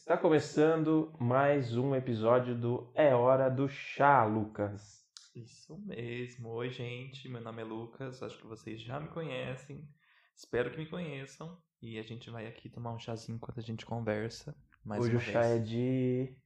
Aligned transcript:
Está 0.00 0.16
começando 0.16 1.14
mais 1.20 1.76
um 1.76 1.94
episódio 1.94 2.58
do 2.58 2.90
É 2.94 3.14
Hora 3.14 3.50
do 3.50 3.68
Chá, 3.68 4.24
Lucas. 4.24 5.04
Isso 5.36 5.78
mesmo. 5.78 6.48
Oi, 6.48 6.70
gente. 6.70 7.28
Meu 7.28 7.40
nome 7.42 7.60
é 7.60 7.64
Lucas. 7.64 8.22
Acho 8.22 8.38
que 8.38 8.46
vocês 8.46 8.80
já 8.80 8.98
me 8.98 9.08
conhecem. 9.10 9.86
Espero 10.34 10.70
que 10.70 10.78
me 10.78 10.86
conheçam. 10.88 11.62
E 11.82 11.98
a 11.98 12.02
gente 12.02 12.30
vai 12.30 12.46
aqui 12.46 12.68
tomar 12.70 12.92
um 12.94 12.98
chazinho 12.98 13.36
enquanto 13.36 13.58
a 13.60 13.62
gente 13.62 13.84
conversa. 13.84 14.56
Mais 14.82 15.04
Hoje 15.04 15.16
o 15.16 15.20
chá 15.20 15.42
vez. 15.42 15.52
é 15.52 15.58
de 15.58 16.36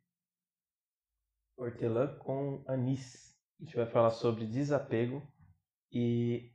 hortelã 1.57 2.19
com 2.19 2.63
anis. 2.67 3.39
A 3.61 3.65
gente 3.65 3.77
vai 3.77 3.87
falar 3.87 4.11
sobre 4.11 4.47
desapego 4.47 5.23
e 5.91 6.53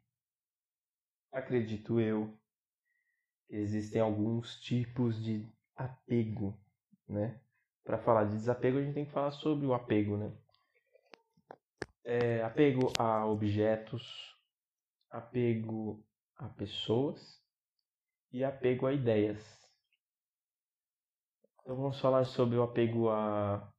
acredito 1.32 2.00
eu 2.00 2.38
que 3.48 3.56
existem 3.56 4.02
alguns 4.02 4.60
tipos 4.60 5.24
de 5.24 5.50
apego, 5.76 6.60
né? 7.10 7.40
Para 7.84 7.98
falar 7.98 8.26
de 8.26 8.34
desapego, 8.36 8.78
a 8.78 8.82
gente 8.82 8.94
tem 8.94 9.06
que 9.06 9.12
falar 9.12 9.32
sobre 9.32 9.66
o 9.66 9.74
apego, 9.74 10.18
né? 10.18 10.32
É, 12.04 12.44
apego 12.44 12.96
a 12.98 13.26
objetos, 13.26 14.04
apego 15.10 16.04
a 16.38 16.48
pessoas 16.50 17.42
e 18.32 18.44
apego 18.44 18.88
a 18.88 18.94
ideias. 18.94 19.60
Então 21.62 21.76
vamos 21.76 22.00
falar 22.00 22.26
sobre 22.26 22.58
o 22.58 22.64
apego 22.64 23.10
a, 23.10 23.72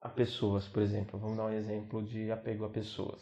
a 0.00 0.08
pessoas, 0.08 0.68
por 0.68 0.82
exemplo. 0.82 1.18
Vamos 1.18 1.36
dar 1.36 1.46
um 1.46 1.52
exemplo 1.52 2.02
de 2.02 2.30
apego 2.30 2.64
a 2.64 2.70
pessoas. 2.70 3.20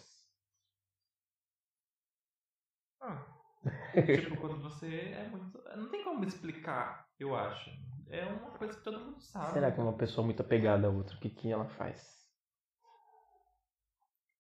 Ah, 3.01 3.30
tipo, 3.93 4.37
quando 4.39 4.61
você 4.63 4.87
é 4.87 5.29
muito. 5.29 5.63
Não 5.77 5.91
tem 5.91 6.03
como 6.03 6.25
explicar, 6.25 7.09
eu 7.19 7.37
acho. 7.37 7.71
É 8.09 8.25
uma 8.25 8.51
coisa 8.53 8.77
que 8.77 8.83
todo 8.83 8.99
mundo 8.99 9.21
sabe. 9.21 9.53
Será 9.53 9.71
que 9.71 9.79
é 9.79 9.83
uma 9.83 9.97
pessoa 9.97 10.25
muito 10.25 10.41
apegada 10.41 10.87
a 10.87 10.91
outra, 10.91 11.17
o 11.17 11.21
que, 11.21 11.31
que 11.31 11.51
ela 11.51 11.69
faz? 11.69 12.27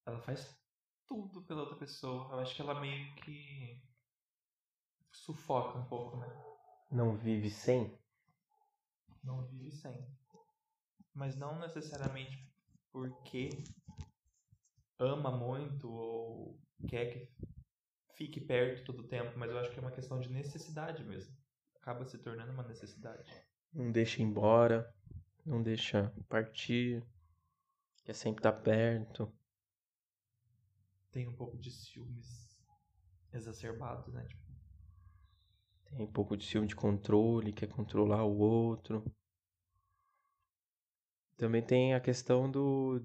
Ela 0.07 0.21
faz 0.23 0.59
tudo 1.07 1.43
pela 1.43 1.61
outra 1.61 1.77
pessoa. 1.77 2.33
Eu 2.33 2.41
acho 2.41 2.55
que 2.55 2.63
ela 2.63 2.81
meio 2.81 3.15
que. 3.17 3.83
sufoca 5.13 5.79
um 5.79 5.85
pouco, 5.85 6.17
né? 6.17 6.27
Não 6.91 7.17
vive 7.17 7.51
sem? 7.51 7.97
Não 9.23 9.47
vive 9.47 9.71
sem. 9.71 9.95
Mas 11.15 11.37
não 11.37 11.59
necessariamente 11.59 12.51
porque 12.91 13.51
ama 14.99 15.31
muito 15.31 15.91
ou 15.91 16.61
quer 16.89 17.07
que 17.13 17.40
fique 18.21 18.39
perto 18.39 18.85
todo 18.85 19.01
o 19.01 19.09
tempo, 19.09 19.33
mas 19.39 19.51
eu 19.51 19.59
acho 19.59 19.71
que 19.71 19.79
é 19.79 19.81
uma 19.81 19.91
questão 19.91 20.21
de 20.21 20.29
necessidade 20.31 21.03
mesmo. 21.03 21.35
Acaba 21.77 22.05
se 22.05 22.19
tornando 22.19 22.53
uma 22.53 22.63
necessidade. 22.65 23.33
Não 23.73 23.91
deixa 23.91 24.23
embora, 24.23 24.95
não 25.43 25.63
deixa 25.63 26.13
partir, 26.29 27.03
quer 28.05 28.13
sempre 28.13 28.41
estar 28.41 28.53
perto. 28.53 29.33
Tem 31.11 31.27
um 31.27 31.35
pouco 31.35 31.57
de 31.57 31.71
ciúmes 31.71 32.61
exacerbados, 33.33 34.13
né? 34.13 34.23
Tipo, 34.27 34.53
Tem 35.87 36.03
um 36.03 36.13
pouco 36.13 36.37
de 36.37 36.45
ciúme 36.45 36.67
de 36.67 36.77
controle, 36.77 37.55
quer 37.55 37.69
controlar 37.69 38.25
o 38.25 38.37
outro. 38.37 39.03
Também 41.39 41.63
tem 41.63 41.95
a 41.95 42.01
questão 42.01 42.51
do 42.51 43.03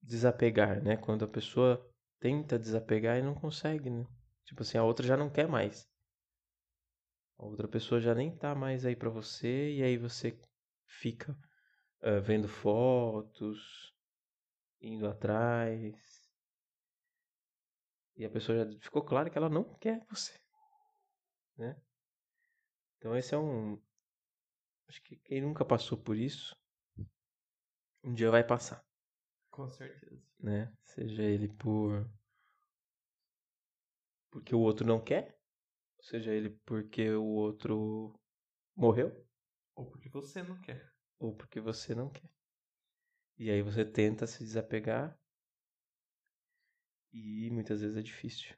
desapegar, 0.00 0.80
né? 0.80 0.96
Quando 0.96 1.24
a 1.24 1.28
pessoa 1.28 1.84
tenta 2.20 2.56
desapegar 2.56 3.18
e 3.18 3.22
não 3.22 3.34
consegue, 3.34 3.90
né? 3.90 4.06
Tipo 4.44 4.62
assim, 4.62 4.78
a 4.78 4.84
outra 4.84 5.06
já 5.06 5.16
não 5.16 5.30
quer 5.30 5.48
mais. 5.48 5.88
A 7.38 7.44
outra 7.44 7.66
pessoa 7.66 8.00
já 8.00 8.14
nem 8.14 8.36
tá 8.36 8.54
mais 8.54 8.84
aí 8.84 8.94
pra 8.94 9.08
você 9.08 9.72
e 9.72 9.82
aí 9.82 9.96
você 9.96 10.38
fica 10.86 11.36
ah, 12.02 12.20
vendo 12.20 12.48
fotos, 12.48 13.94
indo 14.80 15.06
atrás. 15.06 15.94
E 18.16 18.24
a 18.24 18.30
pessoa 18.30 18.58
já 18.58 18.80
ficou 18.80 19.02
claro 19.02 19.30
que 19.30 19.38
ela 19.38 19.48
não 19.48 19.64
quer 19.78 20.04
você, 20.10 20.38
né? 21.56 21.80
Então 22.98 23.16
esse 23.16 23.34
é 23.34 23.38
um 23.38 23.80
acho 24.86 25.02
que 25.02 25.16
quem 25.16 25.40
nunca 25.40 25.64
passou 25.64 25.96
por 25.96 26.16
isso 26.16 26.54
um 28.04 28.12
dia 28.12 28.30
vai 28.30 28.44
passar 28.44 28.84
com 29.50 29.68
certeza. 29.68 30.22
né? 30.38 30.72
Seja 30.84 31.22
ele 31.22 31.48
por 31.48 32.06
porque 34.30 34.54
o 34.54 34.60
outro 34.60 34.86
não 34.86 35.02
quer, 35.02 35.38
seja 36.00 36.32
ele 36.34 36.50
porque 36.66 37.10
o 37.12 37.24
outro 37.24 38.20
morreu 38.76 39.26
Ou 39.74 39.84
porque 39.90 40.08
você 40.08 40.44
não 40.44 40.60
quer. 40.60 40.92
ou 41.20 41.36
porque 41.36 41.60
você 41.60 41.94
não 41.94 42.10
quer. 42.10 42.28
E 43.36 43.50
aí 43.50 43.60
você 43.60 43.84
tenta 43.84 44.24
se 44.24 44.44
desapegar 44.44 45.18
e 47.12 47.48
muitas 47.52 47.80
vezes 47.80 47.96
é 47.96 48.02
difícil. 48.02 48.56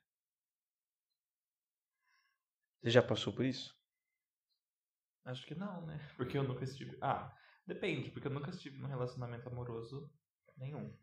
Você 2.81 2.91
já 2.91 3.03
passou 3.03 3.33
por 3.33 3.45
isso? 3.45 3.75
Acho 5.25 5.47
que 5.47 5.55
não, 5.55 5.85
né? 5.87 5.99
Porque 6.17 6.37
eu 6.39 6.43
nunca 6.45 6.65
estive. 6.65 6.97
Ah, 7.01 7.35
depende, 7.67 8.11
porque 8.11 8.29
eu 8.29 8.33
nunca 8.33 8.51
estive 8.51 8.79
num 8.79 8.89
relacionamento 8.89 9.49
amoroso 9.49 10.11
nenhum. 10.57 10.97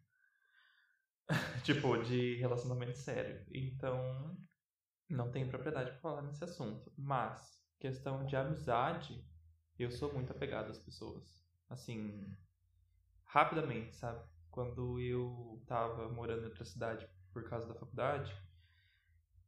tipo, 1.63 1.97
de 2.03 2.36
relacionamento 2.38 2.97
sério. 2.97 3.46
Então, 3.53 4.38
não 5.09 5.31
tenho 5.31 5.49
propriedade 5.49 5.91
pra 5.91 5.99
falar 5.99 6.21
nesse 6.21 6.43
assunto. 6.43 6.91
Mas, 6.97 7.59
questão 7.79 8.25
de 8.25 8.35
amizade, 8.35 9.25
eu 9.77 9.91
sou 9.91 10.13
muito 10.13 10.31
apegado 10.31 10.69
às 10.69 10.79
pessoas. 10.79 11.43
Assim, 11.69 12.35
rapidamente, 13.25 13.95
sabe? 13.95 14.23
Quando 14.49 14.99
eu 14.99 15.63
tava 15.67 16.09
morando 16.09 16.43
em 16.43 16.45
outra 16.45 16.65
cidade 16.65 17.07
por 17.31 17.47
causa 17.47 17.67
da 17.67 17.75
faculdade, 17.75 18.35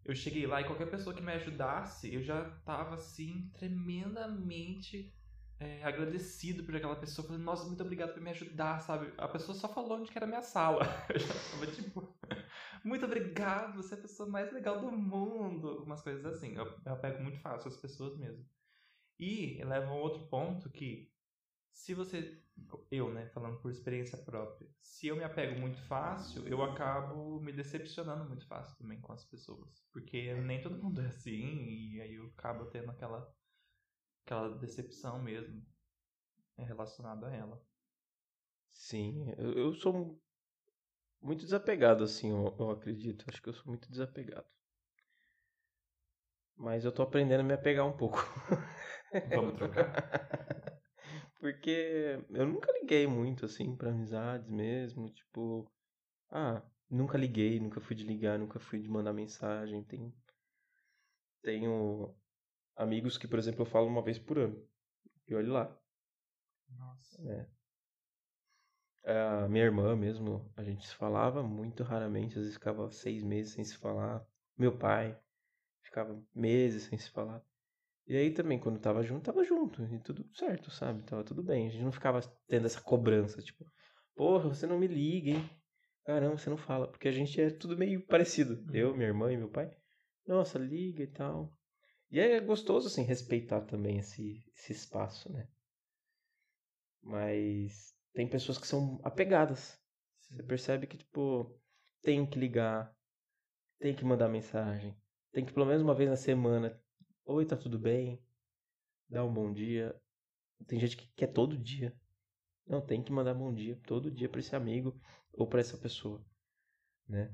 eu 0.04 0.16
cheguei 0.16 0.48
lá 0.48 0.62
e 0.62 0.66
qualquer 0.66 0.90
pessoa 0.90 1.16
que 1.16 1.22
me 1.22 1.32
ajudasse, 1.32 2.14
eu 2.14 2.24
já 2.24 2.50
tava 2.62 2.96
assim, 2.96 3.50
tremendamente 3.54 5.14
é, 5.62 5.84
agradecido 5.84 6.64
por 6.64 6.76
aquela 6.76 6.96
pessoa. 6.96 7.28
Falei, 7.28 7.42
nossa, 7.42 7.68
muito 7.68 7.84
obrigado 7.84 8.14
por 8.14 8.22
me 8.22 8.32
ajudar, 8.32 8.80
sabe? 8.80 9.14
A 9.16 9.28
pessoa 9.28 9.56
só 9.56 9.70
falou 9.70 10.00
onde 10.00 10.12
que 10.12 10.18
era 10.18 10.26
a 10.26 10.30
minha 10.30 10.42
sala. 10.42 10.82
Eu 11.14 11.20
já 11.20 11.28
tava 11.28 11.68
tipo, 11.68 12.18
muito 12.84 13.06
obrigado, 13.06 13.76
você 13.76 13.94
é 13.94 13.98
a 13.98 14.02
pessoa 14.02 14.28
mais 14.28 14.52
legal 14.52 14.82
do 14.82 14.92
mundo. 14.92 15.84
Umas 15.84 16.02
coisas 16.02 16.26
assim. 16.26 16.56
Eu, 16.56 16.66
eu 16.84 16.98
pego 16.98 17.22
muito 17.22 17.40
fácil 17.40 17.68
as 17.68 17.78
pessoas 17.78 18.18
mesmo. 18.18 18.44
E 19.20 19.64
leva 19.64 19.92
a 19.92 19.94
um 19.94 20.00
outro 20.00 20.26
ponto 20.28 20.68
que, 20.72 21.14
se 21.72 21.94
você. 21.94 22.42
Eu, 22.90 23.14
né, 23.14 23.28
falando 23.28 23.60
por 23.60 23.72
experiência 23.72 24.18
própria, 24.18 24.68
se 24.82 25.08
eu 25.08 25.16
me 25.16 25.24
apego 25.24 25.60
muito 25.60 25.82
fácil, 25.84 26.48
eu 26.48 26.62
acabo 26.62 27.40
me 27.40 27.52
decepcionando 27.52 28.26
muito 28.26 28.46
fácil 28.48 28.78
também 28.78 29.00
com 29.00 29.14
as 29.14 29.24
pessoas. 29.26 29.84
Porque 29.92 30.34
nem 30.42 30.62
todo 30.62 30.82
mundo 30.82 31.02
é 31.02 31.08
assim, 31.08 31.66
e 31.66 32.02
aí 32.02 32.16
eu 32.16 32.26
acabo 32.38 32.66
tendo 32.66 32.92
aquela, 32.92 33.32
aquela 34.26 34.58
decepção 34.58 35.22
mesmo 35.22 35.66
é 36.58 36.64
relacionada 36.64 37.28
a 37.28 37.36
ela. 37.36 37.62
Sim, 38.74 39.34
eu, 39.38 39.54
eu 39.54 39.74
sou 39.74 40.20
muito 41.22 41.44
desapegado, 41.46 42.04
assim, 42.04 42.30
eu, 42.30 42.56
eu 42.60 42.72
acredito. 42.72 43.26
Acho 43.28 43.42
que 43.42 43.50
eu 43.50 43.54
sou 43.54 43.68
muito 43.68 43.90
desapegado. 43.90 44.46
Mas 46.56 46.86
eu 46.86 46.92
tô 46.92 47.02
aprendendo 47.02 47.42
a 47.42 47.44
me 47.44 47.54
apegar 47.54 47.86
um 47.88 47.96
pouco. 47.98 48.18
Vamos 49.34 49.56
trocar? 49.56 49.92
Porque 51.40 52.24
eu 52.30 52.46
nunca 52.46 52.72
liguei 52.72 53.08
muito, 53.08 53.46
assim, 53.46 53.76
pra 53.76 53.90
amizades 53.90 54.50
mesmo. 54.50 55.10
Tipo, 55.10 55.70
ah, 56.30 56.62
nunca 56.90 57.18
liguei, 57.18 57.60
nunca 57.60 57.82
fui 57.82 57.96
de 57.96 58.04
ligar, 58.04 58.38
nunca 58.38 58.60
fui 58.60 58.80
de 58.80 58.90
mandar 58.90 59.14
mensagem. 59.14 59.84
Tem, 59.84 60.14
tenho 61.42 62.16
amigos 62.82 63.18
que, 63.18 63.28
por 63.28 63.40
exemplo, 63.40 63.62
eu 63.62 63.66
falo 63.66 63.88
uma 63.88 64.02
vez 64.02 64.20
por 64.20 64.40
ano. 64.40 64.62
E 65.28 65.36
olhe 65.36 65.48
lá. 65.48 65.76
Nossa. 66.70 67.22
É. 67.30 67.48
A 69.44 69.48
minha 69.48 69.66
irmã 69.66 69.96
mesmo, 69.96 70.52
a 70.56 70.64
gente 70.64 70.88
se 70.88 70.96
falava 70.96 71.42
muito 71.42 71.84
raramente, 71.84 72.38
às 72.38 72.44
vezes 72.44 72.54
ficava 72.54 72.90
seis 72.92 73.24
meses 73.24 73.54
sem 73.54 73.64
se 73.64 73.78
falar. 73.78 74.26
Meu 74.58 74.78
pai 74.78 75.18
ficava 75.82 76.22
meses 76.36 76.84
sem 76.84 76.98
se 76.98 77.10
falar. 77.10 77.44
E 78.08 78.16
aí 78.16 78.32
também, 78.32 78.60
quando 78.60 78.80
tava 78.80 79.04
junto, 79.04 79.24
tava 79.24 79.44
junto, 79.44 79.84
e 79.84 80.00
tudo 80.00 80.28
certo, 80.36 80.70
sabe? 80.70 81.04
Tava 81.04 81.24
tudo 81.24 81.42
bem. 81.42 81.68
A 81.68 81.72
gente 81.72 81.84
não 81.84 81.92
ficava 81.92 82.20
tendo 82.48 82.66
essa 82.66 82.82
cobrança, 82.82 83.42
tipo, 83.42 83.66
porra, 84.16 84.50
você 84.50 84.68
não 84.68 84.78
me 84.78 84.88
liga, 84.88 85.32
hein? 85.32 85.50
Caramba, 86.04 86.38
você 86.38 86.50
não 86.50 86.58
fala. 86.58 86.88
Porque 86.88 87.08
a 87.08 87.12
gente 87.12 87.40
é 87.40 87.50
tudo 87.50 87.78
meio 87.78 88.06
parecido. 88.06 88.56
Uhum. 88.68 88.76
Eu, 88.76 88.96
minha 88.96 89.08
irmã 89.08 89.32
e 89.32 89.38
meu 89.38 89.50
pai. 89.50 89.72
Nossa, 90.28 90.60
liga 90.60 91.04
e 91.04 91.08
tal. 91.08 91.56
E 92.12 92.20
é 92.20 92.42
gostoso, 92.42 92.88
assim, 92.88 93.04
respeitar 93.04 93.62
também 93.62 94.00
esse, 94.00 94.44
esse 94.54 94.74
espaço, 94.74 95.32
né? 95.32 95.48
Mas 97.02 97.96
tem 98.14 98.28
pessoas 98.28 98.58
que 98.58 98.68
são 98.68 99.00
apegadas. 99.02 99.80
Você 100.20 100.44
percebe 100.44 100.88
que, 100.88 100.98
tipo, 100.98 101.58
tem 102.02 102.26
que 102.26 102.38
ligar, 102.38 102.94
tem 103.80 103.96
que 103.96 104.04
mandar 104.04 104.28
mensagem, 104.28 104.96
tem 105.32 105.46
que 105.46 105.54
pelo 105.54 105.66
menos 105.66 105.82
uma 105.82 105.96
vez 105.96 106.10
na 106.10 106.18
semana. 106.18 106.78
Oi, 107.24 107.46
tá 107.46 107.56
tudo 107.56 107.80
bem? 107.80 108.22
Dá 109.10 109.24
um 109.24 109.34
bom 109.34 109.54
dia. 109.54 109.96
Tem 110.68 110.80
gente 110.80 110.98
que 110.98 111.08
quer 111.16 111.28
todo 111.28 111.58
dia. 111.58 111.98
Não, 112.68 112.82
tem 112.82 113.02
que 113.02 113.12
mandar 113.12 113.34
bom 113.34 113.54
dia 113.54 113.80
todo 113.86 114.12
dia 114.12 114.28
para 114.28 114.40
esse 114.42 114.56
amigo 114.56 115.00
ou 115.32 115.48
para 115.48 115.62
essa 115.62 115.78
pessoa, 115.78 116.24
né? 117.08 117.34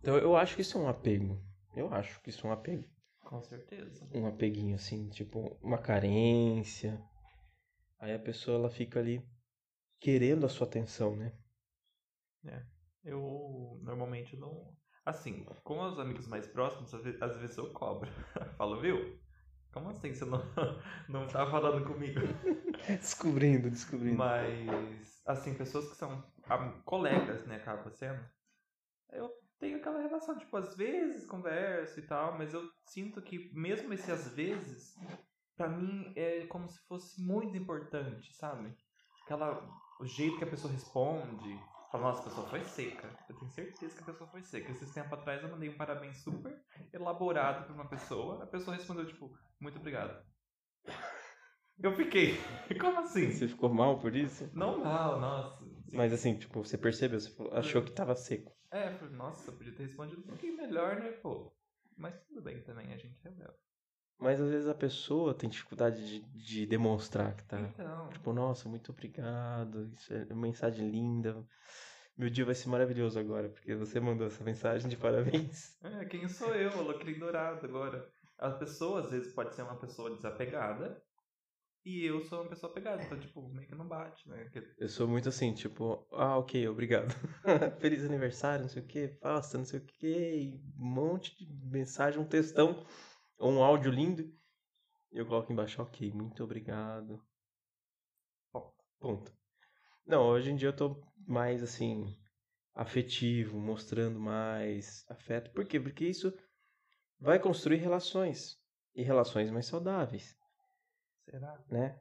Então 0.00 0.16
eu 0.18 0.36
acho 0.36 0.56
que 0.56 0.62
isso 0.62 0.76
é 0.76 0.80
um 0.80 0.88
apego. 0.88 1.40
Eu 1.74 1.92
acho 1.92 2.20
que 2.20 2.30
isso 2.30 2.46
é 2.46 2.50
um 2.50 2.52
apego. 2.52 2.95
Com 3.26 3.42
certeza. 3.42 4.06
Um 4.14 4.26
apeguinho 4.26 4.76
assim, 4.76 5.08
tipo 5.08 5.58
uma 5.60 5.78
carência. 5.78 7.02
Aí 7.98 8.14
a 8.14 8.18
pessoa 8.18 8.56
ela 8.56 8.70
fica 8.70 9.00
ali 9.00 9.20
querendo 9.98 10.46
a 10.46 10.48
sua 10.48 10.66
atenção, 10.66 11.16
né? 11.16 11.32
É. 12.44 12.62
Eu 13.04 13.80
normalmente 13.82 14.36
não. 14.36 14.72
Assim, 15.04 15.44
com 15.64 15.80
os 15.80 15.98
amigos 15.98 16.28
mais 16.28 16.46
próximos, 16.46 16.94
às 16.94 17.02
ve- 17.02 17.18
às 17.20 17.36
vezes 17.36 17.56
eu 17.56 17.72
cobro. 17.72 18.08
Falo, 18.56 18.80
viu? 18.80 19.18
Como 19.72 19.90
assim 19.90 20.14
você 20.14 20.24
não, 20.24 20.38
não 21.08 21.26
tá 21.26 21.50
falando 21.50 21.84
comigo? 21.84 22.20
Descobrindo, 22.86 23.68
descobrindo. 23.70 24.16
Mas, 24.16 25.20
assim, 25.26 25.54
pessoas 25.54 25.88
que 25.88 25.96
são 25.96 26.24
colegas, 26.84 27.44
né, 27.46 27.56
acaba 27.56 27.90
sendo. 27.90 28.24
Eu 29.12 29.30
tenho 29.58 29.78
aquela 29.78 30.00
relação, 30.00 30.36
tipo, 30.38 30.56
às 30.56 30.76
vezes 30.76 31.26
converso 31.26 31.98
e 31.98 32.02
tal, 32.02 32.36
mas 32.36 32.52
eu 32.52 32.62
sinto 32.86 33.22
que 33.22 33.50
mesmo 33.54 33.92
esse 33.92 34.10
às 34.10 34.28
vezes, 34.28 34.94
pra 35.56 35.68
mim 35.68 36.12
é 36.16 36.46
como 36.46 36.68
se 36.68 36.80
fosse 36.86 37.20
muito 37.20 37.56
importante, 37.56 38.34
sabe? 38.34 38.74
Aquela, 39.24 39.66
o 40.00 40.06
jeito 40.06 40.38
que 40.38 40.44
a 40.44 40.50
pessoa 40.50 40.72
responde. 40.72 41.58
Fala, 41.90 42.04
nossa, 42.04 42.20
a 42.20 42.24
pessoa 42.24 42.48
foi 42.48 42.64
seca. 42.64 43.08
Eu 43.28 43.36
tenho 43.36 43.50
certeza 43.50 43.94
que 43.94 44.02
a 44.02 44.06
pessoa 44.06 44.28
foi 44.28 44.42
seca. 44.42 44.72
Esses 44.72 44.92
tempos 44.92 45.12
atrás 45.12 45.42
eu 45.42 45.50
mandei 45.50 45.68
um 45.68 45.76
parabéns 45.76 46.18
super 46.22 46.60
elaborado 46.92 47.64
pra 47.64 47.74
uma 47.74 47.88
pessoa. 47.88 48.42
A 48.42 48.46
pessoa 48.46 48.76
respondeu, 48.76 49.06
tipo, 49.06 49.30
muito 49.60 49.78
obrigado. 49.78 50.20
Eu 51.78 51.94
fiquei, 51.94 52.34
como 52.80 53.00
assim? 53.00 53.30
Você 53.30 53.48
ficou 53.48 53.72
mal 53.72 53.98
por 53.98 54.16
isso? 54.16 54.50
Não 54.54 54.82
mal, 54.82 55.20
nossa. 55.20 55.62
Assim, 55.62 55.96
Mas 55.96 56.12
assim, 56.12 56.36
tipo, 56.38 56.64
você 56.64 56.78
percebeu, 56.78 57.20
você 57.20 57.30
achou 57.52 57.82
que 57.82 57.92
tava 57.92 58.14
seco. 58.14 58.55
É, 58.70 58.88
eu 58.88 58.94
falei, 58.98 59.14
nossa, 59.14 59.50
eu 59.50 59.56
podia 59.56 59.72
ter 59.74 59.84
respondido 59.84 60.20
um 60.20 60.26
pouquinho 60.26 60.56
melhor, 60.56 60.96
né, 60.96 61.12
pô? 61.12 61.52
Mas 61.96 62.14
tudo 62.26 62.42
bem 62.42 62.60
também, 62.62 62.92
a 62.92 62.96
gente 62.96 63.18
releva. 63.22 63.54
Mas 64.18 64.40
às 64.40 64.48
vezes 64.50 64.68
a 64.68 64.74
pessoa 64.74 65.34
tem 65.34 65.48
dificuldade 65.48 66.06
de, 66.06 66.20
de 66.32 66.66
demonstrar 66.66 67.34
que 67.36 67.44
tá. 67.44 67.60
Então, 67.60 68.08
Tipo, 68.08 68.32
nossa, 68.32 68.68
muito 68.68 68.90
obrigado. 68.90 69.90
Isso 69.92 70.12
é 70.12 70.24
uma 70.30 70.42
mensagem 70.42 70.88
linda. 70.90 71.46
Meu 72.16 72.30
dia 72.30 72.46
vai 72.46 72.54
ser 72.54 72.68
maravilhoso 72.70 73.18
agora, 73.18 73.50
porque 73.50 73.74
você 73.74 74.00
mandou 74.00 74.26
essa 74.26 74.42
mensagem 74.42 74.88
de 74.88 74.96
parabéns. 74.96 75.76
é, 75.82 76.04
quem 76.06 76.26
sou 76.28 76.54
eu, 76.54 76.72
Alecrim 76.78 77.18
Dourado 77.18 77.66
agora? 77.66 78.10
A 78.38 78.50
pessoa, 78.50 79.00
às 79.00 79.10
vezes, 79.10 79.34
pode 79.34 79.54
ser 79.54 79.62
uma 79.62 79.78
pessoa 79.78 80.10
desapegada. 80.10 81.02
E 81.86 82.04
eu 82.04 82.20
sou 82.20 82.40
uma 82.40 82.50
pessoa 82.50 82.68
apegada, 82.68 83.00
então, 83.00 83.16
tipo, 83.16 83.48
meio 83.48 83.68
que 83.68 83.74
não 83.76 83.86
bate, 83.86 84.28
né? 84.28 84.50
Eu 84.76 84.88
sou 84.88 85.06
muito 85.06 85.28
assim, 85.28 85.54
tipo, 85.54 86.04
ah, 86.10 86.36
ok, 86.36 86.66
obrigado. 86.66 87.14
Feliz 87.78 88.04
aniversário, 88.04 88.62
não 88.64 88.68
sei 88.68 88.82
o 88.82 88.86
que, 88.88 89.06
faça, 89.20 89.56
não 89.56 89.64
sei 89.64 89.78
o 89.78 89.84
que, 89.84 90.60
um 90.76 90.84
monte 90.84 91.36
de 91.38 91.46
mensagem, 91.70 92.18
um 92.18 92.26
textão, 92.26 92.84
ou 93.38 93.52
um 93.52 93.62
áudio 93.62 93.92
lindo. 93.92 94.24
E 95.12 95.18
eu 95.18 95.26
coloco 95.26 95.52
embaixo, 95.52 95.80
ok, 95.80 96.10
muito 96.10 96.42
obrigado. 96.42 97.22
Ponto. 98.98 99.32
Não, 100.04 100.26
hoje 100.26 100.50
em 100.50 100.56
dia 100.56 100.70
eu 100.70 100.76
tô 100.76 101.00
mais 101.24 101.62
assim, 101.62 102.18
afetivo, 102.74 103.60
mostrando 103.60 104.18
mais 104.18 105.04
afeto. 105.08 105.52
Por 105.52 105.64
quê? 105.64 105.78
Porque 105.78 106.04
isso 106.04 106.36
vai 107.20 107.38
construir 107.38 107.76
relações. 107.76 108.58
E 108.92 109.04
relações 109.04 109.50
mais 109.52 109.66
saudáveis, 109.66 110.34
Será? 111.30 111.58
né? 111.68 111.98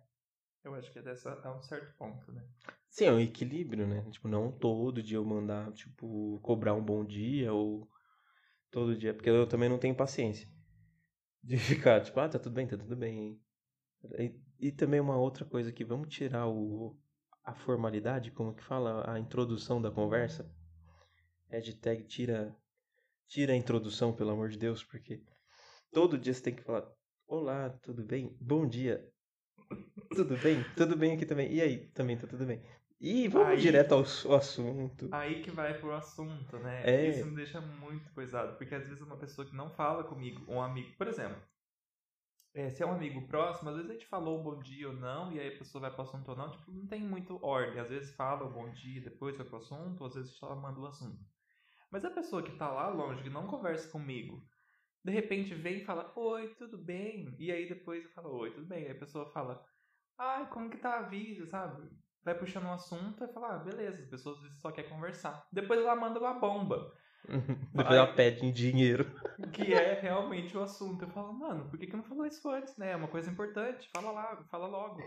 Eu 0.63 0.73
acho 0.75 0.91
que 0.91 0.99
é 0.99 1.01
dessa 1.01 1.33
a 1.43 1.55
um 1.55 1.61
certo 1.61 1.95
ponto, 1.97 2.31
né? 2.31 2.43
Sim, 2.89 3.05
é 3.05 3.11
um 3.11 3.19
equilíbrio, 3.19 3.85
né? 3.85 4.01
Tipo, 4.09 4.27
não 4.27 4.51
todo 4.51 5.03
dia 5.03 5.17
eu 5.17 5.25
mandar, 5.25 5.71
tipo, 5.73 6.39
cobrar 6.41 6.73
um 6.73 6.83
bom 6.83 7.03
dia 7.05 7.53
ou 7.53 7.89
todo 8.71 8.97
dia, 8.97 9.13
porque 9.13 9.29
eu 9.29 9.47
também 9.47 9.69
não 9.69 9.77
tenho 9.77 9.95
paciência 9.95 10.47
de 11.43 11.57
ficar, 11.57 12.01
tipo, 12.01 12.19
ah, 12.19 12.29
tá 12.29 12.39
tudo 12.39 12.53
bem, 12.53 12.67
tá 12.67 12.77
tudo 12.77 12.95
bem. 12.95 13.39
E, 14.17 14.39
e 14.59 14.71
também 14.71 14.99
uma 14.99 15.17
outra 15.17 15.45
coisa 15.45 15.71
que 15.71 15.83
vamos 15.83 16.09
tirar 16.09 16.47
o 16.47 16.97
a 17.43 17.53
formalidade, 17.53 18.31
como 18.31 18.55
que 18.55 18.63
fala, 18.63 19.11
a 19.11 19.19
introdução 19.19 19.79
da 19.79 19.91
conversa. 19.91 20.51
Hashtag 21.47 22.03
tira 22.05 22.55
tira 23.27 23.53
a 23.53 23.55
introdução, 23.55 24.15
pelo 24.15 24.31
amor 24.31 24.49
de 24.49 24.57
Deus, 24.57 24.83
porque 24.83 25.23
todo 25.91 26.17
dia 26.17 26.33
você 26.33 26.41
tem 26.41 26.55
que 26.55 26.63
falar, 26.63 26.91
olá, 27.27 27.69
tudo 27.81 28.03
bem? 28.03 28.35
Bom 28.39 28.67
dia. 28.67 29.07
Tudo 30.15 30.37
bem? 30.37 30.63
Tudo 30.75 30.95
bem 30.95 31.13
aqui 31.13 31.25
também. 31.25 31.51
E 31.53 31.61
aí? 31.61 31.87
Também 31.87 32.17
tá 32.17 32.27
tudo 32.27 32.45
bem. 32.45 32.61
E 32.99 33.27
vamos 33.27 33.49
Aí- 33.49 33.57
direto 33.57 33.93
ao, 33.93 33.99
ao 34.31 34.37
assunto. 34.37 35.09
Aí 35.11 35.41
que 35.41 35.51
vai 35.51 35.77
pro 35.77 35.93
assunto, 35.93 36.57
né? 36.59 36.81
É. 36.85 37.09
Isso 37.09 37.25
me 37.25 37.35
deixa 37.35 37.59
muito 37.59 38.11
coisado, 38.13 38.57
porque 38.57 38.73
às 38.73 38.87
vezes 38.87 39.01
uma 39.01 39.17
pessoa 39.17 39.45
que 39.45 39.55
não 39.55 39.69
fala 39.69 40.03
comigo, 40.03 40.45
um 40.47 40.61
amigo, 40.61 40.95
por 40.97 41.07
exemplo, 41.07 41.37
é, 42.53 42.69
se 42.69 42.81
é 42.81 42.85
um 42.85 42.93
amigo 42.93 43.27
próximo, 43.27 43.69
às 43.69 43.75
vezes 43.75 43.91
a 43.91 43.93
gente 43.93 44.05
falou 44.07 44.41
bom 44.41 44.57
dia 44.61 44.87
ou 44.87 44.95
não, 44.95 45.33
e 45.33 45.39
aí 45.39 45.53
a 45.53 45.57
pessoa 45.57 45.81
vai 45.81 45.91
pro 45.91 46.03
assunto 46.03 46.29
ou 46.29 46.37
não, 46.37 46.49
tipo, 46.49 46.71
não 46.71 46.87
tem 46.87 47.01
muito 47.03 47.37
ordem. 47.45 47.79
Às 47.81 47.89
vezes 47.89 48.15
fala 48.15 48.45
o 48.45 48.53
bom 48.53 48.71
dia, 48.71 49.01
depois 49.01 49.35
vai 49.35 49.45
pro 49.45 49.57
assunto, 49.57 49.99
ou 49.99 50.07
às 50.07 50.15
vezes 50.15 50.31
só 50.31 50.55
manda 50.55 50.79
o 50.79 50.85
assunto. 50.87 51.19
Mas 51.91 52.05
a 52.05 52.09
pessoa 52.09 52.41
que 52.41 52.55
tá 52.55 52.71
lá 52.71 52.87
longe, 52.87 53.23
que 53.23 53.29
não 53.29 53.45
conversa 53.45 53.89
comigo, 53.89 54.41
de 55.05 55.11
repente 55.11 55.53
vem 55.53 55.77
e 55.77 55.85
fala, 55.85 56.11
oi, 56.15 56.47
tudo 56.55 56.79
bem? 56.79 57.35
E 57.37 57.51
aí 57.51 57.69
depois 57.69 58.03
eu 58.03 58.09
falo, 58.09 58.35
oi, 58.39 58.49
tudo 58.51 58.65
bem? 58.65 58.85
Aí 58.85 58.91
a 58.91 58.99
pessoa 58.99 59.27
fala, 59.31 59.63
ai, 60.17 60.49
como 60.49 60.67
que 60.67 60.77
tá 60.77 60.97
a 60.97 61.01
vida, 61.03 61.45
sabe? 61.45 61.87
Vai 62.23 62.33
puxando 62.35 62.65
um 62.65 62.73
assunto 62.73 63.23
e 63.23 63.27
fala, 63.31 63.53
ah, 63.53 63.59
beleza, 63.59 64.03
a 64.03 64.09
pessoa 64.09 64.35
às 64.35 64.41
vezes 64.41 64.59
só 64.59 64.71
quer 64.71 64.89
conversar. 64.89 65.45
Depois 65.51 65.79
ela 65.79 65.95
manda 65.95 66.19
uma 66.19 66.33
bomba, 66.39 66.91
Depois 67.71 67.87
Aí- 67.87 67.97
ela 67.97 68.13
pede 68.15 68.45
em 68.47 68.51
dinheiro. 68.51 69.05
que 69.53 69.73
é 69.73 69.99
realmente 69.99 70.57
o 70.57 70.63
assunto. 70.63 71.03
Eu 71.03 71.09
falo, 71.09 71.33
mano, 71.33 71.69
por 71.69 71.77
que, 71.77 71.85
que 71.85 71.95
não 71.95 72.03
falou 72.03 72.25
isso 72.25 72.49
antes, 72.49 72.75
né? 72.77 72.91
É 72.91 72.95
uma 72.95 73.07
coisa 73.07 73.29
importante, 73.29 73.87
fala 73.95 74.11
lá, 74.11 74.43
fala 74.49 74.65
logo. 74.65 74.99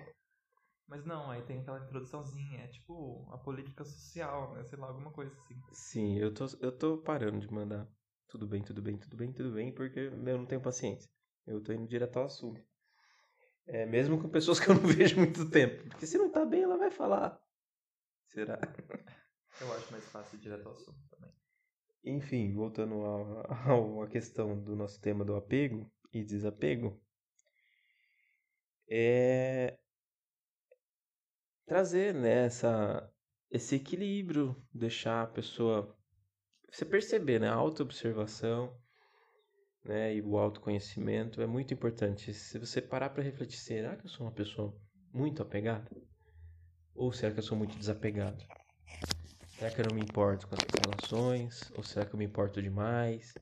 Mas 0.86 1.04
não, 1.04 1.28
aí 1.30 1.42
tem 1.42 1.60
aquela 1.60 1.80
introduçãozinha, 1.84 2.60
é 2.60 2.68
tipo 2.68 3.28
a 3.32 3.38
política 3.38 3.84
social, 3.84 4.54
né? 4.54 4.62
Sei 4.64 4.78
lá, 4.78 4.86
alguma 4.86 5.10
coisa 5.10 5.32
assim. 5.34 5.60
Sim, 5.72 6.18
eu 6.18 6.32
tô, 6.32 6.46
eu 6.60 6.70
tô 6.72 6.98
parando 6.98 7.40
de 7.40 7.52
mandar 7.52 7.86
tudo 8.28 8.46
bem, 8.46 8.62
tudo 8.62 8.82
bem, 8.82 8.96
tudo 8.96 9.16
bem, 9.16 9.32
tudo 9.32 9.52
bem, 9.52 9.72
porque 9.72 10.00
eu 10.00 10.38
não 10.38 10.46
tenho 10.46 10.60
paciência. 10.60 11.10
Eu 11.46 11.62
tô 11.62 11.72
indo 11.72 11.88
direto 11.88 12.18
ao 12.18 12.26
assunto. 12.26 12.62
É, 13.66 13.84
mesmo 13.86 14.20
com 14.20 14.28
pessoas 14.28 14.60
que 14.60 14.70
eu 14.70 14.74
não 14.74 14.86
vejo 14.86 15.16
muito 15.16 15.50
tempo. 15.50 15.88
Porque 15.88 16.06
se 16.06 16.18
não 16.18 16.30
tá 16.30 16.44
bem, 16.44 16.62
ela 16.62 16.76
vai 16.76 16.90
falar. 16.90 17.40
Será? 18.26 18.58
Eu 19.60 19.72
acho 19.72 19.90
mais 19.90 20.04
fácil 20.04 20.36
ir 20.38 20.42
direto 20.42 20.66
ao 20.66 20.72
assunto 20.72 21.00
também. 21.10 21.32
Enfim, 22.04 22.54
voltando 22.54 23.02
à 23.02 24.06
questão 24.08 24.62
do 24.62 24.76
nosso 24.76 25.00
tema 25.00 25.24
do 25.24 25.34
apego 25.34 25.90
e 26.12 26.22
desapego, 26.22 27.02
é 28.88 29.76
trazer 31.66 32.14
né, 32.14 32.46
essa, 32.46 33.12
esse 33.50 33.74
equilíbrio, 33.74 34.56
deixar 34.72 35.22
a 35.22 35.26
pessoa 35.26 35.97
você 36.70 36.84
perceber, 36.84 37.40
né, 37.40 37.48
a 37.48 37.54
autoobservação, 37.54 38.76
né, 39.84 40.14
e 40.14 40.22
o 40.22 40.36
autoconhecimento 40.36 41.40
é 41.40 41.46
muito 41.46 41.72
importante. 41.72 42.32
Se 42.34 42.58
você 42.58 42.80
parar 42.80 43.10
para 43.10 43.22
refletir, 43.22 43.58
será 43.58 43.96
que 43.96 44.04
eu 44.04 44.10
sou 44.10 44.26
uma 44.26 44.32
pessoa 44.32 44.76
muito 45.12 45.42
apegada? 45.42 45.90
Ou 46.94 47.12
será 47.12 47.32
que 47.32 47.38
eu 47.38 47.44
sou 47.44 47.56
muito 47.56 47.76
desapegado? 47.78 48.44
Será 49.58 49.70
que 49.70 49.80
eu 49.80 49.86
não 49.86 49.94
me 49.94 50.02
importo 50.02 50.46
com 50.46 50.54
as 50.54 50.84
relações? 50.84 51.72
Ou 51.76 51.82
será 51.82 52.06
que 52.06 52.14
eu 52.14 52.18
me 52.18 52.24
importo 52.24 52.62
demais? 52.62 53.32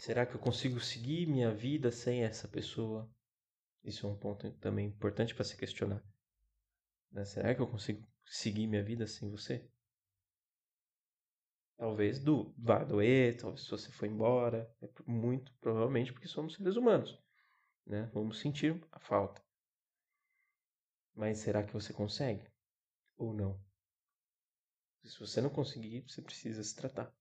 Será 0.00 0.24
que 0.24 0.34
eu 0.34 0.40
consigo 0.40 0.80
seguir 0.80 1.26
minha 1.26 1.52
vida 1.52 1.90
sem 1.90 2.22
essa 2.22 2.46
pessoa? 2.46 3.10
Isso 3.84 4.06
é 4.06 4.10
um 4.10 4.16
ponto 4.16 4.50
também 4.52 4.86
importante 4.86 5.34
para 5.34 5.44
se 5.44 5.56
questionar. 5.56 6.02
Né? 7.10 7.24
Será 7.24 7.54
que 7.54 7.60
eu 7.60 7.66
consigo 7.66 8.06
seguir 8.24 8.66
minha 8.66 8.82
vida 8.82 9.06
sem 9.06 9.28
você? 9.30 9.68
Talvez 11.78 12.18
do, 12.18 12.52
vá 12.58 12.82
doer, 12.82 13.36
talvez 13.36 13.62
se 13.62 13.70
você 13.70 13.88
for 13.92 14.06
embora. 14.06 14.68
É 14.82 14.88
muito 15.06 15.54
provavelmente 15.60 16.12
porque 16.12 16.26
somos 16.26 16.54
seres 16.54 16.74
humanos. 16.74 17.16
Né? 17.86 18.10
Vamos 18.12 18.40
sentir 18.40 18.84
a 18.90 18.98
falta. 18.98 19.40
Mas 21.14 21.38
será 21.38 21.62
que 21.62 21.72
você 21.72 21.92
consegue? 21.92 22.44
Ou 23.16 23.32
não? 23.32 23.58
Se 25.04 25.18
você 25.20 25.40
não 25.40 25.48
conseguir, 25.48 26.02
você 26.02 26.20
precisa 26.20 26.62
se 26.64 26.74
tratar. 26.74 27.14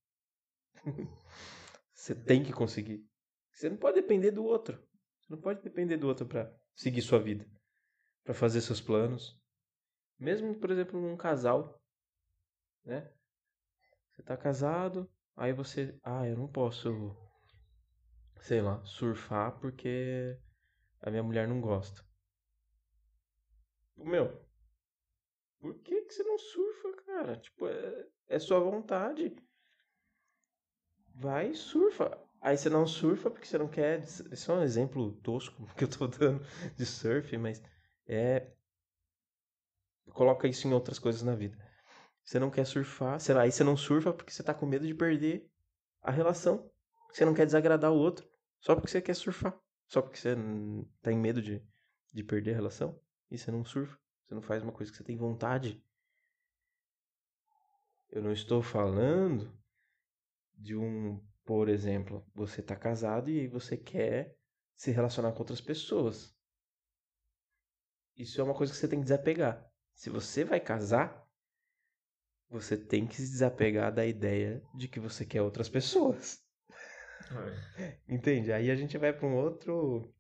você 1.94 2.16
tem 2.16 2.44
que 2.44 2.52
conseguir. 2.52 3.08
Você 3.52 3.70
não 3.70 3.78
pode 3.78 4.02
depender 4.02 4.32
do 4.32 4.44
outro. 4.44 4.76
Você 5.22 5.34
não 5.34 5.40
pode 5.40 5.62
depender 5.62 5.98
do 5.98 6.08
outro 6.08 6.26
para 6.26 6.52
seguir 6.76 7.02
sua 7.04 7.20
vida, 7.20 7.48
para 8.24 8.34
fazer 8.34 8.62
seus 8.62 8.82
planos. 8.82 9.40
Mesmo, 10.20 10.60
por 10.60 10.72
exemplo, 10.72 11.00
num 11.00 11.16
casal, 11.16 11.80
né? 12.84 13.12
Você 14.18 14.24
tá 14.24 14.36
casado, 14.36 15.08
aí 15.36 15.54
você, 15.54 15.96
ah, 16.04 16.28
eu 16.28 16.36
não 16.36 16.48
posso, 16.48 17.16
sei 18.42 18.64
lá, 18.64 18.84
surfar 18.84 19.52
porque 19.60 20.36
a 21.00 21.12
minha 21.12 21.22
mulher 21.22 21.48
não 21.48 21.62
gosta. 21.62 22.04
meu, 23.96 24.44
por 25.60 25.76
que, 25.84 26.02
que 26.02 26.14
você 26.16 26.24
não 26.24 26.40
surfa, 26.40 26.94
cara? 27.06 27.38
Tipo, 27.38 27.68
é, 27.68 28.08
é 28.28 28.40
sua 28.40 28.60
vontade. 28.60 29.36
Vai 31.14 31.52
e 31.52 31.56
surfa. 31.56 32.18
Aí 32.42 32.58
você 32.58 32.72
não 32.72 32.88
surfa 32.88 33.30
porque 33.30 33.46
você 33.46 33.60
não 33.60 33.68
quer. 33.68 34.02
Esse 34.02 34.50
é 34.50 34.54
um 34.54 34.64
exemplo 34.64 35.12
tosco 35.22 35.64
que 35.78 35.84
eu 35.84 35.90
tô 35.90 36.08
dando 36.08 36.44
de 36.76 36.86
surf, 36.88 37.38
mas 37.38 37.62
é. 38.08 38.52
Coloca 40.12 40.48
isso 40.48 40.68
em 40.68 40.74
outras 40.74 40.98
coisas 40.98 41.22
na 41.22 41.36
vida. 41.36 41.67
Você 42.28 42.40
não 42.40 42.52
quer 42.52 42.66
surfar, 42.66 43.22
sei 43.22 43.34
lá, 43.34 43.44
aí 43.44 43.52
você 43.54 43.64
não 43.64 43.78
surfa 43.78 44.12
porque 44.12 44.34
você 44.34 44.44
tá 44.44 44.54
com 44.54 44.66
medo 44.66 44.86
de 44.86 44.94
perder 44.94 45.50
a 46.02 46.12
relação. 46.12 46.70
Você 47.10 47.24
não 47.24 47.34
quer 47.34 47.46
desagradar 47.46 47.94
o 47.94 47.98
outro 47.98 48.30
só 48.60 48.76
porque 48.76 48.92
você 48.92 49.02
quer 49.02 49.14
surfar. 49.14 49.58
Só 49.88 50.02
porque 50.02 50.18
você 50.18 50.36
tem 51.02 51.18
medo 51.18 51.42
de, 51.42 51.66
de 52.14 52.24
perder 52.26 52.52
a 52.52 52.56
relação 52.56 53.00
e 53.32 53.38
você 53.38 53.50
não 53.50 53.64
surfa. 53.64 53.98
Você 54.26 54.36
não 54.36 54.42
faz 54.42 54.62
uma 54.62 54.74
coisa 54.74 54.92
que 54.92 54.98
você 54.98 55.06
tem 55.06 55.16
vontade. 55.16 55.82
Eu 58.10 58.22
não 58.22 58.34
estou 58.34 58.62
falando 58.62 59.58
de 60.54 60.76
um, 60.76 61.26
por 61.46 61.70
exemplo, 61.70 62.30
você 62.36 62.62
tá 62.62 62.76
casado 62.76 63.30
e 63.30 63.48
você 63.48 63.78
quer 63.78 64.38
se 64.76 64.92
relacionar 64.92 65.32
com 65.32 65.40
outras 65.40 65.62
pessoas. 65.62 66.36
Isso 68.18 68.42
é 68.42 68.44
uma 68.44 68.54
coisa 68.54 68.74
que 68.74 68.78
você 68.80 68.88
tem 68.90 69.00
que 69.00 69.06
desapegar. 69.06 69.66
Se 69.94 70.10
você 70.10 70.44
vai 70.44 70.60
casar, 70.60 71.26
você 72.50 72.78
tem 72.78 73.06
que 73.06 73.16
se 73.16 73.30
desapegar 73.30 73.94
da 73.94 74.06
ideia 74.06 74.62
de 74.76 74.88
que 74.88 75.00
você 75.00 75.26
quer 75.26 75.42
outras 75.42 75.70
pessoas. 75.70 76.42
É. 77.78 77.98
Entende? 78.08 78.52
Aí 78.52 78.72
a 78.72 78.76
gente 78.76 78.98
vai 78.98 79.12
para 79.12 79.28
um 79.28 79.36
outro 79.36 80.14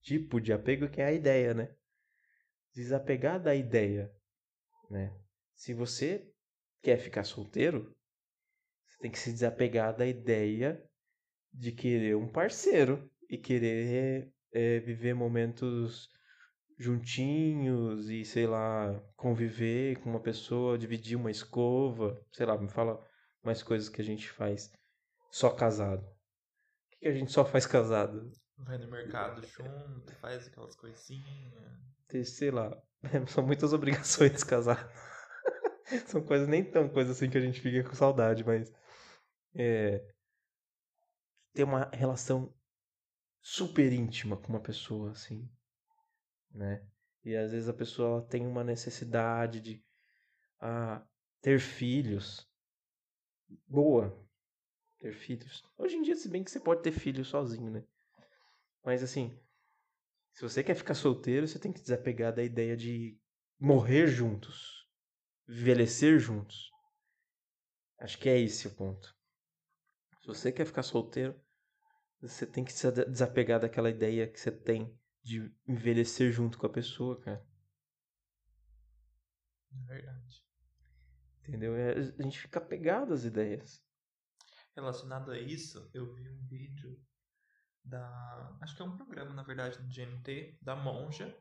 tipo 0.00 0.40
de 0.40 0.52
apego 0.52 0.88
que 0.88 1.00
é 1.00 1.06
a 1.06 1.12
ideia, 1.12 1.54
né? 1.54 1.74
Desapegar 2.72 3.40
da 3.40 3.54
ideia, 3.54 4.12
né? 4.88 5.12
Se 5.54 5.74
você 5.74 6.28
quer 6.80 6.98
ficar 6.98 7.24
solteiro, 7.24 7.94
você 8.86 8.98
tem 8.98 9.10
que 9.10 9.18
se 9.18 9.32
desapegar 9.32 9.96
da 9.96 10.06
ideia 10.06 10.82
de 11.52 11.72
querer 11.72 12.16
um 12.16 12.30
parceiro 12.30 13.10
e 13.28 13.36
querer 13.36 14.32
é, 14.52 14.78
viver 14.80 15.14
momentos 15.14 16.08
juntinhos 16.78 18.08
e, 18.08 18.24
sei 18.24 18.46
lá, 18.46 19.00
conviver 19.16 20.00
com 20.00 20.10
uma 20.10 20.20
pessoa, 20.20 20.78
dividir 20.78 21.16
uma 21.16 21.30
escova, 21.30 22.20
sei 22.32 22.46
lá, 22.46 22.58
me 22.58 22.68
fala 22.68 23.04
mais 23.42 23.62
coisas 23.62 23.88
que 23.88 24.00
a 24.00 24.04
gente 24.04 24.30
faz 24.30 24.72
só 25.30 25.50
casado. 25.50 26.02
O 26.02 26.98
que, 27.00 27.08
a 27.08 27.12
gente 27.12 27.32
só 27.32 27.44
faz 27.44 27.66
casado? 27.66 28.30
Vai 28.58 28.78
no 28.78 28.90
mercado 28.90 29.44
junto, 29.46 30.14
faz 30.16 30.46
aquelas 30.46 30.76
coisinhas. 30.76 31.62
Sei 32.24 32.50
lá, 32.50 32.70
são 33.28 33.44
muitas 33.44 33.72
obrigações 33.72 34.44
casar. 34.44 34.90
são 36.06 36.22
coisas 36.22 36.48
nem 36.48 36.64
tão 36.64 36.88
coisas 36.88 37.16
assim 37.16 37.30
que 37.30 37.38
a 37.38 37.40
gente 37.40 37.60
fica 37.60 37.88
com 37.88 37.94
saudade, 37.94 38.44
mas 38.44 38.72
é, 39.54 40.04
ter 41.52 41.64
uma 41.64 41.90
relação 41.92 42.54
super 43.40 43.92
íntima 43.92 44.36
com 44.36 44.48
uma 44.48 44.60
pessoa 44.60 45.10
assim 45.10 45.50
né? 46.54 46.84
E 47.24 47.36
às 47.36 47.52
vezes 47.52 47.68
a 47.68 47.74
pessoa 47.74 48.22
tem 48.22 48.46
uma 48.46 48.64
necessidade 48.64 49.60
de 49.60 49.82
ah, 50.60 51.04
ter 51.40 51.60
filhos. 51.60 52.48
Boa, 53.66 54.16
ter 54.98 55.12
filhos. 55.12 55.62
Hoje 55.76 55.96
em 55.96 56.02
dia, 56.02 56.16
se 56.16 56.28
bem 56.28 56.42
que 56.42 56.50
você 56.50 56.60
pode 56.60 56.82
ter 56.82 56.92
filhos 56.92 57.28
sozinho, 57.28 57.70
né? 57.70 57.84
Mas 58.84 59.02
assim, 59.02 59.38
se 60.32 60.42
você 60.42 60.62
quer 60.62 60.74
ficar 60.74 60.94
solteiro, 60.94 61.46
você 61.46 61.58
tem 61.58 61.72
que 61.72 61.80
desapegar 61.80 62.34
da 62.34 62.42
ideia 62.42 62.76
de 62.76 63.18
morrer 63.58 64.06
juntos, 64.06 64.88
envelhecer 65.48 66.18
juntos. 66.18 66.70
Acho 67.98 68.18
que 68.18 68.28
é 68.28 68.38
esse 68.38 68.66
o 68.66 68.74
ponto. 68.74 69.14
Se 70.20 70.26
você 70.26 70.50
quer 70.50 70.64
ficar 70.64 70.82
solteiro, 70.82 71.40
você 72.20 72.46
tem 72.46 72.64
que 72.64 72.72
se 72.72 72.90
desapegar 72.90 73.60
daquela 73.60 73.90
ideia 73.90 74.26
que 74.26 74.40
você 74.40 74.50
tem 74.50 74.96
de 75.22 75.54
envelhecer 75.66 76.32
junto 76.32 76.58
com 76.58 76.66
a 76.66 76.72
pessoa, 76.72 77.20
cara. 77.20 77.46
É 79.72 79.84
verdade. 79.86 80.44
Entendeu? 81.40 81.74
É, 81.74 81.92
a 81.92 82.22
gente 82.22 82.40
fica 82.40 82.58
apegado 82.58 83.12
às 83.12 83.24
ideias. 83.24 83.82
Relacionado 84.74 85.30
a 85.30 85.38
isso, 85.38 85.90
eu 85.92 86.14
vi 86.14 86.28
um 86.28 86.46
vídeo 86.46 87.00
da. 87.84 88.56
Acho 88.60 88.76
que 88.76 88.82
é 88.82 88.84
um 88.84 88.96
programa, 88.96 89.34
na 89.34 89.42
verdade, 89.42 89.78
do 89.78 89.88
GNT, 89.88 90.58
da 90.62 90.76
Monja. 90.76 91.36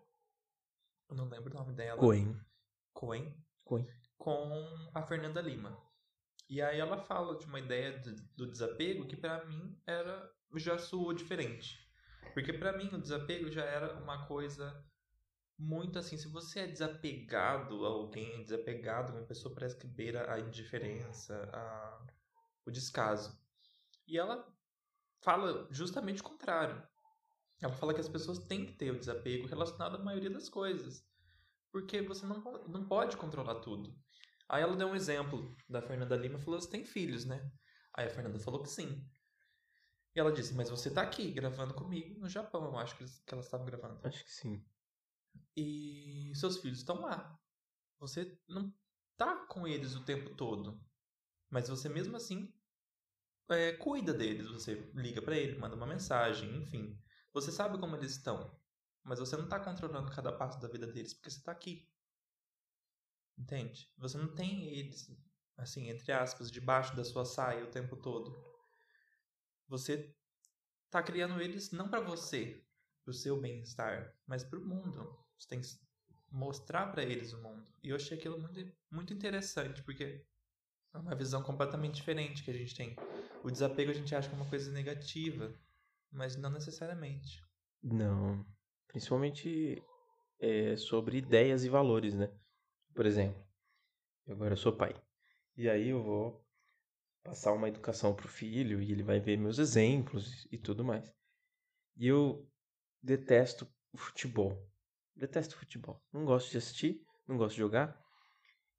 Eu 1.09 1.15
não 1.15 1.29
lembro 1.29 1.51
o 1.51 1.57
nome 1.57 1.73
dela. 1.73 1.99
Coen. 1.99 2.39
Coen. 2.93 3.45
Coen. 3.63 3.87
Com 4.17 4.91
a 4.93 5.01
Fernanda 5.03 5.41
Lima. 5.41 5.77
E 6.49 6.61
aí 6.61 6.79
ela 6.79 6.97
fala 6.97 7.37
de 7.37 7.45
uma 7.45 7.59
ideia 7.59 7.97
do, 7.99 8.15
do 8.35 8.51
desapego 8.51 9.07
que 9.07 9.15
para 9.15 9.45
mim 9.45 9.79
era 9.85 10.29
já 10.55 10.77
soou 10.77 11.13
diferente. 11.13 11.79
Porque 12.33 12.53
para 12.53 12.77
mim 12.77 12.89
o 12.93 13.01
desapego 13.01 13.51
já 13.51 13.63
era 13.63 13.93
uma 14.01 14.25
coisa 14.25 14.85
muito 15.57 15.99
assim, 15.99 16.17
se 16.17 16.27
você 16.27 16.61
é 16.61 16.67
desapegado 16.67 17.85
a 17.85 17.89
alguém, 17.89 18.43
desapegado 18.43 19.13
uma 19.13 19.23
pessoa, 19.23 19.53
parece 19.53 19.77
que 19.77 19.85
beira 19.85 20.31
a 20.33 20.39
indiferença, 20.39 21.49
a... 21.53 22.07
o 22.65 22.71
descaso. 22.71 23.39
E 24.07 24.17
ela 24.17 24.45
fala 25.21 25.67
justamente 25.71 26.21
o 26.21 26.25
contrário. 26.25 26.81
Ela 27.61 27.73
fala 27.73 27.93
que 27.93 28.01
as 28.01 28.09
pessoas 28.09 28.39
têm 28.39 28.65
que 28.65 28.73
ter 28.73 28.91
o 28.91 28.99
desapego 28.99 29.47
relacionado 29.47 29.95
à 29.97 30.03
maioria 30.03 30.31
das 30.31 30.49
coisas. 30.49 31.05
Porque 31.71 32.01
você 32.01 32.25
não, 32.25 32.41
não 32.67 32.87
pode 32.87 33.15
controlar 33.15 33.55
tudo. 33.61 33.95
Aí 34.49 34.63
ela 34.63 34.75
deu 34.75 34.87
um 34.87 34.95
exemplo 34.95 35.55
da 35.69 35.81
Fernanda 35.81 36.15
Lima 36.17 36.39
e 36.39 36.41
falou: 36.41 36.59
Você 36.59 36.69
tem 36.69 36.83
filhos, 36.83 37.23
né? 37.23 37.49
Aí 37.93 38.07
a 38.07 38.09
Fernanda 38.09 38.39
falou 38.39 38.63
que 38.63 38.69
sim. 38.69 39.07
E 40.13 40.19
ela 40.19 40.31
disse, 40.31 40.53
mas 40.53 40.69
você 40.69 40.91
tá 40.91 41.01
aqui 41.01 41.31
gravando 41.31 41.73
comigo 41.73 42.19
no 42.19 42.27
Japão, 42.27 42.65
eu 42.65 42.77
acho 42.77 42.95
que, 42.97 43.03
eles, 43.03 43.19
que 43.19 43.33
elas 43.33 43.45
estavam 43.45 43.65
gravando. 43.65 43.99
Acho 44.03 44.23
que 44.23 44.31
sim. 44.31 44.65
E 45.55 46.31
seus 46.35 46.57
filhos 46.57 46.79
estão 46.79 47.01
lá. 47.01 47.39
Você 47.99 48.37
não 48.47 48.73
tá 49.15 49.45
com 49.45 49.67
eles 49.67 49.95
o 49.95 50.03
tempo 50.03 50.35
todo. 50.35 50.83
Mas 51.49 51.69
você 51.69 51.87
mesmo 51.87 52.17
assim 52.17 52.53
é, 53.49 53.73
cuida 53.73 54.13
deles. 54.13 54.47
Você 54.47 54.75
liga 54.93 55.21
para 55.21 55.37
eles, 55.37 55.57
manda 55.57 55.75
uma 55.75 55.87
mensagem, 55.87 56.57
enfim. 56.57 56.99
Você 57.33 57.51
sabe 57.51 57.77
como 57.77 57.95
eles 57.95 58.11
estão. 58.11 58.59
Mas 59.03 59.19
você 59.19 59.37
não 59.37 59.47
tá 59.47 59.59
controlando 59.59 60.11
cada 60.11 60.31
passo 60.31 60.59
da 60.59 60.67
vida 60.67 60.87
deles 60.87 61.13
porque 61.13 61.29
você 61.29 61.41
tá 61.41 61.51
aqui. 61.51 61.89
Entende? 63.37 63.91
Você 63.97 64.17
não 64.17 64.35
tem 64.35 64.67
eles, 64.67 65.09
assim, 65.57 65.89
entre 65.89 66.11
aspas, 66.11 66.51
debaixo 66.51 66.95
da 66.95 67.03
sua 67.03 67.25
saia 67.25 67.63
o 67.63 67.71
tempo 67.71 67.95
todo. 67.95 68.50
Você 69.71 70.13
tá 70.89 71.01
criando 71.01 71.41
eles 71.41 71.71
não 71.71 71.87
para 71.87 72.01
você, 72.01 72.61
pro 73.05 73.13
seu 73.13 73.39
bem-estar, 73.39 74.13
mas 74.27 74.43
pro 74.43 74.59
mundo. 74.59 75.17
Você 75.39 75.47
tem 75.47 75.61
que 75.61 75.69
mostrar 76.29 76.87
para 76.87 77.03
eles 77.03 77.31
o 77.31 77.41
mundo. 77.41 77.65
E 77.81 77.87
eu 77.87 77.95
achei 77.95 78.17
aquilo 78.17 78.37
muito, 78.37 78.69
muito 78.91 79.13
interessante, 79.13 79.81
porque 79.81 80.25
é 80.93 80.97
uma 80.97 81.15
visão 81.15 81.41
completamente 81.41 81.95
diferente 81.95 82.43
que 82.43 82.51
a 82.51 82.53
gente 82.53 82.75
tem. 82.75 82.97
O 83.45 83.49
desapego 83.49 83.91
a 83.91 83.93
gente 83.93 84.13
acha 84.13 84.27
que 84.27 84.35
é 84.35 84.37
uma 84.37 84.49
coisa 84.49 84.69
negativa, 84.73 85.57
mas 86.11 86.35
não 86.35 86.49
necessariamente. 86.49 87.41
Não. 87.81 88.45
Principalmente 88.89 89.81
é, 90.37 90.75
sobre 90.75 91.19
ideias 91.19 91.63
e 91.63 91.69
valores, 91.69 92.13
né? 92.13 92.29
Por 92.93 93.05
exemplo, 93.05 93.41
agora 94.27 94.51
eu 94.51 94.57
sou 94.57 94.75
pai. 94.75 95.01
E 95.55 95.69
aí 95.69 95.87
eu 95.87 96.03
vou 96.03 96.40
passar 97.23 97.53
uma 97.53 97.67
educação 97.67 98.13
pro 98.13 98.27
filho 98.27 98.81
e 98.81 98.91
ele 98.91 99.03
vai 99.03 99.19
ver 99.19 99.37
meus 99.37 99.59
exemplos 99.59 100.47
e 100.51 100.57
tudo 100.57 100.83
mais. 100.83 101.09
E 101.95 102.07
eu 102.07 102.47
detesto 103.01 103.67
o 103.91 103.97
futebol. 103.97 104.67
Detesto 105.15 105.55
futebol. 105.55 106.01
Não 106.11 106.25
gosto 106.25 106.51
de 106.51 106.57
assistir, 106.57 107.01
não 107.27 107.37
gosto 107.37 107.55
de 107.55 107.59
jogar. 107.59 107.99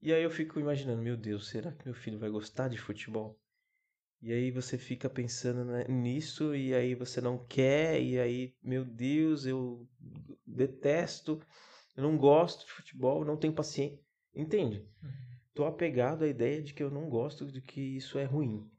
E 0.01 0.13
aí 0.13 0.23
eu 0.23 0.31
fico 0.31 0.59
imaginando, 0.59 1.03
meu 1.03 1.17
Deus, 1.17 1.49
será 1.49 1.71
que 1.73 1.85
meu 1.85 1.95
filho 1.95 2.19
vai 2.19 2.31
gostar 2.31 2.69
de 2.69 2.79
futebol? 2.79 3.39
E 4.21 4.33
aí 4.33 4.51
você 4.51 4.79
fica 4.79 5.11
pensando 5.11 5.65
nisso 5.89 6.55
e 6.55 6.75
aí 6.75 6.95
você 6.95 7.21
não 7.21 7.45
quer 7.45 8.01
e 8.01 8.19
aí, 8.19 8.57
meu 8.63 8.85
Deus, 8.85 9.47
eu 9.47 9.89
detesto, 10.47 11.41
eu 11.97 12.03
não 12.03 12.17
gosto 12.17 12.65
de 12.65 12.73
futebol, 12.73 13.25
não 13.25 13.37
tenho 13.37 13.53
paciência. 13.53 14.01
Entende? 14.35 14.89
Uhum 15.03 15.32
tô 15.55 15.65
apegado 15.65 16.25
à 16.25 16.29
ideia 16.29 16.63
de 16.63 16.73
que 16.75 16.83
eu 16.83 16.91
não 16.91 17.09
gosto 17.09 17.51
de 17.51 17.61
que 17.61 17.81
isso 17.81 18.19
é 18.19 18.25
ruim. 18.25 18.71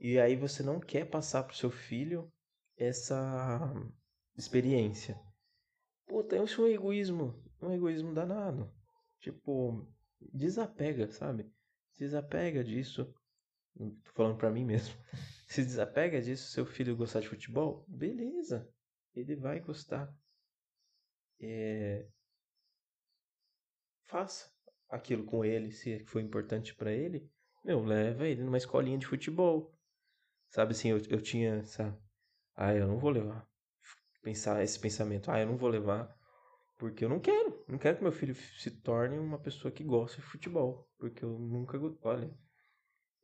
E 0.00 0.18
aí 0.18 0.34
você 0.34 0.62
não 0.62 0.80
quer 0.80 1.08
passar 1.08 1.44
pro 1.44 1.56
seu 1.56 1.70
filho 1.70 2.32
essa 2.76 3.72
experiência. 4.36 5.20
Puta, 6.06 6.36
isso 6.36 6.62
é 6.62 6.64
um 6.64 6.68
egoísmo, 6.68 7.42
um 7.60 7.72
egoísmo 7.72 8.12
danado. 8.12 8.72
Tipo, 9.20 9.86
desapega, 10.32 11.10
sabe? 11.12 11.50
Desapega 11.96 12.64
disso. 12.64 13.14
Tô 13.76 14.12
falando 14.12 14.36
pra 14.36 14.50
mim 14.50 14.64
mesmo. 14.64 14.94
Se 15.46 15.62
desapega 15.62 16.20
disso, 16.20 16.50
seu 16.50 16.66
filho 16.66 16.96
gostar 16.96 17.20
de 17.20 17.28
futebol, 17.28 17.84
beleza. 17.86 18.68
Ele 19.14 19.36
vai 19.36 19.60
gostar. 19.60 20.12
É... 21.38 22.06
faça 24.04 24.52
aquilo 24.92 25.24
com 25.24 25.42
ele, 25.42 25.72
se 25.72 26.04
for 26.04 26.20
importante 26.20 26.74
para 26.74 26.92
ele, 26.92 27.26
meu, 27.64 27.82
leva 27.82 28.28
ele 28.28 28.42
numa 28.42 28.58
escolinha 28.58 28.98
de 28.98 29.06
futebol. 29.06 29.74
Sabe 30.50 30.72
assim, 30.72 30.90
eu, 30.90 31.00
eu 31.08 31.20
tinha 31.20 31.56
essa. 31.56 31.98
Ah, 32.54 32.74
eu 32.74 32.86
não 32.86 32.98
vou 32.98 33.10
levar. 33.10 33.48
Pensar 34.22 34.62
esse 34.62 34.78
pensamento. 34.78 35.30
Ah, 35.30 35.40
eu 35.40 35.46
não 35.46 35.56
vou 35.56 35.70
levar. 35.70 36.14
Porque 36.78 37.04
eu 37.04 37.08
não 37.08 37.18
quero. 37.18 37.64
Não 37.66 37.78
quero 37.78 37.96
que 37.96 38.02
meu 38.02 38.12
filho 38.12 38.34
se 38.34 38.70
torne 38.70 39.18
uma 39.18 39.38
pessoa 39.38 39.72
que 39.72 39.82
gosta 39.82 40.20
de 40.20 40.26
futebol. 40.26 40.86
Porque 40.98 41.24
eu 41.24 41.38
nunca. 41.38 41.78
Olha. 42.02 42.30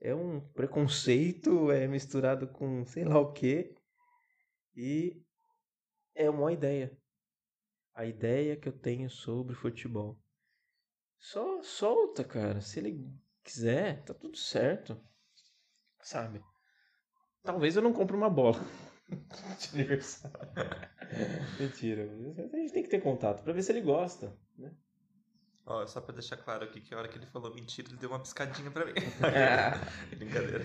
É 0.00 0.14
um 0.14 0.40
preconceito, 0.40 1.70
é 1.70 1.86
misturado 1.86 2.46
com 2.48 2.86
sei 2.86 3.04
lá 3.04 3.18
o 3.18 3.32
quê. 3.32 3.74
E 4.74 5.20
é 6.14 6.30
uma 6.30 6.52
ideia. 6.52 6.96
A 7.94 8.06
ideia 8.06 8.56
que 8.56 8.68
eu 8.68 8.72
tenho 8.72 9.10
sobre 9.10 9.54
futebol. 9.54 10.18
Só 11.18 11.62
solta, 11.62 12.24
cara. 12.24 12.60
Se 12.60 12.78
ele 12.78 13.06
quiser, 13.42 14.02
tá 14.04 14.14
tudo 14.14 14.36
certo. 14.36 15.00
Sabe? 16.00 16.42
Talvez 17.42 17.76
eu 17.76 17.82
não 17.82 17.92
compre 17.92 18.16
uma 18.16 18.30
bola 18.30 18.60
de 19.08 19.68
aniversário. 19.74 20.38
Mentira. 21.58 22.04
A 22.04 22.56
gente 22.56 22.72
tem 22.72 22.82
que 22.82 22.88
ter 22.88 23.00
contato 23.00 23.42
pra 23.42 23.52
ver 23.52 23.62
se 23.62 23.72
ele 23.72 23.80
gosta, 23.80 24.36
né? 24.56 24.72
Ó, 25.66 25.86
só 25.86 26.00
pra 26.00 26.14
deixar 26.14 26.38
claro 26.38 26.64
aqui 26.64 26.80
que 26.80 26.94
a 26.94 26.98
hora 26.98 27.08
que 27.08 27.18
ele 27.18 27.26
falou 27.26 27.54
mentira, 27.54 27.88
ele 27.88 27.98
deu 27.98 28.08
uma 28.08 28.20
piscadinha 28.20 28.70
pra 28.70 28.86
mim. 28.86 28.94
Brincadeira. 30.16 30.64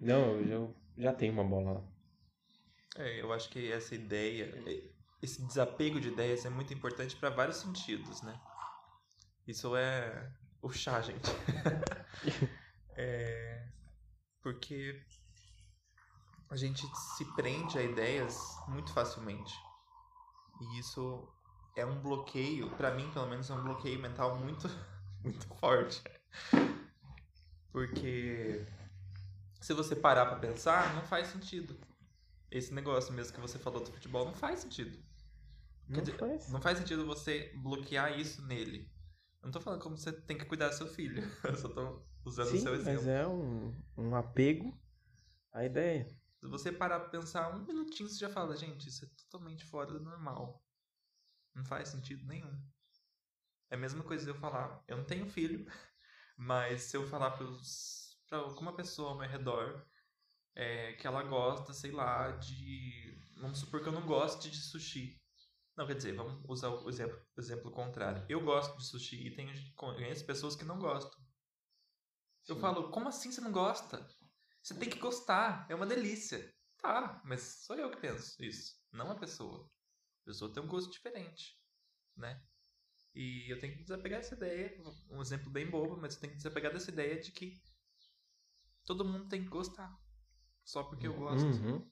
Não, 0.00 0.40
eu 0.40 0.74
já 0.98 1.12
tenho 1.12 1.32
uma 1.32 1.44
bola 1.44 1.72
lá. 1.74 1.84
É, 2.96 3.20
eu 3.20 3.32
acho 3.32 3.48
que 3.48 3.70
essa 3.70 3.94
ideia, 3.94 4.52
esse 5.22 5.40
desapego 5.46 6.00
de 6.00 6.08
ideias 6.08 6.44
é 6.44 6.50
muito 6.50 6.74
importante 6.74 7.14
para 7.14 7.30
vários 7.30 7.58
sentidos, 7.58 8.22
né? 8.22 8.40
Isso 9.50 9.74
é 9.74 10.30
o 10.62 10.70
chá, 10.70 11.00
gente. 11.00 11.28
é, 12.96 13.66
porque 14.40 15.04
a 16.48 16.56
gente 16.56 16.86
se 17.16 17.24
prende 17.34 17.76
a 17.76 17.82
ideias 17.82 18.38
muito 18.68 18.92
facilmente. 18.92 19.52
E 20.60 20.78
isso 20.78 21.28
é 21.74 21.84
um 21.84 22.00
bloqueio, 22.00 22.70
para 22.76 22.94
mim, 22.94 23.10
pelo 23.10 23.26
menos, 23.26 23.50
é 23.50 23.54
um 23.54 23.64
bloqueio 23.64 23.98
mental 23.98 24.36
muito, 24.36 24.68
muito 25.24 25.44
forte. 25.56 26.00
Porque 27.72 28.64
se 29.60 29.74
você 29.74 29.96
parar 29.96 30.26
para 30.26 30.38
pensar, 30.38 30.94
não 30.94 31.02
faz 31.02 31.26
sentido. 31.26 31.76
Esse 32.52 32.72
negócio 32.72 33.12
mesmo 33.12 33.34
que 33.34 33.40
você 33.40 33.58
falou 33.58 33.82
do 33.82 33.90
futebol 33.90 34.24
não 34.24 34.34
faz 34.34 34.60
sentido. 34.60 34.96
Não 35.88 36.06
faz. 36.06 36.48
Não 36.50 36.60
faz 36.60 36.78
sentido 36.78 37.04
você 37.04 37.52
bloquear 37.56 38.16
isso 38.16 38.42
nele. 38.46 38.88
Eu 39.40 39.46
não 39.46 39.50
tô 39.52 39.60
falando 39.60 39.82
como 39.82 39.96
você 39.96 40.12
tem 40.12 40.36
que 40.36 40.44
cuidar 40.44 40.68
do 40.68 40.74
seu 40.74 40.86
filho. 40.86 41.22
Eu 41.44 41.56
só 41.56 41.68
tô 41.68 42.02
usando 42.24 42.48
Sim, 42.48 42.58
o 42.58 42.60
seu 42.60 42.74
exemplo. 42.74 43.00
Mas 43.00 43.08
é 43.08 43.26
um, 43.26 43.74
um 43.96 44.14
apego 44.14 44.78
à 45.52 45.64
ideia. 45.64 46.06
Se 46.40 46.46
você 46.46 46.72
parar 46.72 47.00
pra 47.00 47.08
pensar 47.08 47.54
um 47.54 47.64
minutinho, 47.64 48.08
você 48.08 48.18
já 48.18 48.30
fala, 48.30 48.56
gente, 48.56 48.88
isso 48.88 49.04
é 49.04 49.08
totalmente 49.08 49.64
fora 49.64 49.92
do 49.92 50.00
normal. 50.00 50.64
Não 51.54 51.64
faz 51.64 51.88
sentido 51.88 52.26
nenhum. 52.26 52.62
É 53.70 53.76
a 53.76 53.78
mesma 53.78 54.02
coisa 54.02 54.24
de 54.24 54.30
eu 54.30 54.34
falar, 54.34 54.82
eu 54.88 54.96
não 54.96 55.04
tenho 55.04 55.30
filho, 55.30 55.64
mas 56.36 56.82
se 56.82 56.96
eu 56.96 57.06
falar 57.06 57.32
pros, 57.32 58.18
pra 58.26 58.38
alguma 58.38 58.74
pessoa 58.74 59.10
ao 59.10 59.18
meu 59.18 59.28
redor 59.28 59.86
é, 60.54 60.94
que 60.94 61.06
ela 61.06 61.22
gosta, 61.22 61.72
sei 61.72 61.92
lá, 61.92 62.32
de. 62.32 63.18
Vamos 63.40 63.58
supor 63.58 63.82
que 63.82 63.88
eu 63.88 63.92
não 63.92 64.06
goste 64.06 64.50
de 64.50 64.58
sushi. 64.58 65.19
Não, 65.76 65.86
quer 65.86 65.94
dizer, 65.94 66.14
vamos 66.14 66.42
usar 66.48 66.68
o 66.68 66.88
exemplo, 66.88 67.18
o 67.36 67.40
exemplo 67.40 67.70
contrário. 67.70 68.24
Eu 68.28 68.42
gosto 68.42 68.76
de 68.76 68.86
sushi 68.86 69.28
e 69.28 69.34
tenho, 69.34 69.52
conheço 69.74 70.26
pessoas 70.26 70.54
que 70.54 70.64
não 70.64 70.78
gostam. 70.78 71.18
Sim. 72.42 72.52
Eu 72.52 72.56
falo, 72.60 72.90
como 72.90 73.08
assim 73.08 73.30
você 73.30 73.40
não 73.40 73.52
gosta? 73.52 74.06
Você 74.62 74.74
tem 74.74 74.90
que 74.90 74.98
gostar, 74.98 75.66
é 75.70 75.74
uma 75.74 75.86
delícia. 75.86 76.54
Tá, 76.78 77.20
mas 77.24 77.64
sou 77.64 77.76
eu 77.76 77.90
que 77.90 77.98
penso 77.98 78.42
isso, 78.42 78.74
não 78.90 79.10
a 79.10 79.14
pessoa. 79.14 79.70
A 80.22 80.24
pessoa 80.24 80.52
tem 80.52 80.62
um 80.62 80.68
gosto 80.68 80.90
diferente, 80.90 81.58
né? 82.16 82.42
E 83.14 83.52
eu 83.52 83.58
tenho 83.58 83.74
que 83.74 83.82
desapegar 83.82 84.20
essa 84.20 84.34
ideia, 84.34 84.80
um 85.10 85.20
exemplo 85.20 85.50
bem 85.50 85.68
bobo, 85.68 85.96
mas 85.96 86.14
eu 86.14 86.20
tenho 86.20 86.32
que 86.32 86.36
desapegar 86.38 86.72
dessa 86.72 86.90
ideia 86.90 87.20
de 87.20 87.32
que 87.32 87.60
todo 88.84 89.04
mundo 89.04 89.28
tem 89.28 89.42
que 89.42 89.50
gostar. 89.50 89.94
Só 90.64 90.84
porque 90.84 91.06
eu 91.06 91.14
gosto. 91.14 91.44
Uhum. 91.44 91.90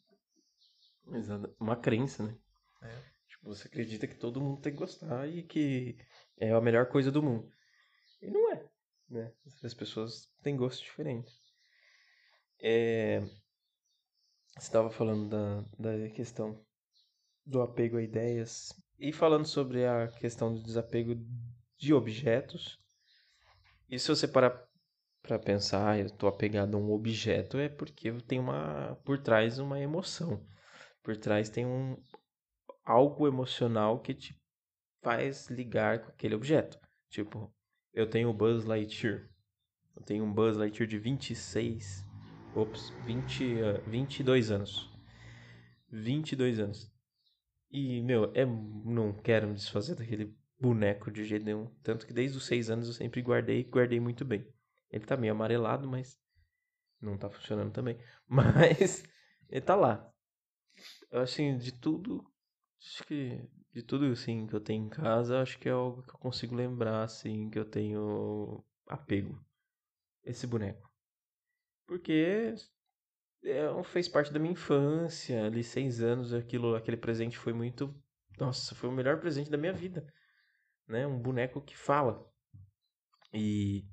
Exato. 1.17 1.55
Uma 1.59 1.77
crença, 1.77 2.23
né? 2.23 2.39
É. 2.83 3.18
Tipo, 3.39 3.55
você 3.55 3.69
acredita 3.69 4.07
que 4.07 4.15
todo 4.15 4.41
mundo 4.41 4.61
tem 4.61 4.73
que 4.73 4.79
gostar 4.79 5.29
e 5.29 5.43
que 5.43 5.97
é 6.37 6.51
a 6.51 6.61
melhor 6.61 6.87
coisa 6.87 7.11
do 7.11 7.23
mundo. 7.23 7.51
E 8.21 8.31
não 8.31 8.53
é, 8.53 8.69
né? 9.09 9.33
As 9.63 9.75
pessoas 9.75 10.29
têm 10.43 10.57
gostos 10.57 10.85
diferentes. 10.85 11.41
É... 12.61 13.21
Você 13.21 14.67
estava 14.67 14.91
falando 14.91 15.29
da, 15.29 15.61
da 15.79 16.11
questão 16.11 16.65
do 17.47 17.63
apego 17.63 17.97
a 17.97 18.03
ideias 18.03 18.73
e 18.99 19.13
falando 19.13 19.47
sobre 19.47 19.87
a 19.87 20.09
questão 20.09 20.53
do 20.53 20.63
desapego 20.63 21.15
de 21.77 21.95
objetos. 21.95 22.79
E 23.89 23.99
se 23.99 24.09
você 24.09 24.27
parar 24.27 24.69
para 25.23 25.39
pensar, 25.39 25.99
eu 25.99 26.07
estou 26.07 26.29
apegado 26.29 26.77
a 26.77 26.81
um 26.81 26.91
objeto, 26.91 27.57
é 27.59 27.69
porque 27.69 28.13
tem 28.27 28.41
uma 28.41 28.97
por 29.05 29.23
trás 29.23 29.59
uma 29.59 29.79
emoção. 29.79 30.45
Por 31.03 31.17
trás 31.17 31.49
tem 31.49 31.65
um 31.65 31.97
algo 32.89 33.29
emocional 33.29 34.01
que 34.01 34.15
te 34.15 34.35
faz 35.03 35.51
ligar 35.51 36.01
com 36.01 36.09
aquele 36.09 36.35
objeto. 36.35 36.81
Tipo, 37.11 37.55
eu 37.93 38.09
tenho 38.09 38.31
o 38.31 38.33
Buzz 38.33 38.65
Lightyear. 38.65 39.29
Eu 39.95 40.03
tenho 40.03 40.25
um 40.25 40.33
Buzz 40.33 40.57
Lightyear 40.57 40.89
de 40.89 40.99
26, 40.99 42.03
ops, 42.57 42.89
20, 43.05 43.45
uh, 43.57 43.91
22 43.91 44.51
anos. 44.51 44.91
22 45.91 46.59
anos. 46.61 46.91
E, 47.71 48.01
meu, 48.01 48.33
é, 48.35 48.47
não 48.47 49.13
quero 49.13 49.49
me 49.49 49.55
desfazer 49.55 49.95
daquele 49.95 50.35
boneco 50.59 51.11
de 51.11 51.25
jeito 51.27 51.45
nenhum. 51.45 51.67
Tanto 51.83 52.07
que 52.07 52.15
desde 52.15 52.39
os 52.39 52.47
6 52.47 52.71
anos 52.71 52.89
eu 52.89 52.95
sempre 52.95 53.21
guardei 53.21 53.61
e 53.61 53.65
guardei 53.65 54.01
muito 54.01 54.25
bem. 54.25 54.47
Ele 54.91 55.05
tá 55.05 55.15
meio 55.15 55.35
amarelado, 55.35 55.87
mas 55.87 56.19
não 57.03 57.19
tá 57.19 57.29
funcionando 57.29 57.71
também. 57.71 57.99
Mas 58.27 59.05
ele 59.51 59.61
tá 59.61 59.75
lá. 59.75 60.11
Eu, 61.11 61.21
assim, 61.21 61.57
de 61.59 61.73
tudo 61.73 62.25
Acho 62.81 63.05
que 63.05 63.49
de 63.73 63.83
tudo 63.83 64.07
assim 64.07 64.47
que 64.47 64.55
eu 64.55 64.61
tenho 64.61 64.87
em 64.87 64.89
casa, 64.89 65.41
acho 65.41 65.59
que 65.59 65.69
é 65.69 65.73
algo 65.73 66.03
que 66.03 66.11
eu 66.11 66.19
consigo 66.19 66.55
lembrar 66.55 67.03
assim 67.03 67.51
que 67.51 67.59
eu 67.59 67.65
tenho 67.65 68.65
apego. 68.87 69.45
Esse 70.25 70.47
boneco. 70.47 70.89
Porque 71.87 72.55
é, 73.45 73.83
fez 73.85 74.09
parte 74.09 74.33
da 74.33 74.39
minha 74.39 74.53
infância, 74.53 75.47
ali 75.47 75.63
seis 75.63 76.01
anos, 76.01 76.33
aquilo, 76.33 76.75
aquele 76.75 76.97
presente 76.97 77.39
foi 77.39 77.53
muito, 77.53 77.95
nossa, 78.39 78.75
foi 78.75 78.89
o 78.89 78.93
melhor 78.93 79.21
presente 79.21 79.51
da 79.51 79.57
minha 79.57 79.73
vida, 79.73 80.07
né? 80.87 81.07
Um 81.07 81.19
boneco 81.19 81.61
que 81.61 81.77
fala. 81.77 82.27
E 83.33 83.85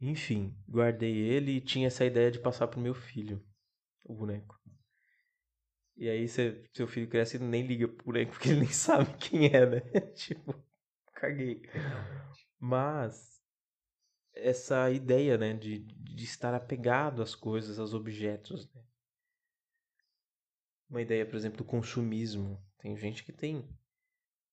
enfim, 0.00 0.56
guardei 0.68 1.14
ele 1.14 1.52
e 1.52 1.60
tinha 1.60 1.86
essa 1.86 2.04
ideia 2.04 2.30
de 2.30 2.38
passar 2.38 2.68
pro 2.68 2.80
meu 2.80 2.94
filho, 2.94 3.44
o 4.04 4.14
boneco. 4.14 4.59
E 6.00 6.08
aí 6.08 6.26
cê, 6.26 6.64
seu 6.72 6.86
filho 6.88 7.06
cresce 7.06 7.36
e 7.36 7.40
nem 7.40 7.66
liga 7.66 7.86
por 7.86 8.16
ele, 8.16 8.30
porque 8.30 8.48
ele 8.48 8.60
nem 8.60 8.68
sabe 8.72 9.14
quem 9.18 9.48
é, 9.48 9.66
né? 9.66 9.80
tipo, 10.16 10.54
caguei. 11.12 11.60
Mas 12.58 13.38
essa 14.32 14.90
ideia, 14.90 15.36
né, 15.36 15.52
de, 15.52 15.80
de 15.80 16.24
estar 16.24 16.54
apegado 16.54 17.20
às 17.20 17.34
coisas, 17.34 17.78
aos 17.78 17.92
objetos, 17.92 18.66
né? 18.72 18.82
Uma 20.88 21.02
ideia, 21.02 21.26
por 21.26 21.36
exemplo, 21.36 21.58
do 21.58 21.64
consumismo. 21.64 22.58
Tem 22.78 22.96
gente 22.96 23.22
que 23.22 23.32
tem 23.32 23.68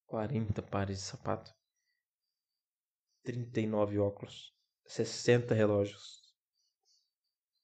40 0.05 0.61
pares 0.61 0.97
de 0.97 1.03
sapato, 1.03 1.55
39 3.23 3.99
óculos, 3.99 4.53
60 4.85 5.55
relógios. 5.55 6.21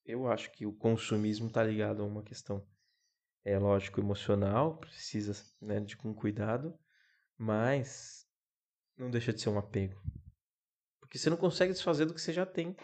Eu 0.06 0.26
acho 0.32 0.50
que 0.54 0.66
o 0.66 0.72
consumismo 0.72 1.48
está 1.48 1.62
ligado 1.62 2.02
a 2.02 2.06
uma 2.06 2.24
questão 2.24 2.66
é 3.44 3.58
lógico 3.58 4.00
emocional, 4.00 4.78
precisa 4.78 5.34
né, 5.62 5.80
de 5.80 5.98
com 5.98 6.14
cuidado, 6.14 6.78
mas 7.38 8.28
não 8.98 9.10
deixa 9.10 9.34
de 9.34 9.42
ser 9.42 9.50
um 9.50 9.58
apego. 9.58 10.02
Porque 11.00 11.18
você 11.18 11.30
não 11.30 11.38
consegue 11.38 11.74
desfazer 11.74 12.06
do 12.06 12.14
que 12.14 12.22
você 12.22 12.34
já 12.34 12.46
tem. 12.46 12.76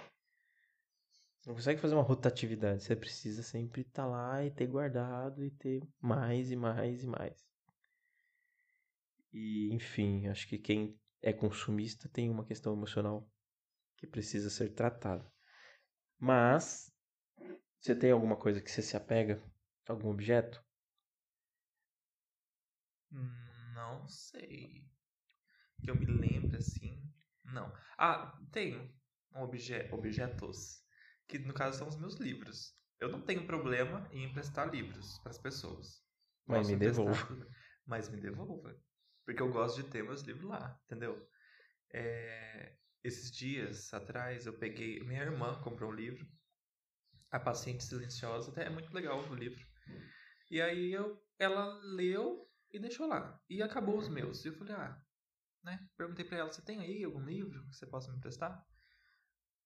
Você 1.39 1.50
não 1.50 1.56
consegue 1.56 1.80
fazer 1.80 1.95
uma 1.95 2.04
rotatividade. 2.04 2.84
Você 2.84 2.95
precisa 2.95 3.41
sempre 3.41 3.82
estar 3.82 4.04
tá 4.04 4.10
lá 4.10 4.43
e 4.43 4.52
ter 4.52 4.67
guardado 4.67 5.43
e 5.43 5.52
ter 5.52 5.82
mais 6.02 6.52
e 6.52 6.56
mais 6.56 7.04
e 7.04 7.08
mais. 7.08 7.50
E, 9.32 9.74
enfim, 9.74 10.28
acho 10.28 10.48
que 10.48 10.58
quem 10.58 11.00
é 11.22 11.32
consumista 11.32 12.10
tem 12.10 12.30
uma 12.30 12.45
questão 12.45 12.74
emocional 12.74 13.30
que 13.98 14.08
precisa 14.08 14.50
ser 14.50 14.74
tratada. 14.74 15.26
Mas, 16.17 16.91
você 17.80 17.95
tem 17.95 18.12
alguma 18.12 18.36
coisa 18.36 18.62
que 18.62 18.72
você 18.72 18.82
se 18.82 18.98
apega? 18.98 19.41
Algum 19.89 20.12
objeto? 20.12 20.63
Não 23.73 24.08
sei. 24.08 24.88
Que 25.82 25.89
eu 25.89 25.95
me 25.95 26.06
lembre 26.06 26.58
assim. 26.58 27.12
Não. 27.43 27.73
Ah, 27.97 28.39
tenho 28.52 28.93
obje 29.34 29.89
objetos, 29.91 30.84
que 31.28 31.39
no 31.39 31.56
caso 31.56 31.80
são 31.80 31.88
os 31.88 31.95
meus 31.95 32.15
livros. 32.17 32.78
Eu 32.99 33.10
não 33.10 33.19
tenho 33.19 33.47
problema 33.47 34.08
em 34.12 34.25
emprestar 34.25 34.69
livros 34.69 35.17
para 35.23 35.32
as 35.32 35.39
pessoas. 35.39 36.04
Mas 36.45 36.60
Posso 36.60 36.71
me 36.71 36.78
devolva. 36.78 37.47
Mas 37.88 38.10
me 38.10 38.21
devolva. 38.21 38.80
Porque 39.25 39.41
eu 39.41 39.52
gosto 39.52 39.82
de 39.82 39.89
ter 39.89 40.04
meus 40.04 40.21
livros 40.21 40.47
lá, 40.47 40.80
entendeu? 40.86 41.28
É, 41.91 42.75
esses 43.04 43.32
dias 43.32 43.91
atrás 43.91 44.45
eu 44.45 44.54
peguei. 44.60 44.99
Minha 44.99 45.23
irmã 45.23 45.60
comprou 45.63 45.89
um 45.89 45.95
livro. 45.95 46.28
A 47.32 47.39
Paciente 47.39 47.84
Silenciosa. 47.84 48.52
Até 48.52 48.65
é 48.65 48.69
muito 48.69 48.93
legal 48.93 49.28
o 49.28 49.34
livro. 49.34 49.68
E 50.52 50.62
aí 50.62 50.91
eu, 50.91 51.21
ela 51.38 51.80
leu 51.84 52.47
e 52.71 52.80
deixou 52.80 53.08
lá. 53.08 53.39
E 53.49 53.62
acabou 53.62 53.97
os 53.97 54.10
meus. 54.10 54.43
E 54.45 54.49
eu 54.49 54.54
falei, 54.54 54.73
ah, 54.75 55.02
né? 55.63 55.88
Perguntei 55.97 56.25
pra 56.25 56.38
ela, 56.38 56.52
você 56.52 56.62
tem 56.62 56.80
aí 56.80 57.04
algum 57.04 57.23
livro 57.23 57.65
que 57.67 57.75
você 57.75 57.86
possa 57.86 58.12
me 58.12 58.17
emprestar? 58.17 58.65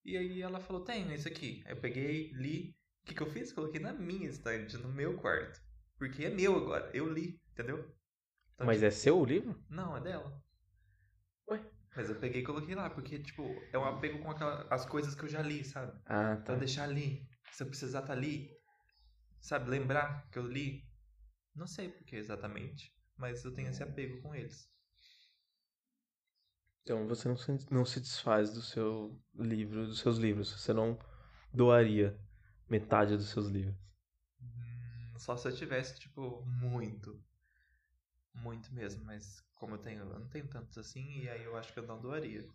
E 0.05 0.17
aí 0.17 0.41
ela 0.41 0.59
falou, 0.59 0.83
tenho 0.83 1.11
esse 1.13 1.27
aqui. 1.27 1.63
Aí 1.65 1.71
eu 1.73 1.79
peguei, 1.79 2.31
li. 2.33 2.75
O 3.01 3.05
que, 3.05 3.15
que 3.15 3.21
eu 3.21 3.29
fiz? 3.31 3.51
Coloquei 3.53 3.79
na 3.79 3.93
minha 3.93 4.27
estante, 4.29 4.77
no 4.77 4.89
meu 4.89 5.17
quarto. 5.17 5.61
Porque 5.97 6.25
é 6.25 6.29
meu 6.29 6.55
agora. 6.57 6.89
Eu 6.93 7.11
li, 7.11 7.41
entendeu? 7.51 7.79
Então, 8.53 8.65
Mas 8.67 8.77
tipo, 8.77 8.87
é 8.87 8.91
seu 8.91 9.19
o 9.19 9.25
livro? 9.25 9.63
Não, 9.69 9.95
é 9.95 10.01
dela. 10.01 10.41
Ué? 11.49 11.63
Mas 11.95 12.09
eu 12.09 12.15
peguei 12.19 12.41
e 12.41 12.45
coloquei 12.45 12.75
lá, 12.75 12.89
porque, 12.89 13.19
tipo, 13.19 13.43
é 13.71 13.77
um 13.77 13.85
apego 13.85 14.19
com 14.19 14.31
aquela, 14.31 14.67
as 14.69 14.85
coisas 14.85 15.15
que 15.15 15.23
eu 15.23 15.29
já 15.29 15.41
li, 15.41 15.63
sabe? 15.63 15.91
Ah, 16.05 16.35
Pra 16.37 16.53
tá. 16.53 16.55
deixar 16.55 16.83
ali. 16.83 17.27
Se 17.51 17.63
eu 17.63 17.67
precisar 17.67 18.01
tá 18.01 18.13
ali. 18.13 18.49
Sabe, 19.43 19.69
lembrar 19.69 20.27
que 20.31 20.39
eu 20.39 20.47
li. 20.47 20.83
Não 21.55 21.67
sei 21.67 21.89
por 21.89 22.03
que 22.05 22.15
exatamente. 22.15 22.93
Mas 23.17 23.45
eu 23.45 23.53
tenho 23.53 23.69
esse 23.69 23.83
apego 23.83 24.21
com 24.21 24.35
eles. 24.35 24.69
Então 26.81 27.05
você 27.07 27.27
não 27.27 27.35
se, 27.35 27.57
não 27.69 27.83
se 27.85 27.99
desfaz 27.99 28.53
do 28.53 28.61
seu 28.61 29.19
livro, 29.35 29.85
dos 29.85 29.99
seus 29.99 30.17
livros. 30.17 30.49
Você 30.51 30.71
não 30.73 30.97
doaria 31.53 32.17
metade 32.69 33.17
dos 33.17 33.29
seus 33.29 33.47
livros. 33.47 33.75
Hum, 34.41 35.17
Só 35.17 35.35
se 35.35 35.47
eu 35.47 35.55
tivesse, 35.55 35.99
tipo, 35.99 36.43
muito. 36.45 37.19
Muito 38.35 38.71
mesmo. 38.73 39.03
Mas 39.05 39.41
como 39.55 39.73
eu 39.75 39.79
tenho. 39.79 40.01
Eu 40.01 40.19
não 40.19 40.27
tenho 40.29 40.47
tantos 40.47 40.77
assim, 40.77 41.21
e 41.23 41.29
aí 41.29 41.43
eu 41.43 41.55
acho 41.57 41.73
que 41.73 41.79
eu 41.79 41.87
não 41.87 41.99
doaria. 41.99 42.47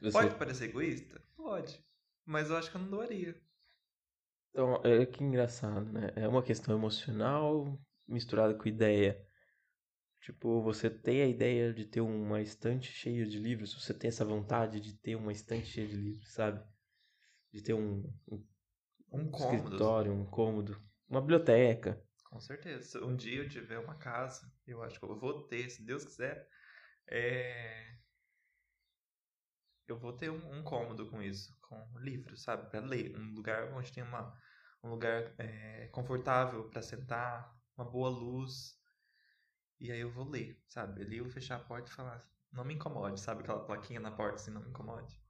Você- 0.00 0.10
Pode 0.10 0.34
parecer 0.36 0.64
egoísta? 0.70 1.20
Pode. 1.36 1.82
Mas 2.24 2.50
eu 2.50 2.56
acho 2.56 2.70
que 2.70 2.76
eu 2.76 2.80
não 2.82 2.90
doaria. 2.90 3.40
Então, 4.52 4.76
é 4.84 5.06
que 5.06 5.24
engraçado, 5.24 5.90
né? 5.92 6.12
É 6.16 6.28
uma 6.28 6.42
questão 6.42 6.74
emocional 6.76 7.78
misturada 8.06 8.54
com 8.54 8.68
ideia. 8.68 9.26
Tipo, 10.20 10.62
você 10.62 10.88
tem 10.90 11.22
a 11.22 11.26
ideia 11.28 11.72
de 11.74 11.84
ter 11.86 12.00
uma 12.00 12.40
estante 12.40 12.90
cheia 12.92 13.26
de 13.26 13.38
livros, 13.38 13.74
você 13.74 13.92
tem 13.92 14.08
essa 14.08 14.24
vontade 14.24 14.80
de 14.80 14.94
ter 14.98 15.16
uma 15.16 15.32
estante 15.32 15.66
cheia 15.66 15.88
de 15.88 15.96
livros, 15.96 16.32
sabe? 16.32 16.64
De 17.52 17.62
ter 17.62 17.74
um, 17.74 18.02
um 18.30 18.44
Um 19.12 19.30
cômodo. 19.30 19.52
escritório, 19.56 20.12
um 20.12 20.26
cômodo, 20.26 20.82
uma 21.08 21.20
biblioteca. 21.20 22.02
Com 22.24 22.40
certeza. 22.40 22.82
Se 22.82 22.98
um 22.98 23.14
dia 23.14 23.42
eu 23.42 23.48
tiver 23.48 23.78
uma 23.78 23.96
casa, 23.96 24.50
eu 24.66 24.82
acho 24.82 24.98
que 24.98 25.04
eu 25.04 25.18
vou 25.18 25.46
ter, 25.46 25.68
se 25.70 25.84
Deus 25.84 26.04
quiser, 26.04 26.48
é... 27.08 27.96
eu 29.86 29.96
vou 29.98 30.12
ter 30.16 30.28
um, 30.30 30.58
um 30.58 30.64
cômodo 30.64 31.08
com 31.08 31.22
isso, 31.22 31.56
com 31.92 31.98
livros, 31.98 32.42
sabe? 32.42 32.68
Pra 32.70 32.80
ler. 32.80 33.16
Um 33.18 33.34
lugar 33.34 33.72
onde 33.74 33.92
tem 33.92 34.02
uma, 34.02 34.36
um 34.82 34.90
lugar 34.90 35.32
é, 35.38 35.88
confortável 35.92 36.68
pra 36.70 36.82
sentar, 36.82 37.54
uma 37.76 37.84
boa 37.84 38.08
luz. 38.10 38.78
E 39.78 39.92
aí 39.92 40.00
eu 40.00 40.10
vou 40.10 40.24
ler, 40.28 40.58
sabe? 40.66 41.02
Ali 41.02 41.18
eu 41.18 41.24
vou 41.24 41.32
fechar 41.32 41.56
a 41.56 41.64
porta 41.64 41.90
e 41.90 41.94
falar, 41.94 42.26
não 42.52 42.64
me 42.64 42.74
incomode, 42.74 43.20
sabe? 43.20 43.42
Aquela 43.42 43.64
plaquinha 43.64 44.00
na 44.00 44.10
porta 44.10 44.36
assim, 44.36 44.50
não 44.50 44.62
me 44.62 44.70
incomode. 44.70 45.20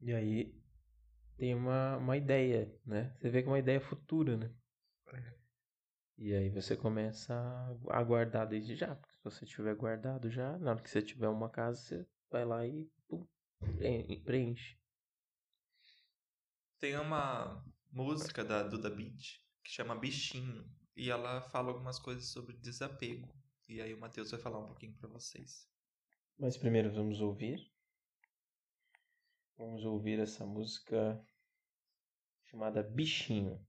E 0.00 0.12
aí 0.12 0.52
tem 1.38 1.54
uma, 1.54 1.96
uma 1.98 2.16
ideia, 2.16 2.72
né? 2.86 3.14
Você 3.18 3.30
vê 3.30 3.42
que 3.42 3.48
é 3.48 3.52
uma 3.52 3.58
ideia 3.60 3.80
futura, 3.80 4.36
né? 4.36 4.50
É. 5.12 5.34
E 6.18 6.32
aí 6.34 6.48
você 6.50 6.76
começa 6.76 7.34
a- 7.88 8.04
guardar 8.04 8.46
desde 8.46 8.76
já. 8.76 8.94
Porque 8.94 9.12
se 9.14 9.24
você 9.24 9.44
tiver 9.46 9.74
guardado 9.74 10.30
já, 10.30 10.56
na 10.58 10.70
hora 10.72 10.82
que 10.82 10.88
você 10.90 11.02
tiver 11.02 11.28
uma 11.28 11.50
casa, 11.50 11.80
você 11.80 12.06
vai 12.30 12.44
lá 12.44 12.64
e 12.66 12.88
pum, 13.08 13.26
pre- 13.76 14.20
preenche. 14.24 14.78
Tem 16.80 16.96
uma 16.96 17.62
música 17.92 18.42
da 18.42 18.62
Duda 18.62 18.88
Beat 18.88 19.38
que 19.62 19.70
chama 19.70 19.94
Bichinho 19.94 20.64
e 20.96 21.10
ela 21.10 21.42
fala 21.42 21.68
algumas 21.68 21.98
coisas 21.98 22.32
sobre 22.32 22.56
desapego. 22.56 23.28
E 23.68 23.82
aí 23.82 23.92
o 23.92 24.00
Matheus 24.00 24.30
vai 24.30 24.40
falar 24.40 24.60
um 24.60 24.66
pouquinho 24.66 24.94
pra 24.94 25.06
vocês. 25.06 25.68
Mas 26.38 26.56
primeiro 26.56 26.90
vamos 26.90 27.20
ouvir. 27.20 27.70
Vamos 29.58 29.84
ouvir 29.84 30.20
essa 30.20 30.46
música 30.46 31.22
chamada 32.46 32.82
Bichinho. 32.82 33.62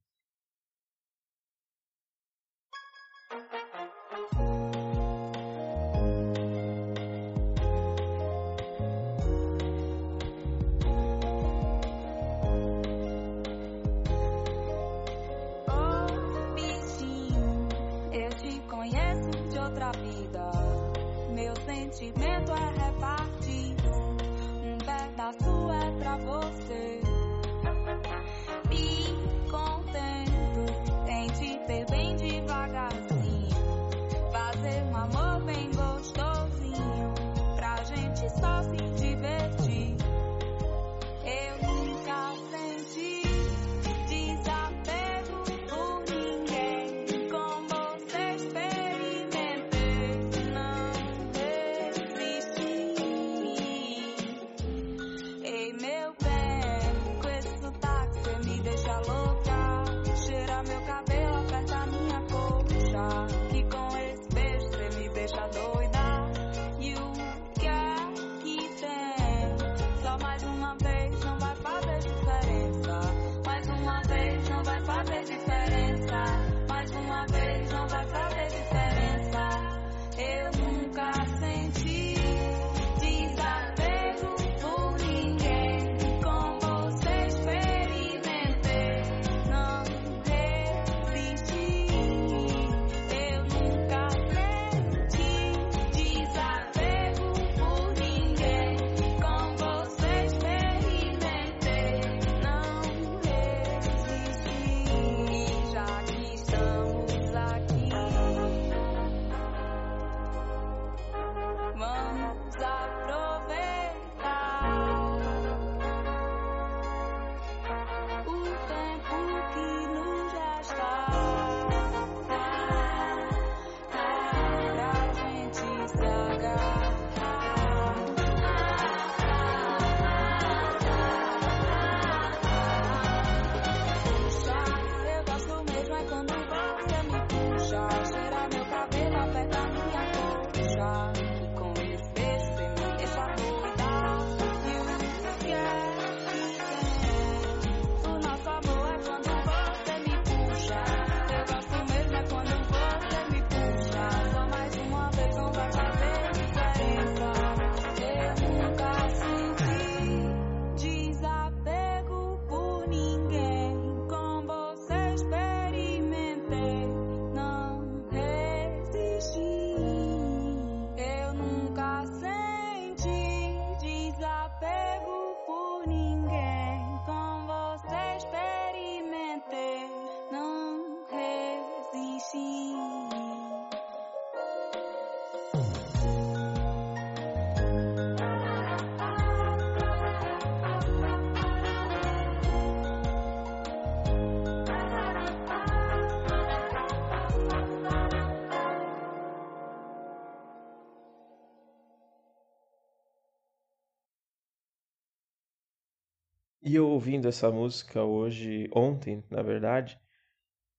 E 206.71 206.75
eu 206.75 206.87
ouvindo 206.87 207.27
essa 207.27 207.51
música 207.51 208.01
hoje, 208.01 208.69
ontem, 208.73 209.21
na 209.29 209.41
verdade, 209.41 209.99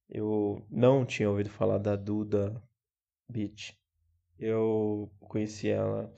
eu 0.09 0.67
não 0.71 1.05
tinha 1.05 1.29
ouvido 1.29 1.51
falar 1.51 1.77
da 1.77 1.95
Duda 1.97 2.63
Beat. 3.29 3.79
Eu 4.39 5.13
conheci 5.21 5.69
ela 5.69 6.11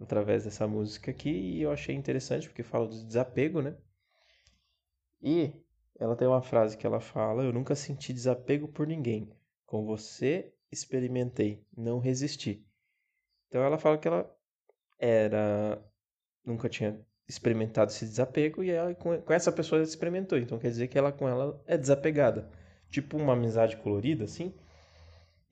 através 0.00 0.44
dessa 0.44 0.66
música 0.66 1.10
aqui 1.10 1.28
e 1.28 1.60
eu 1.60 1.70
achei 1.70 1.94
interessante 1.94 2.48
porque 2.48 2.62
fala 2.62 2.88
do 2.88 3.04
desapego, 3.04 3.60
né? 3.60 3.76
E 5.20 5.52
ela 5.98 6.16
tem 6.16 6.26
uma 6.26 6.40
frase 6.40 6.78
que 6.78 6.86
ela 6.86 6.98
fala: 6.98 7.44
Eu 7.44 7.52
nunca 7.52 7.74
senti 7.74 8.14
desapego 8.14 8.68
por 8.68 8.86
ninguém. 8.86 9.30
Com 9.66 9.84
você 9.84 10.50
experimentei, 10.72 11.62
não 11.76 11.98
resisti. 11.98 12.66
Então 13.48 13.62
ela 13.62 13.76
fala 13.76 13.98
que 13.98 14.08
ela 14.08 14.34
era 14.98 15.78
nunca 16.42 16.70
tinha 16.70 17.04
experimentado 17.30 17.92
esse 17.92 18.04
desapego 18.04 18.62
e 18.62 18.70
ela 18.70 18.92
com, 18.94 19.14
essa 19.32 19.52
pessoa 19.52 19.78
ela 19.78 19.88
experimentou. 19.88 20.36
Então 20.36 20.58
quer 20.58 20.68
dizer 20.68 20.88
que 20.88 20.98
ela 20.98 21.12
com 21.12 21.28
ela 21.28 21.62
é 21.64 21.78
desapegada. 21.78 22.50
Tipo 22.90 23.16
uma 23.16 23.34
amizade 23.34 23.76
colorida, 23.76 24.24
assim. 24.24 24.52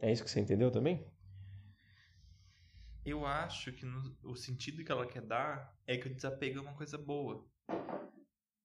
É 0.00 0.10
isso 0.12 0.24
que 0.24 0.30
você 0.30 0.40
entendeu 0.40 0.70
também? 0.72 1.06
Eu 3.04 3.24
acho 3.24 3.72
que 3.72 3.86
no, 3.86 4.16
o 4.24 4.34
sentido 4.34 4.84
que 4.84 4.90
ela 4.90 5.06
quer 5.06 5.22
dar 5.22 5.72
é 5.86 5.96
que 5.96 6.08
o 6.08 6.14
desapego 6.14 6.58
é 6.58 6.62
uma 6.62 6.74
coisa 6.74 6.98
boa. 6.98 7.46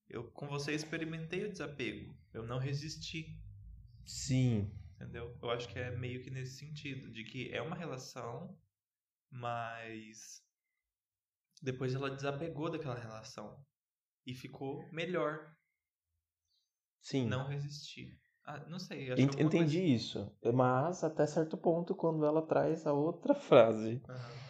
Eu 0.09 0.23
com 0.31 0.47
você 0.47 0.73
experimentei 0.73 1.45
o 1.45 1.51
desapego. 1.51 2.15
Eu 2.33 2.43
não 2.43 2.57
resisti. 2.57 3.39
Sim. 4.05 4.71
Entendeu? 4.95 5.37
Eu 5.41 5.51
acho 5.51 5.69
que 5.69 5.77
é 5.77 5.95
meio 5.95 6.23
que 6.23 6.31
nesse 6.31 6.57
sentido, 6.57 7.11
de 7.11 7.23
que 7.23 7.53
é 7.53 7.61
uma 7.61 7.75
relação, 7.75 8.57
mas 9.29 10.43
depois 11.63 11.95
ela 11.95 12.11
desapegou 12.11 12.69
daquela 12.69 12.93
relação 12.99 13.57
e 14.25 14.33
ficou 14.35 14.87
melhor. 14.91 15.51
Sim. 17.01 17.27
Não 17.27 17.47
resistir. 17.47 18.19
Ah, 18.45 18.59
não 18.67 18.77
sei. 18.79 19.11
Ent- 19.13 19.29
alguma 19.29 19.43
Entendi 19.43 19.79
coisa- 19.79 19.93
isso. 19.95 20.37
Mas 20.53 21.03
até 21.03 21.25
certo 21.25 21.57
ponto, 21.57 21.95
quando 21.95 22.25
ela 22.25 22.45
traz 22.45 22.85
a 22.85 22.91
outra 22.93 23.33
frase. 23.33 24.01
Aham. 24.09 24.43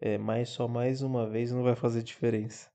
É, 0.00 0.18
mas 0.18 0.48
só 0.48 0.66
mais 0.66 1.00
uma 1.00 1.28
vez 1.28 1.52
não 1.52 1.62
vai 1.62 1.76
fazer 1.76 2.02
diferença. 2.02 2.68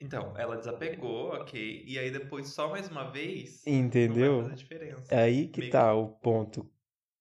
Então, 0.00 0.36
ela 0.36 0.56
desapegou, 0.56 1.28
ok. 1.34 1.84
E 1.86 1.98
aí 1.98 2.10
depois, 2.10 2.48
só 2.48 2.68
mais 2.70 2.88
uma 2.88 3.10
vez, 3.10 3.64
Entendeu? 3.66 4.32
não 4.32 4.40
vai 4.42 4.50
fazer 4.50 4.62
diferença. 4.62 5.14
É 5.14 5.18
aí 5.22 5.46
que 5.46 5.60
Meio 5.60 5.72
tá 5.72 5.94
o 5.94 6.08
ponto 6.08 6.68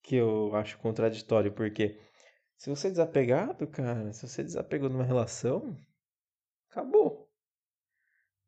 que 0.02 0.16
eu 0.16 0.56
acho 0.56 0.80
contraditório, 0.80 1.52
porque 1.52 2.00
se 2.60 2.70
você 2.70 2.88
é 2.88 2.92
desapegado, 2.92 3.66
cara, 3.68 4.12
se 4.12 4.28
você 4.28 4.44
desapegou 4.44 4.90
de 4.90 4.96
uma 4.96 5.06
relação, 5.06 5.78
acabou. 6.70 7.32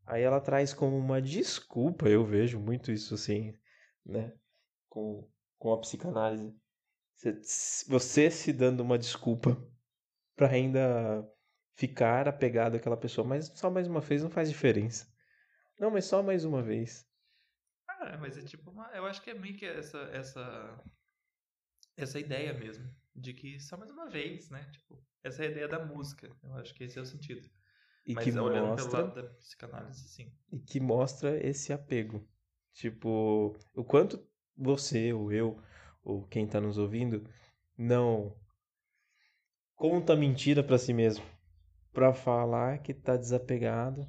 Aí 0.05 0.21
ela 0.21 0.41
traz 0.41 0.73
como 0.73 0.97
uma 0.97 1.21
desculpa, 1.21 2.09
eu 2.09 2.25
vejo 2.25 2.59
muito 2.59 2.91
isso 2.91 3.13
assim, 3.13 3.57
né? 4.05 4.37
Com, 4.89 5.25
com 5.57 5.71
a 5.71 5.79
psicanálise. 5.79 6.53
Você, 7.15 7.85
você 7.87 8.29
se 8.29 8.51
dando 8.51 8.81
uma 8.81 8.99
desculpa 8.99 9.57
pra 10.35 10.49
ainda 10.49 11.25
ficar 11.75 12.27
apegado 12.27 12.75
àquela 12.75 12.97
pessoa, 12.97 13.25
mas 13.25 13.47
só 13.55 13.69
mais 13.69 13.87
uma 13.87 14.01
vez 14.01 14.21
não 14.21 14.29
faz 14.29 14.49
diferença. 14.49 15.07
Não, 15.79 15.89
mas 15.89 16.03
só 16.03 16.21
mais 16.21 16.43
uma 16.43 16.61
vez. 16.61 17.09
Ah, 17.87 18.17
mas 18.17 18.37
é 18.37 18.41
tipo 18.41 18.71
uma, 18.71 18.91
eu 18.93 19.05
acho 19.05 19.21
que 19.21 19.29
é 19.29 19.33
meio 19.33 19.55
que 19.55 19.65
essa 19.65 19.99
essa 20.11 20.83
essa 21.95 22.19
ideia 22.19 22.53
mesmo 22.53 23.00
de 23.15 23.33
que 23.33 23.59
só 23.59 23.77
mais 23.77 23.91
uma 23.91 24.09
vez, 24.09 24.49
né? 24.49 24.69
Tipo, 24.71 25.03
essa 25.23 25.43
é 25.43 25.47
a 25.47 25.51
ideia 25.51 25.67
da 25.67 25.85
música. 25.85 26.29
Eu 26.43 26.53
acho 26.55 26.73
que 26.73 26.83
esse 26.83 26.97
é 26.99 27.01
o 27.01 27.05
sentido. 27.05 27.49
E 28.05 28.15
mas 28.15 28.25
que 28.25 28.31
olhando 28.39 28.69
mostra 28.69 28.75
pelo 28.75 28.91
lado 28.91 29.15
da 29.15 29.29
psicanálise, 29.35 30.07
sim. 30.09 30.31
e 30.51 30.59
que 30.59 30.79
mostra 30.79 31.37
esse 31.45 31.73
apego. 31.73 32.27
Tipo, 32.73 33.55
o 33.75 33.83
quanto 33.83 34.25
você, 34.55 35.13
ou 35.13 35.31
eu, 35.31 35.61
ou 36.03 36.23
quem 36.27 36.47
tá 36.47 36.59
nos 36.61 36.77
ouvindo, 36.77 37.27
não 37.77 38.35
conta 39.75 40.15
mentira 40.15 40.63
pra 40.63 40.77
si 40.77 40.93
mesmo. 40.93 41.25
Pra 41.93 42.13
falar 42.13 42.79
que 42.79 42.93
tá 42.93 43.17
desapegado 43.17 44.07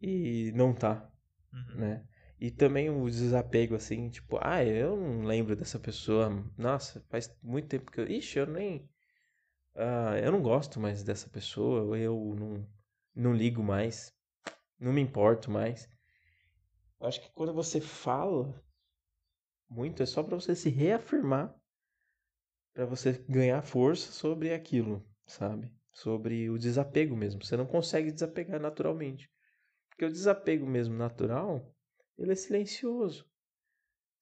e 0.00 0.52
não 0.54 0.74
tá, 0.74 1.10
Uhum. 1.52 1.76
né? 1.76 2.06
E 2.38 2.50
também 2.50 2.90
o 2.90 3.08
desapego, 3.08 3.74
assim, 3.74 4.10
tipo, 4.10 4.38
ah, 4.42 4.62
eu 4.62 4.96
não 4.96 5.24
lembro 5.24 5.56
dessa 5.56 5.78
pessoa. 5.78 6.30
Nossa, 6.56 7.00
faz 7.08 7.34
muito 7.42 7.68
tempo 7.68 7.90
que 7.90 8.00
eu. 8.00 8.06
Ixi, 8.10 8.38
eu 8.38 8.46
nem. 8.46 8.88
Ah, 9.74 10.18
eu 10.18 10.32
não 10.32 10.42
gosto 10.42 10.78
mais 10.80 11.02
dessa 11.02 11.28
pessoa, 11.28 11.96
eu 11.98 12.34
não, 12.38 12.66
não 13.14 13.34
ligo 13.34 13.62
mais, 13.62 14.14
não 14.78 14.92
me 14.92 15.00
importo 15.00 15.50
mais. 15.50 15.88
Eu 17.00 17.06
acho 17.06 17.20
que 17.20 17.30
quando 17.32 17.52
você 17.52 17.80
fala 17.80 18.62
muito, 19.68 20.02
é 20.02 20.06
só 20.06 20.22
pra 20.22 20.34
você 20.34 20.54
se 20.54 20.70
reafirmar, 20.70 21.54
pra 22.72 22.86
você 22.86 23.12
ganhar 23.28 23.62
força 23.62 24.12
sobre 24.12 24.52
aquilo, 24.52 25.06
sabe? 25.26 25.72
Sobre 25.92 26.50
o 26.50 26.58
desapego 26.58 27.16
mesmo. 27.16 27.42
Você 27.44 27.56
não 27.56 27.66
consegue 27.66 28.12
desapegar 28.12 28.60
naturalmente. 28.60 29.30
Porque 29.88 30.04
o 30.04 30.12
desapego 30.12 30.66
mesmo 30.66 30.94
natural, 30.94 31.74
ele 32.18 32.32
é 32.32 32.34
silencioso. 32.36 33.28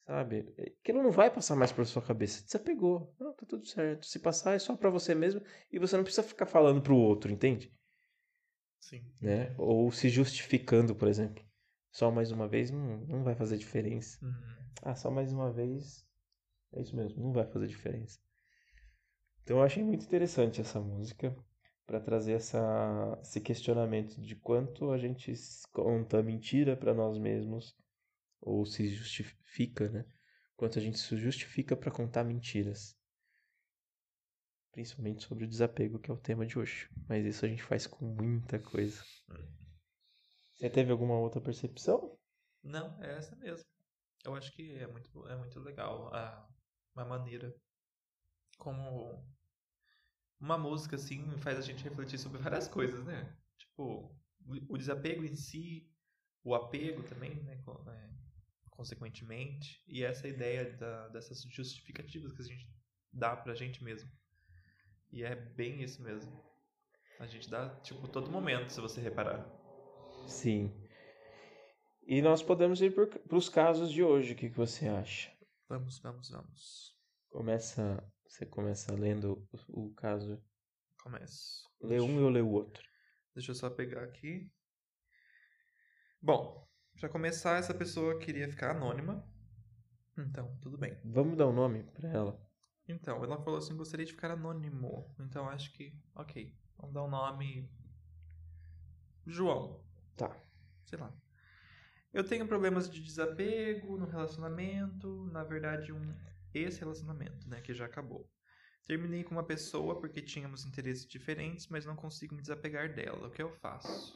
Sabe? 0.07 0.55
Aquilo 0.83 1.03
não 1.03 1.11
vai 1.11 1.31
passar 1.31 1.57
mais 1.57 1.73
por 1.73 1.87
sua 1.87 2.03
cabeça. 2.03 2.45
Desapegou. 2.45 3.15
Não, 3.19 3.33
tá 3.33 3.47
tudo 3.47 3.67
certo. 3.67 4.07
Se 4.07 4.19
passar 4.19 4.55
é 4.55 4.59
só 4.59 4.77
pra 4.77 4.91
você 4.91 5.15
mesmo 5.15 5.43
e 5.73 5.79
você 5.79 5.97
não 5.97 6.05
precisa 6.05 6.23
ficar 6.23 6.47
falando 6.47 6.83
pro 6.83 6.97
outro, 6.97 7.33
entende? 7.33 7.73
Sim. 8.81 9.03
Né? 9.21 9.55
Ou 9.57 9.91
se 9.91 10.11
justificando, 10.11 10.95
por 10.95 11.09
exemplo. 11.09 11.43
Só 11.91 12.11
mais 12.11 12.31
uma 12.31 12.47
vez 12.47 12.71
não, 12.71 12.99
não 13.07 13.25
vai 13.25 13.35
fazer 13.35 13.57
diferença. 13.57 14.19
Uhum. 14.23 14.33
Ah, 14.83 14.95
só 14.95 15.11
mais 15.11 15.33
uma 15.33 15.51
vez. 15.51 16.05
É 16.73 16.83
isso 16.83 16.95
mesmo, 16.95 17.23
não 17.23 17.33
vai 17.33 17.47
fazer 17.47 17.69
diferença. 17.69 18.19
Então 19.43 19.59
eu 19.59 19.63
achei 19.63 19.83
muito 19.83 20.05
interessante 20.05 20.61
essa 20.61 20.81
música 20.81 21.35
para 21.87 22.01
trazer 22.01 22.33
essa, 22.33 23.19
esse 23.23 23.41
questionamento 23.41 24.21
de 24.21 24.35
quanto 24.35 24.91
a 24.91 24.99
gente 24.99 25.33
conta 25.73 26.23
mentira 26.23 26.77
para 26.77 26.93
nós 26.93 27.17
mesmos 27.17 27.77
ou 28.41 28.65
se 28.67 28.89
justifica, 28.89 29.89
né? 29.89 30.05
Quanto 30.57 30.79
a 30.79 30.83
gente 30.83 30.99
se 30.99 31.17
justifica 31.17 31.77
para 31.77 31.91
contar 31.91 32.25
mentiras. 32.25 32.97
Principalmente 34.73 35.23
sobre 35.25 35.45
o 35.45 35.49
desapego, 35.49 35.99
que 35.99 36.11
é 36.11 36.15
o 36.15 36.19
tema 36.19 36.45
de 36.45 36.59
hoje. 36.59 36.91
Mas 37.09 37.25
isso 37.25 37.47
a 37.47 37.49
gente 37.49 37.63
faz 37.63 37.87
com 37.87 38.05
muita 38.05 38.59
coisa. 38.59 39.03
Você 40.53 40.69
teve 40.69 40.91
alguma 40.91 41.15
outra 41.19 41.41
percepção? 41.41 42.19
Não, 42.65 43.01
é 43.03 43.17
essa 43.19 43.37
mesmo. 43.37 43.65
Eu 44.25 44.35
acho 44.35 44.53
que 44.53 44.75
é 44.77 44.87
muito, 44.87 45.29
é 45.29 45.37
muito 45.37 45.61
legal 45.61 46.15
a, 46.15 46.49
a 46.97 47.05
maneira 47.05 47.55
como 48.59 49.25
uma 50.41 50.57
música 50.59 50.97
assim 50.97 51.37
faz 51.39 51.59
a 51.59 51.63
gente 51.63 51.83
refletir 51.85 52.19
sobre 52.19 52.39
várias 52.41 52.69
coisas, 52.69 53.05
né? 53.05 53.37
Tipo, 53.59 54.15
o- 54.69 54.79
desapego 54.79 55.25
em 55.25 55.35
si, 55.35 55.89
o 56.45 56.55
apego 56.55 57.03
também, 57.05 57.43
né? 57.43 57.57
Co- 58.75 58.85
consequentemente, 58.85 59.83
e 59.87 60.05
essa 60.05 60.29
ideia 60.29 60.77
da, 60.77 61.09
dessas 61.09 61.43
justificativas 61.43 62.33
que 62.33 62.43
a 62.43 62.45
gente 62.45 62.69
dá 63.13 63.37
pra 63.37 63.55
gente 63.55 63.83
mesmo. 63.83 64.11
E 65.13 65.23
é 65.23 65.35
bem 65.35 65.83
isso 65.83 66.03
mesmo. 66.03 66.33
A 67.21 67.27
gente 67.27 67.49
dá, 67.49 67.81
tipo, 67.81 68.09
todo 68.09 68.31
momento, 68.31 68.71
se 68.71 68.81
você 68.81 69.01
reparar. 69.01 69.49
Sim. 70.27 70.73
E 72.07 72.21
nós 72.21 72.43
podemos 72.43 72.83
ir 72.83 72.95
para 72.95 73.37
os 73.37 73.49
casos 73.49 73.91
de 73.91 74.03
hoje. 74.03 74.33
O 74.33 74.37
que, 74.37 74.51
que 74.51 74.57
você 74.57 74.89
acha? 74.89 75.33
Vamos, 75.69 75.99
vamos, 76.01 76.31
vamos. 76.31 76.95
Começa, 77.31 78.13
você 78.27 78.45
começa 78.45 78.93
lendo 78.95 79.49
o, 79.69 79.89
o 79.89 79.95
caso. 79.95 80.43
Começo. 81.03 81.63
Lê 81.81 82.01
um 82.01 82.19
e 82.19 82.23
eu 82.23 82.29
leio 82.29 82.47
o 82.47 82.53
outro. 82.53 82.83
Deixa 83.35 83.53
eu 83.53 83.55
só 83.55 83.71
pegar 83.71 84.05
aqui. 84.05 84.51
Bom, 86.21 86.67
pra 86.99 87.09
começar, 87.09 87.59
essa 87.59 87.75
pessoa 87.75 88.19
queria 88.19 88.49
ficar 88.49 88.71
anônima. 88.71 89.25
Então, 90.17 90.57
tudo 90.61 90.79
bem. 90.79 90.97
Vamos 91.05 91.37
dar 91.37 91.49
um 91.49 91.53
nome 91.53 91.83
para 91.83 92.09
ela. 92.09 92.41
Então, 92.89 93.23
ela 93.25 93.43
falou 93.43 93.59
assim: 93.59 93.77
gostaria 93.77 94.07
de 94.07 94.13
ficar 94.13 94.31
anônimo. 94.31 95.15
Então, 95.19 95.49
acho 95.49 95.73
que, 95.73 95.93
ok. 96.15 96.57
Vamos 96.79 96.95
dar 96.95 97.05
um 97.05 97.11
nome. 97.11 97.71
João. 99.27 99.83
Tá. 100.17 100.37
Sei 100.85 100.99
lá. 100.99 101.13
Eu 102.13 102.23
tenho 102.23 102.47
problemas 102.47 102.89
de 102.89 103.03
desapego 103.03 103.97
no 103.97 104.07
relacionamento. 104.07 105.27
Na 105.33 105.43
verdade, 105.43 105.93
um 105.93 106.15
ex-relacionamento, 106.53 107.49
né? 107.49 107.61
Que 107.61 107.75
já 107.75 107.87
acabou. 107.87 108.31
Terminei 108.87 109.25
com 109.25 109.35
uma 109.35 109.43
pessoa 109.43 109.99
porque 109.99 110.21
tínhamos 110.21 110.65
interesses 110.65 111.07
diferentes, 111.07 111.69
mas 111.69 111.87
não 111.87 111.97
consigo 111.97 112.35
me 112.35 112.43
desapegar 112.43 112.95
dela. 112.95 113.29
O 113.29 113.31
que 113.31 113.43
eu 113.43 113.51
faço? 113.51 114.13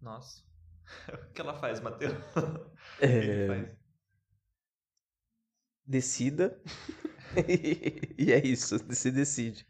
Nossa. 0.00 0.42
o 1.30 1.32
que 1.32 1.40
ela 1.40 1.54
faz, 1.54 1.80
Matheus? 1.80 2.14
É, 2.98 3.38
faz? 3.46 3.76
decida. 5.86 6.60
e 8.18 8.32
é 8.32 8.44
isso. 8.46 8.78
Se 8.94 9.10
decide. 9.10 9.66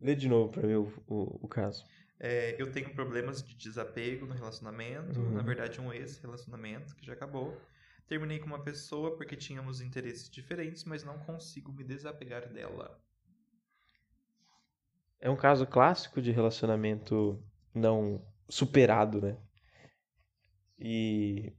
Lê 0.00 0.16
de 0.16 0.28
novo 0.28 0.50
para 0.50 0.66
ver 0.66 0.76
o, 0.76 0.92
o, 1.06 1.38
o 1.44 1.48
caso. 1.48 1.86
É, 2.20 2.54
eu 2.60 2.70
tenho 2.72 2.94
problemas 2.94 3.42
de 3.42 3.54
desapego 3.56 4.26
no 4.26 4.34
relacionamento, 4.34 5.18
Uhum. 5.18 5.32
na 5.32 5.42
verdade 5.42 5.80
um 5.80 5.92
ex-relacionamento 5.92 6.94
que 6.96 7.04
já 7.06 7.12
acabou. 7.12 7.68
Terminei 8.06 8.38
com 8.38 8.46
uma 8.46 8.62
pessoa 8.62 9.16
porque 9.16 9.36
tínhamos 9.36 9.80
interesses 9.80 10.30
diferentes, 10.30 10.84
mas 10.84 11.04
não 11.04 11.18
consigo 11.18 11.72
me 11.72 11.84
desapegar 11.84 12.48
dela. 12.52 13.00
É 15.20 15.30
um 15.30 15.36
caso 15.36 15.64
clássico 15.66 16.20
de 16.20 16.32
relacionamento 16.32 17.40
não 17.74 18.20
superado, 18.48 19.20
né? 19.20 19.36
E 20.78 21.52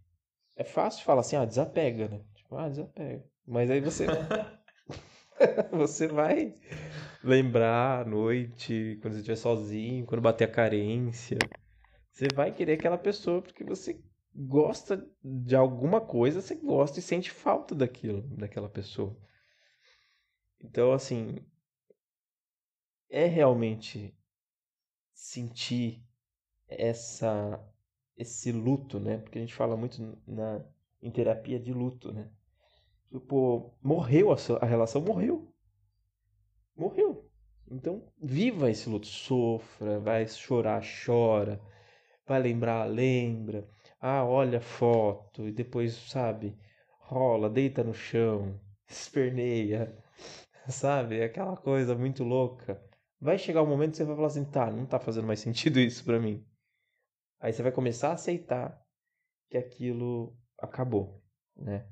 é 0.55 0.63
fácil 0.63 1.03
falar 1.03 1.21
assim, 1.21 1.35
ah, 1.35 1.45
desapega, 1.45 2.07
né? 2.07 2.21
Tipo, 2.35 2.55
ah, 2.55 2.69
desapega. 2.69 3.23
Mas 3.45 3.69
aí 3.69 3.81
você 3.81 4.05
você 5.71 6.07
vai 6.07 6.55
lembrar 7.23 8.01
à 8.01 8.05
noite, 8.05 8.97
quando 9.01 9.13
você 9.13 9.19
estiver 9.19 9.35
sozinho, 9.35 10.05
quando 10.05 10.21
bater 10.21 10.45
a 10.45 10.51
carência. 10.51 11.37
Você 12.11 12.29
vai 12.29 12.51
querer 12.51 12.73
aquela 12.73 12.97
pessoa 12.97 13.41
porque 13.41 13.63
você 13.63 14.01
gosta 14.35 15.05
de 15.23 15.55
alguma 15.55 15.99
coisa, 15.99 16.41
você 16.41 16.55
gosta 16.55 16.99
e 16.99 17.01
sente 17.01 17.31
falta 17.31 17.75
daquilo, 17.75 18.21
daquela 18.35 18.69
pessoa. 18.69 19.17
Então, 20.61 20.91
assim, 20.91 21.37
é 23.09 23.25
realmente 23.25 24.13
sentir 25.13 26.03
essa 26.67 27.59
esse 28.19 28.51
luto, 28.53 28.99
né? 28.99 29.19
Porque 29.19 29.39
a 29.39 29.41
gente 29.41 29.55
fala 29.55 29.77
muito 29.77 30.17
na 30.27 30.63
em 31.01 31.11
terapia 31.11 31.59
de 31.59 31.73
luto, 31.73 32.11
né? 32.13 32.29
Tipo, 33.11 33.73
morreu 33.83 34.31
a, 34.33 34.37
sua- 34.37 34.59
a 34.59 34.65
relação, 34.67 35.01
morreu. 35.01 35.53
Morreu. 36.75 37.29
Então, 37.69 38.11
viva 38.19 38.71
esse 38.71 38.89
luto, 38.89 39.05
sofra, 39.05 39.99
vai 39.99 40.27
chorar, 40.27 40.81
chora, 41.05 41.61
vai 42.27 42.41
lembrar, 42.41 42.85
lembra. 42.85 43.67
Ah, 44.01 44.25
olha 44.25 44.59
a 44.59 44.61
foto 44.61 45.47
e 45.47 45.51
depois, 45.51 45.93
sabe, 45.95 46.57
rola, 46.99 47.49
deita 47.49 47.83
no 47.83 47.93
chão, 47.93 48.59
esperneia, 48.89 49.95
sabe? 50.69 51.21
Aquela 51.23 51.57
coisa 51.57 51.95
muito 51.95 52.23
louca. 52.23 52.81
Vai 53.21 53.37
chegar 53.37 53.63
um 53.63 53.67
momento 53.67 53.91
que 53.91 53.97
você 53.97 54.05
vai 54.05 54.15
falar 54.15 54.27
assim, 54.29 54.45
tá, 54.45 54.71
não 54.71 54.85
tá 54.85 54.99
fazendo 54.99 55.27
mais 55.27 55.39
sentido 55.41 55.79
isso 55.79 56.03
pra 56.05 56.19
mim. 56.19 56.43
Aí 57.39 57.53
você 57.53 57.63
vai 57.63 57.71
começar 57.71 58.09
a 58.09 58.13
aceitar 58.13 58.81
que 59.49 59.57
aquilo 59.57 60.37
acabou, 60.59 61.23
né? 61.55 61.87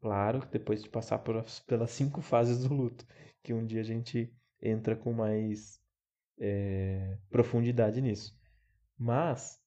Claro 0.00 0.40
que 0.42 0.48
depois 0.48 0.82
de 0.82 0.88
passar 0.90 1.18
por, 1.20 1.36
as- 1.36 1.60
pelas 1.60 1.90
cinco 1.92 2.20
fases 2.22 2.60
do 2.66 2.74
luto, 2.74 3.06
que 3.42 3.54
um 3.54 3.66
dia 3.66 3.80
a 3.80 3.84
gente 3.84 4.34
entra 4.60 4.96
com 4.96 5.12
mais 5.12 5.80
é, 6.38 7.18
profundidade 7.30 8.00
nisso. 8.02 8.38
Mas 8.98 9.60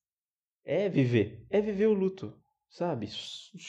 é 0.66 0.90
viver, 0.90 1.46
é 1.50 1.62
viver 1.62 1.88
o 1.88 1.94
luto, 1.94 2.34
sabe? 2.70 3.08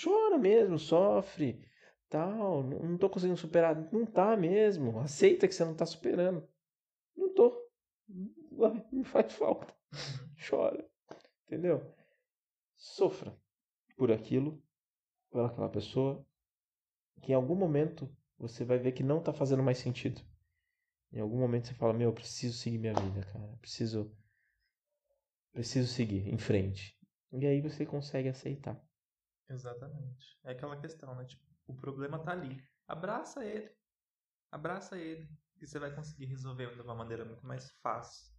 Chora 0.03 0.39
mesmo, 0.39 0.79
sofre, 0.79 1.65
tal, 2.09 2.63
não 2.63 2.81
não 2.81 2.99
tô 2.99 3.09
conseguindo 3.11 3.39
superar, 3.39 3.77
não 3.93 4.07
tá 4.07 4.37
mesmo. 4.37 4.99
Aceita 5.01 5.49
que 5.49 5.55
você 5.55 5.65
não 5.65 5.75
tá 5.75 5.87
superando. 5.87 6.47
Não 7.17 7.33
tô. 7.35 7.53
Me 8.93 9.05
faz 9.05 9.33
falta. 9.35 9.75
Chora. 10.49 10.89
Entendeu? 11.47 11.95
Sofra 12.77 13.37
por 13.97 14.13
aquilo, 14.13 14.63
por 15.31 15.45
aquela 15.45 15.69
pessoa, 15.69 16.27
que 17.23 17.33
em 17.33 17.35
algum 17.35 17.55
momento 17.55 18.15
você 18.39 18.65
vai 18.65 18.79
ver 18.79 18.93
que 18.93 19.03
não 19.03 19.23
tá 19.23 19.33
fazendo 19.33 19.63
mais 19.63 19.79
sentido. 19.79 20.21
Em 21.13 21.21
algum 21.21 21.39
momento 21.39 21.69
você 21.69 21.75
fala, 21.75 21.93
meu, 21.93 22.11
eu 22.11 22.15
preciso 22.15 22.59
seguir 22.59 22.79
minha 22.79 22.93
vida, 22.93 23.25
cara. 23.33 23.57
Preciso. 23.59 24.15
Preciso 25.53 25.91
seguir 25.91 26.29
em 26.29 26.37
frente. 26.37 26.99
E 27.33 27.47
aí 27.47 27.61
você 27.61 27.87
consegue 27.87 28.29
aceitar. 28.29 28.79
Exatamente. 29.49 30.39
É 30.45 30.53
aquela 30.53 30.79
questão, 30.79 31.15
né? 31.15 31.25
Tipo, 31.25 31.43
o 31.67 31.75
problema 31.75 32.19
tá 32.19 32.33
ali. 32.33 32.63
Abraça 32.87 33.45
ele. 33.45 33.71
Abraça 34.51 34.99
ele. 34.99 35.29
E 35.61 35.67
você 35.67 35.79
vai 35.79 35.95
conseguir 35.95 36.27
resolver 36.27 36.75
de 36.75 36.83
uma 36.83 36.95
maneira 36.95 37.25
muito 37.25 37.47
mais 37.47 37.71
fácil. 37.83 38.31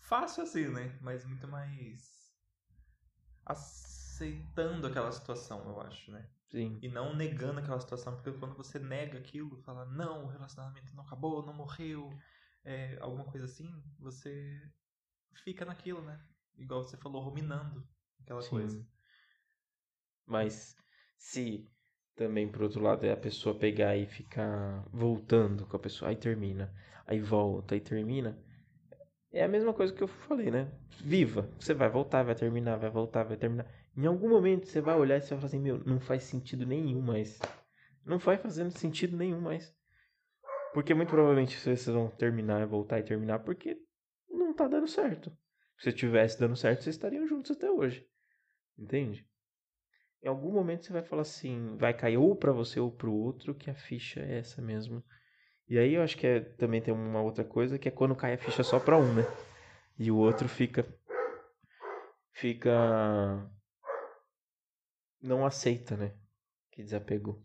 Fácil 0.00 0.42
assim, 0.42 0.68
né? 0.68 0.98
Mas 1.00 1.24
muito 1.24 1.46
mais 1.46 2.15
aceitando 3.46 4.86
aquela 4.88 5.12
situação, 5.12 5.62
eu 5.68 5.80
acho, 5.80 6.10
né? 6.10 6.28
Sim. 6.50 6.78
E 6.82 6.88
não 6.88 7.14
negando 7.14 7.60
aquela 7.60 7.80
situação, 7.80 8.14
porque 8.14 8.32
quando 8.32 8.56
você 8.56 8.78
nega 8.78 9.18
aquilo, 9.18 9.56
fala, 9.58 9.84
não, 9.86 10.24
o 10.24 10.28
relacionamento 10.28 10.94
não 10.94 11.04
acabou, 11.04 11.46
não 11.46 11.54
morreu, 11.54 12.10
é, 12.64 12.98
alguma 13.00 13.24
coisa 13.24 13.46
assim, 13.46 13.70
você 13.98 14.60
fica 15.44 15.64
naquilo, 15.64 16.02
né? 16.02 16.20
Igual 16.58 16.82
você 16.82 16.96
falou, 16.96 17.22
ruminando 17.22 17.86
aquela 18.20 18.42
Sim. 18.42 18.50
coisa. 18.50 18.86
Mas 20.26 20.76
se 21.16 21.68
também, 22.16 22.50
por 22.50 22.62
outro 22.62 22.82
lado, 22.82 23.04
é 23.04 23.12
a 23.12 23.16
pessoa 23.16 23.54
pegar 23.54 23.96
e 23.96 24.06
ficar 24.06 24.84
voltando 24.92 25.66
com 25.66 25.76
a 25.76 25.80
pessoa, 25.80 26.10
aí 26.10 26.16
termina, 26.16 26.74
aí 27.06 27.20
volta, 27.20 27.74
aí 27.74 27.80
termina, 27.80 28.36
é 29.32 29.44
a 29.44 29.48
mesma 29.48 29.72
coisa 29.72 29.92
que 29.92 30.02
eu 30.02 30.08
falei, 30.08 30.50
né? 30.50 30.70
Viva. 31.00 31.48
Você 31.58 31.74
vai 31.74 31.88
voltar, 31.88 32.22
vai 32.22 32.34
terminar, 32.34 32.76
vai 32.76 32.90
voltar, 32.90 33.24
vai 33.24 33.36
terminar. 33.36 33.66
Em 33.96 34.06
algum 34.06 34.28
momento 34.28 34.66
você 34.66 34.80
vai 34.80 34.96
olhar 34.96 35.16
e 35.16 35.20
você 35.20 35.30
vai 35.30 35.38
falar 35.38 35.46
assim, 35.46 35.60
meu, 35.60 35.78
não 35.84 36.00
faz 36.00 36.24
sentido 36.24 36.66
nenhum 36.66 37.00
mais. 37.00 37.38
Não 38.04 38.18
vai 38.18 38.36
fazendo 38.36 38.70
sentido 38.70 39.16
nenhum 39.16 39.40
mais. 39.40 39.74
Porque 40.72 40.94
muito 40.94 41.08
provavelmente 41.08 41.58
vocês 41.58 41.86
vão 41.86 42.08
terminar, 42.08 42.66
voltar 42.66 42.98
e 42.98 43.02
terminar, 43.02 43.40
porque 43.40 43.78
não 44.28 44.54
tá 44.54 44.68
dando 44.68 44.86
certo. 44.86 45.32
Se 45.78 45.92
tivesse 45.92 46.38
dando 46.38 46.56
certo, 46.56 46.82
vocês 46.82 46.96
estariam 46.96 47.26
juntos 47.26 47.50
até 47.50 47.70
hoje. 47.70 48.06
Entende? 48.78 49.26
Em 50.22 50.28
algum 50.28 50.52
momento 50.52 50.84
você 50.84 50.92
vai 50.92 51.02
falar 51.02 51.22
assim, 51.22 51.76
vai 51.76 51.94
cair 51.94 52.16
ou 52.16 52.34
pra 52.36 52.52
você 52.52 52.80
ou 52.80 52.90
pro 52.90 53.12
outro, 53.12 53.54
que 53.54 53.70
a 53.70 53.74
ficha 53.74 54.20
é 54.20 54.38
essa 54.38 54.60
mesmo. 54.60 55.02
E 55.68 55.78
aí 55.78 55.94
eu 55.94 56.02
acho 56.02 56.16
que 56.16 56.26
é- 56.26 56.40
também 56.40 56.80
tem 56.80 56.94
uma 56.94 57.20
outra 57.20 57.44
coisa, 57.44 57.78
que 57.78 57.88
é 57.88 57.90
quando 57.90 58.14
cai 58.14 58.34
a 58.34 58.38
ficha 58.38 58.62
só 58.62 58.78
pra 58.78 58.96
um, 58.96 59.14
né? 59.14 59.22
E 59.98 60.10
o 60.10 60.16
outro 60.16 60.48
fica. 60.48 60.86
Fica. 62.32 63.50
Não 65.20 65.44
aceita, 65.44 65.96
né? 65.96 66.14
Que 66.70 66.82
desapegou. 66.82 67.42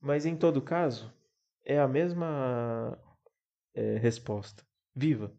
Mas 0.00 0.26
em 0.26 0.36
todo 0.36 0.62
caso, 0.62 1.12
é 1.64 1.78
a 1.78 1.86
mesma 1.86 2.98
é, 3.74 3.98
resposta. 3.98 4.64
Viva! 4.94 5.32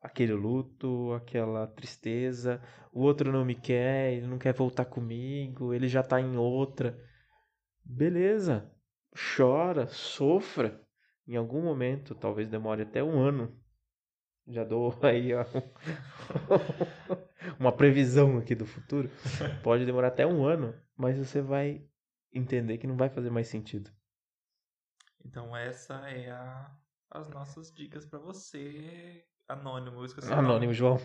Aquele 0.00 0.34
luto, 0.34 1.14
aquela 1.14 1.66
tristeza, 1.66 2.60
o 2.92 3.00
outro 3.00 3.32
não 3.32 3.42
me 3.44 3.54
quer, 3.54 4.12
ele 4.12 4.26
não 4.26 4.38
quer 4.38 4.52
voltar 4.52 4.84
comigo, 4.84 5.72
ele 5.72 5.88
já 5.88 6.02
tá 6.02 6.20
em 6.20 6.36
outra. 6.36 7.02
Beleza, 7.82 8.70
chora, 9.36 9.86
sofra. 9.86 10.83
Em 11.26 11.36
algum 11.36 11.62
momento, 11.62 12.14
talvez 12.14 12.48
demore 12.48 12.82
até 12.82 13.02
um 13.02 13.18
ano. 13.18 13.56
Já 14.46 14.62
dou 14.62 14.94
aí 15.02 15.32
ó, 15.34 15.44
uma 17.58 17.72
previsão 17.72 18.38
aqui 18.38 18.54
do 18.54 18.66
futuro. 18.66 19.10
Pode 19.62 19.86
demorar 19.86 20.08
até 20.08 20.26
um 20.26 20.44
ano, 20.44 20.74
mas 20.96 21.16
você 21.18 21.40
vai 21.40 21.82
entender 22.32 22.78
que 22.78 22.86
não 22.86 22.96
vai 22.96 23.08
fazer 23.08 23.30
mais 23.30 23.48
sentido. 23.48 23.90
Então 25.24 25.56
essa 25.56 25.94
é 26.10 26.30
a, 26.30 26.70
as 27.10 27.30
nossas 27.30 27.72
dicas 27.72 28.04
pra 28.04 28.18
você, 28.18 29.24
anônimo. 29.48 30.00
Eu 30.00 30.04
esqueci. 30.04 30.30
Anônimo, 30.30 30.74
João. 30.74 30.98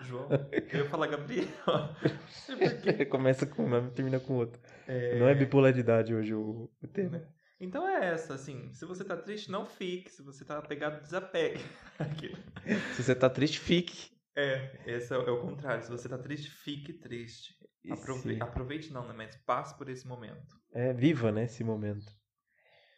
João. 0.00 0.28
Eu 0.72 0.84
ia 0.84 0.88
falar 0.88 1.08
Gabriel. 1.08 1.48
Quê. 2.82 3.04
Começa 3.06 3.46
com 3.46 3.64
um 3.64 3.68
nome 3.68 3.88
e 3.88 3.90
termina 3.92 4.20
com 4.20 4.34
outro. 4.34 4.60
É, 4.86 5.18
Não 5.18 5.28
é 5.28 5.34
bipolaridade 5.34 6.14
hoje 6.14 6.34
o, 6.34 6.70
o 6.82 6.86
tema. 6.86 7.22
Então 7.58 7.88
é 7.88 8.06
essa, 8.12 8.34
assim. 8.34 8.72
Se 8.72 8.84
você 8.84 9.02
tá 9.04 9.16
triste, 9.16 9.50
não 9.50 9.64
fique. 9.66 10.10
Se 10.10 10.22
você 10.22 10.44
tá 10.44 10.58
apegado, 10.58 11.00
desapegue. 11.02 11.60
Se 12.94 13.02
você 13.02 13.14
tá 13.14 13.30
triste, 13.30 13.58
fique. 13.60 14.10
É, 14.36 14.78
esse 14.86 15.14
é, 15.14 15.18
o- 15.18 15.22
é 15.22 15.40
contrário. 15.40 15.82
Se 15.82 15.90
você 15.90 16.08
tá 16.08 16.18
triste, 16.18 16.50
fique 16.50 16.92
triste. 16.92 17.54
Aprove- 17.90 18.36
Aproveite 18.42 18.92
não, 18.92 19.06
né? 19.06 19.14
Mas 19.16 19.36
passe 19.46 19.76
por 19.78 19.88
esse 19.88 20.06
momento. 20.06 20.56
É, 20.74 20.92
viva, 20.92 21.32
né, 21.32 21.44
esse 21.44 21.64
momento. 21.64 22.04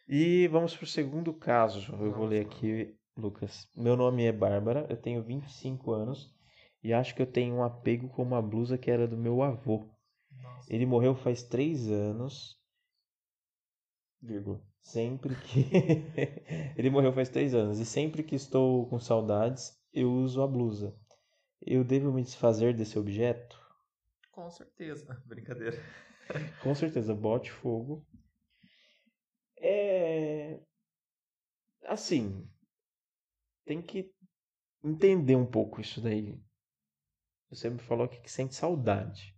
E 0.07 0.47
vamos 0.47 0.75
pro 0.75 0.85
segundo 0.87 1.33
caso. 1.33 1.93
Eu 1.93 2.11
vou 2.11 2.25
ler 2.25 2.45
lá. 2.45 2.51
aqui, 2.51 2.95
Lucas. 3.15 3.67
Meu 3.77 3.95
nome 3.95 4.25
é 4.25 4.31
Bárbara, 4.33 4.85
eu 4.89 4.97
tenho 4.97 5.23
25 5.23 5.91
anos 5.93 6.33
e 6.83 6.91
acho 6.91 7.15
que 7.15 7.21
eu 7.21 7.27
tenho 7.27 7.55
um 7.55 7.63
apego 7.63 8.09
com 8.09 8.23
uma 8.23 8.41
blusa 8.41 8.77
que 8.77 8.89
era 8.91 9.07
do 9.07 9.15
meu 9.17 9.41
avô. 9.43 9.89
Nossa. 10.41 10.73
Ele 10.73 10.85
morreu 10.85 11.15
faz 11.15 11.43
três 11.43 11.87
anos. 11.89 12.58
Vírgula. 14.21 14.61
Sempre 14.81 15.35
que. 15.35 15.65
Ele 16.77 16.89
morreu 16.89 17.13
faz 17.13 17.29
três 17.29 17.53
anos. 17.53 17.79
E 17.79 17.85
sempre 17.85 18.23
que 18.23 18.35
estou 18.35 18.87
com 18.87 18.99
saudades, 18.99 19.77
eu 19.93 20.11
uso 20.11 20.41
a 20.41 20.47
blusa. 20.47 20.95
Eu 21.61 21.83
devo 21.83 22.11
me 22.11 22.23
desfazer 22.23 22.75
desse 22.75 22.97
objeto? 22.97 23.59
Com 24.31 24.49
certeza. 24.49 25.21
Brincadeira. 25.25 25.77
Com 26.63 26.73
certeza, 26.75 27.13
bote 27.13 27.51
fogo. 27.51 28.05
É. 29.57 30.59
Assim. 31.85 32.47
Tem 33.65 33.81
que 33.81 34.11
entender 34.83 35.35
um 35.35 35.45
pouco 35.45 35.81
isso 35.81 36.01
daí. 36.01 36.41
você 37.49 37.69
me 37.69 37.79
falou 37.79 38.05
aqui 38.05 38.19
que 38.21 38.31
sente 38.31 38.55
saudade. 38.55 39.35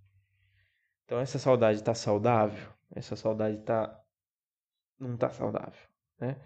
Então 1.04 1.20
essa 1.20 1.38
saudade 1.38 1.84
tá 1.84 1.94
saudável? 1.94 2.72
Essa 2.92 3.16
saudade 3.16 3.62
tá 3.64 4.02
não 5.02 5.18
tá 5.18 5.30
saudável, 5.30 5.88
né? 6.20 6.38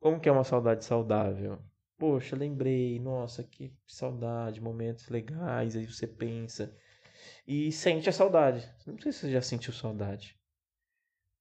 Como 0.00 0.20
que 0.20 0.28
é 0.28 0.32
uma 0.32 0.44
saudade 0.44 0.84
saudável? 0.84 1.58
Poxa, 1.98 2.34
lembrei, 2.36 2.98
nossa, 2.98 3.44
que 3.44 3.72
saudade, 3.86 4.60
momentos 4.60 5.08
legais, 5.08 5.76
aí 5.76 5.86
você 5.86 6.06
pensa 6.06 6.76
e 7.46 7.70
sente 7.70 8.08
a 8.08 8.12
saudade. 8.12 8.68
Não 8.86 8.98
sei 8.98 9.12
se 9.12 9.20
você 9.20 9.30
já 9.30 9.42
sentiu 9.42 9.72
saudade. 9.72 10.36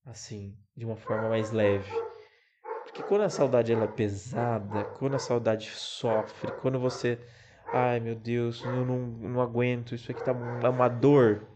Assim, 0.05 0.57
de 0.75 0.85
uma 0.85 0.95
forma 0.95 1.29
mais 1.29 1.51
leve. 1.51 1.91
Porque 2.83 3.03
quando 3.03 3.21
a 3.21 3.29
saudade 3.29 3.71
ela 3.71 3.85
é 3.85 3.87
pesada, 3.87 4.83
quando 4.99 5.15
a 5.15 5.19
saudade 5.19 5.69
sofre, 5.69 6.51
quando 6.61 6.79
você, 6.79 7.19
ai 7.67 7.99
meu 7.99 8.15
Deus, 8.15 8.63
eu 8.63 8.85
não, 8.85 8.99
não 8.99 9.41
aguento, 9.41 9.95
isso 9.95 10.11
aqui 10.11 10.23
tá 10.23 10.31
é 10.63 10.69
uma 10.69 10.87
dor. 10.87 11.47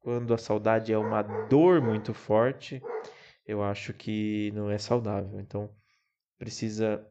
Quando 0.00 0.32
a 0.32 0.38
saudade 0.38 0.92
é 0.92 0.98
uma 0.98 1.22
dor 1.22 1.82
muito 1.82 2.14
forte, 2.14 2.82
eu 3.50 3.62
acho 3.64 3.92
que 3.92 4.52
não 4.52 4.70
é 4.70 4.78
saudável. 4.78 5.40
Então, 5.40 5.74
precisa 6.38 7.04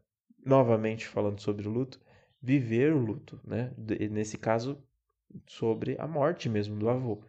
novamente 0.46 1.06
falando 1.06 1.40
sobre 1.42 1.68
o 1.68 1.72
luto, 1.72 2.00
viver 2.42 2.94
o 2.94 2.98
luto, 2.98 3.42
né? 3.44 3.74
Nesse 4.10 4.38
caso, 4.38 4.82
sobre 5.46 6.00
a 6.00 6.08
morte 6.08 6.48
mesmo 6.48 6.80
do 6.80 6.90
avô. 6.90 7.24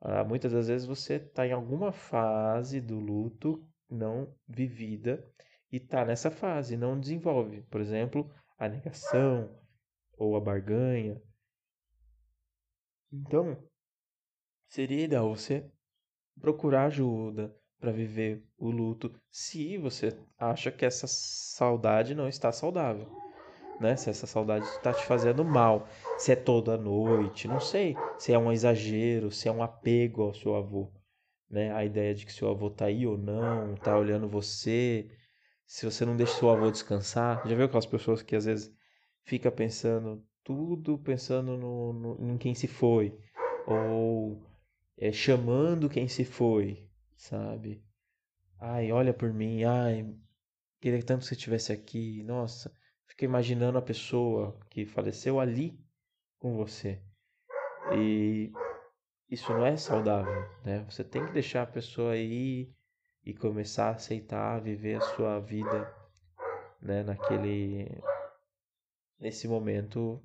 Ah, 0.00 0.24
muitas 0.24 0.52
das 0.52 0.68
vezes 0.68 0.86
você 0.86 1.16
está 1.16 1.46
em 1.46 1.52
alguma 1.52 1.92
fase 1.92 2.80
do 2.80 2.98
luto 2.98 3.62
não 3.90 4.34
vivida 4.48 5.22
e 5.70 5.76
está 5.76 6.04
nessa 6.04 6.30
fase, 6.30 6.76
não 6.76 6.98
desenvolve. 6.98 7.62
Por 7.64 7.80
exemplo, 7.80 8.32
a 8.58 8.68
negação 8.68 9.54
ou 10.16 10.34
a 10.34 10.40
barganha. 10.40 11.20
Então, 13.12 13.62
seria 14.66 15.04
ideal 15.04 15.28
você 15.28 15.70
procurar 16.40 16.86
ajuda 16.86 17.54
para 17.80 17.92
viver 17.92 18.42
o 18.58 18.70
luto 18.70 19.12
se 19.30 19.76
você 19.78 20.16
acha 20.38 20.70
que 20.70 20.84
essa 20.84 21.06
saudade 21.06 22.14
não 22.14 22.28
está 22.28 22.50
saudável 22.52 23.06
né? 23.78 23.96
Se 23.96 24.10
essa 24.10 24.26
saudade 24.26 24.64
está 24.64 24.92
te 24.92 25.04
fazendo 25.04 25.44
mal, 25.44 25.86
se 26.18 26.32
é 26.32 26.36
toda 26.36 26.76
noite, 26.76 27.46
não 27.48 27.60
sei, 27.60 27.96
se 28.18 28.32
é 28.32 28.38
um 28.38 28.52
exagero, 28.52 29.30
se 29.30 29.48
é 29.48 29.52
um 29.52 29.62
apego 29.62 30.22
ao 30.22 30.34
seu 30.34 30.54
avô, 30.56 30.90
né? 31.50 31.72
A 31.72 31.84
ideia 31.84 32.14
de 32.14 32.26
que 32.26 32.32
seu 32.32 32.48
avô 32.50 32.70
tá 32.70 32.86
aí 32.86 33.06
ou 33.06 33.18
não, 33.18 33.74
tá 33.76 33.96
olhando 33.96 34.28
você, 34.28 35.08
se 35.66 35.84
você 35.84 36.04
não 36.04 36.16
deixa 36.16 36.38
seu 36.38 36.50
avô 36.50 36.70
descansar, 36.70 37.46
já 37.46 37.54
viu 37.54 37.66
aquelas 37.66 37.86
pessoas 37.86 38.22
que 38.22 38.36
às 38.36 38.44
vezes 38.46 38.74
fica 39.24 39.50
pensando 39.50 40.24
tudo 40.44 40.96
pensando 40.96 41.56
no, 41.56 41.92
no 41.92 42.32
em 42.34 42.38
quem 42.38 42.54
se 42.54 42.68
foi 42.68 43.12
ou 43.66 44.40
é, 44.96 45.10
chamando 45.10 45.88
quem 45.88 46.06
se 46.06 46.24
foi, 46.24 46.85
sabe? 47.16 47.84
Ai, 48.60 48.92
olha 48.92 49.12
por 49.12 49.32
mim, 49.32 49.64
ai, 49.64 50.14
queria 50.80 51.02
tanto 51.02 51.20
que 51.20 51.26
você 51.26 51.34
estivesse 51.34 51.72
aqui, 51.72 52.22
nossa 52.22 52.72
fica 53.16 53.24
imaginando 53.24 53.78
a 53.78 53.82
pessoa 53.82 54.58
que 54.68 54.84
faleceu 54.84 55.40
ali 55.40 55.80
com 56.38 56.54
você. 56.54 57.02
E 57.94 58.52
isso 59.30 59.50
não 59.52 59.64
é 59.64 59.76
saudável, 59.76 60.42
né? 60.62 60.84
Você 60.90 61.02
tem 61.02 61.24
que 61.24 61.32
deixar 61.32 61.62
a 61.62 61.66
pessoa 61.66 62.12
aí 62.12 62.70
e 63.24 63.32
começar 63.32 63.88
a 63.88 63.94
aceitar, 63.94 64.60
viver 64.60 64.96
a 64.96 65.00
sua 65.00 65.40
vida, 65.40 65.92
né, 66.80 67.02
naquele 67.02 67.88
nesse 69.18 69.48
momento 69.48 70.22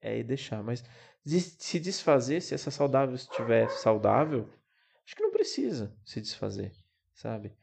é 0.00 0.22
deixar, 0.22 0.62
mas 0.62 0.84
se 1.24 1.78
desfazer, 1.78 2.42
se 2.42 2.52
essa 2.52 2.70
saudável 2.70 3.14
estiver 3.14 3.70
saudável, 3.70 4.50
acho 5.04 5.14
que 5.14 5.22
não 5.22 5.30
precisa 5.30 5.96
se 6.04 6.20
desfazer, 6.20 6.72
sabe? 7.12 7.56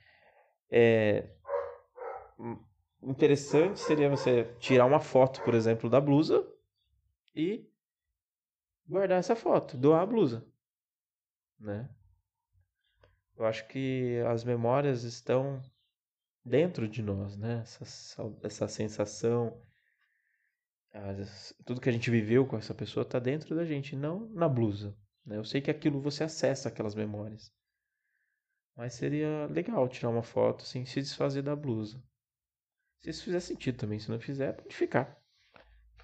É, 0.69 1.29
interessante 3.01 3.79
seria 3.79 4.09
você 4.09 4.45
tirar 4.59 4.85
uma 4.85 4.99
foto, 4.99 5.41
por 5.43 5.53
exemplo, 5.53 5.89
da 5.89 5.99
blusa 5.99 6.47
e 7.35 7.67
guardar 8.87 9.19
essa 9.19 9.35
foto, 9.35 9.77
doar 9.77 10.01
a 10.01 10.05
blusa, 10.05 10.45
né? 11.59 11.89
Eu 13.37 13.45
acho 13.45 13.67
que 13.67 14.19
as 14.27 14.43
memórias 14.43 15.03
estão 15.03 15.61
dentro 16.45 16.87
de 16.87 17.01
nós, 17.01 17.35
né? 17.37 17.61
Essa, 17.61 18.23
essa 18.43 18.67
sensação, 18.67 19.59
tudo 21.65 21.81
que 21.81 21.89
a 21.89 21.91
gente 21.91 22.11
viveu 22.11 22.45
com 22.45 22.57
essa 22.57 22.73
pessoa 22.73 23.03
está 23.03 23.17
dentro 23.17 23.55
da 23.55 23.65
gente, 23.65 23.95
não 23.95 24.29
na 24.29 24.47
blusa. 24.47 24.95
Né? 25.31 25.37
Eu 25.37 25.45
sei 25.45 25.61
que 25.61 25.71
aquilo 25.71 26.01
você 26.01 26.25
acessa 26.25 26.67
aquelas 26.67 26.93
memórias, 26.93 27.51
mas 28.75 28.93
seria 28.93 29.47
legal 29.47 29.87
tirar 29.87 30.09
uma 30.09 30.23
foto 30.23 30.63
sem 30.63 30.85
se 30.85 31.01
desfazer 31.01 31.41
da 31.41 31.55
blusa. 31.55 32.03
Se 32.99 33.09
isso 33.09 33.23
fizer 33.23 33.39
sentido 33.39 33.77
também. 33.77 33.97
Se 33.97 34.11
não 34.11 34.19
fizer, 34.19 34.53
pode 34.53 34.75
ficar. 34.75 35.19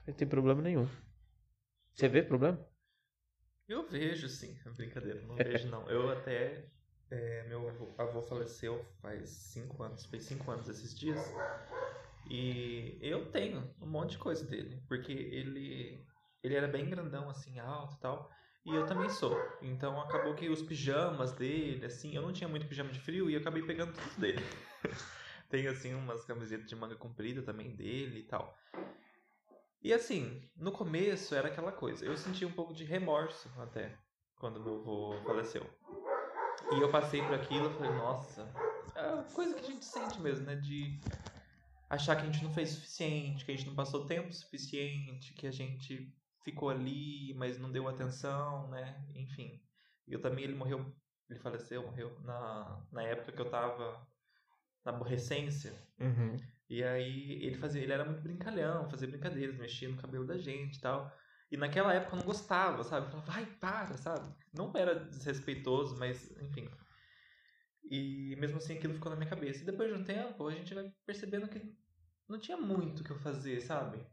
Não 0.08 0.14
tem 0.14 0.28
problema 0.28 0.62
nenhum. 0.62 0.88
Você 1.94 2.08
vê 2.08 2.24
problema? 2.24 2.60
Eu 3.68 3.88
vejo, 3.88 4.28
sim. 4.30 4.58
Brincadeira, 4.76 5.22
não 5.22 5.36
vejo 5.36 5.70
não. 5.70 5.88
Eu 5.90 6.10
até. 6.10 6.66
É, 7.10 7.48
meu 7.48 7.70
avô 7.98 8.22
faleceu 8.22 8.84
faz 9.02 9.30
cinco 9.30 9.84
anos. 9.84 10.06
Fez 10.06 10.24
cinco 10.24 10.50
anos 10.50 10.68
esses 10.70 10.96
dias. 10.96 11.20
E 12.30 12.98
eu 13.02 13.32
tenho 13.32 13.74
um 13.82 13.88
monte 13.88 14.12
de 14.12 14.18
coisa 14.18 14.46
dele. 14.46 14.82
Porque 14.88 15.12
ele. 15.12 16.04
Ele 16.44 16.56
era 16.56 16.68
bem 16.68 16.90
grandão, 16.90 17.30
assim, 17.30 17.60
alto 17.60 17.96
e 17.96 18.00
tal. 18.00 18.32
E 18.68 18.76
eu 18.76 18.86
também 18.86 19.10
sou. 19.10 19.34
Então 19.62 19.98
acabou 20.02 20.36
que 20.36 20.50
os 20.50 20.62
pijamas 20.62 21.32
dele, 21.32 21.86
assim, 21.86 22.14
eu 22.14 22.22
não 22.22 22.34
tinha 22.34 22.50
muito 22.50 22.68
pijama 22.68 22.92
de 22.92 23.00
frio 23.00 23.30
e 23.30 23.34
eu 23.34 23.40
acabei 23.40 23.64
pegando 23.64 23.94
tudo 23.94 24.20
dele. 24.20 24.44
Tem, 25.50 25.66
assim, 25.68 25.94
umas 25.94 26.26
camisetas 26.26 26.68
de 26.68 26.76
manga 26.76 26.98
comprida 26.98 27.42
também 27.42 27.74
dele 27.74 28.20
e 28.20 28.24
tal. 28.24 28.54
E 29.82 29.94
assim, 29.94 30.44
no 30.58 30.74
começo 30.74 31.34
era 31.34 31.48
aquela 31.48 31.72
coisa. 31.72 32.04
Eu 32.04 32.18
senti 32.18 32.44
um 32.44 32.52
pouco 32.52 32.74
de 32.74 32.84
remorso 32.84 33.50
até 33.58 33.98
quando 34.36 34.60
meu 34.60 34.82
avô 34.82 35.14
faleceu. 35.26 35.66
E 36.76 36.82
eu 36.82 36.92
passei 36.92 37.22
por 37.22 37.36
aquilo 37.36 37.70
e 37.70 37.74
falei, 37.74 37.92
nossa, 37.92 38.54
é 38.96 39.34
coisa 39.34 39.54
que 39.54 39.62
a 39.62 39.68
gente 39.68 39.86
sente 39.86 40.20
mesmo, 40.20 40.46
né? 40.46 40.58
De 40.58 41.00
achar 41.90 42.18
que 42.18 42.24
a 42.24 42.26
gente 42.26 42.44
não 42.44 42.54
fez 42.54 42.72
o 42.72 42.76
suficiente, 42.76 43.46
que 43.46 43.52
a 43.54 43.56
gente 43.56 43.68
não 43.68 43.76
passou 43.76 44.06
tempo 44.06 44.34
suficiente, 44.34 45.34
que 45.36 45.48
a 45.48 45.52
gente 45.52 46.14
ficou 46.48 46.70
ali, 46.70 47.34
mas 47.34 47.60
não 47.60 47.70
deu 47.70 47.90
atenção, 47.90 48.70
né? 48.70 49.06
Enfim. 49.14 49.62
E 50.08 50.14
eu 50.14 50.22
também, 50.22 50.46
ele 50.46 50.56
morreu, 50.56 50.96
ele 51.30 51.40
faleceu, 51.40 51.84
morreu 51.84 52.18
na, 52.22 52.88
na 52.90 53.04
época 53.04 53.34
que 53.34 53.42
eu 53.42 53.50
tava 53.50 54.08
na 54.86 54.94
aborrecência. 54.94 55.74
Uhum. 56.00 56.38
E 56.70 56.82
aí 56.82 57.44
ele 57.44 57.58
fazia, 57.58 57.84
ele 57.84 57.92
era 57.92 58.06
muito 58.06 58.22
brincalhão, 58.22 58.90
fazia 58.90 59.10
brincadeiras, 59.10 59.58
mexia 59.58 59.90
no 59.90 59.98
cabelo 59.98 60.26
da 60.26 60.38
gente 60.38 60.78
e 60.78 60.82
tal. 60.82 61.12
E 61.52 61.58
naquela 61.58 61.94
época 61.94 62.16
eu 62.16 62.20
não 62.20 62.26
gostava, 62.26 62.82
sabe? 62.84 63.08
Eu 63.08 63.12
falava, 63.12 63.32
vai, 63.32 63.46
para, 63.46 63.98
sabe? 63.98 64.34
Não 64.54 64.72
era 64.74 64.96
desrespeitoso, 64.96 65.98
mas 65.98 66.32
enfim. 66.42 66.70
E 67.92 68.38
mesmo 68.38 68.58
assim 68.58 68.78
aquilo 68.78 68.94
ficou 68.94 69.10
na 69.10 69.18
minha 69.18 69.30
cabeça. 69.30 69.64
E 69.64 69.66
depois 69.66 69.94
de 69.94 70.00
um 70.00 70.04
tempo 70.04 70.48
a 70.48 70.52
gente 70.52 70.74
vai 70.74 70.90
percebendo 71.06 71.50
que 71.50 71.62
não 72.28 72.40
tinha 72.40 72.58
muito 72.58 73.02
o 73.02 73.04
que 73.04 73.12
eu 73.12 73.20
fazer, 73.20 73.60
sabe? 73.60 74.06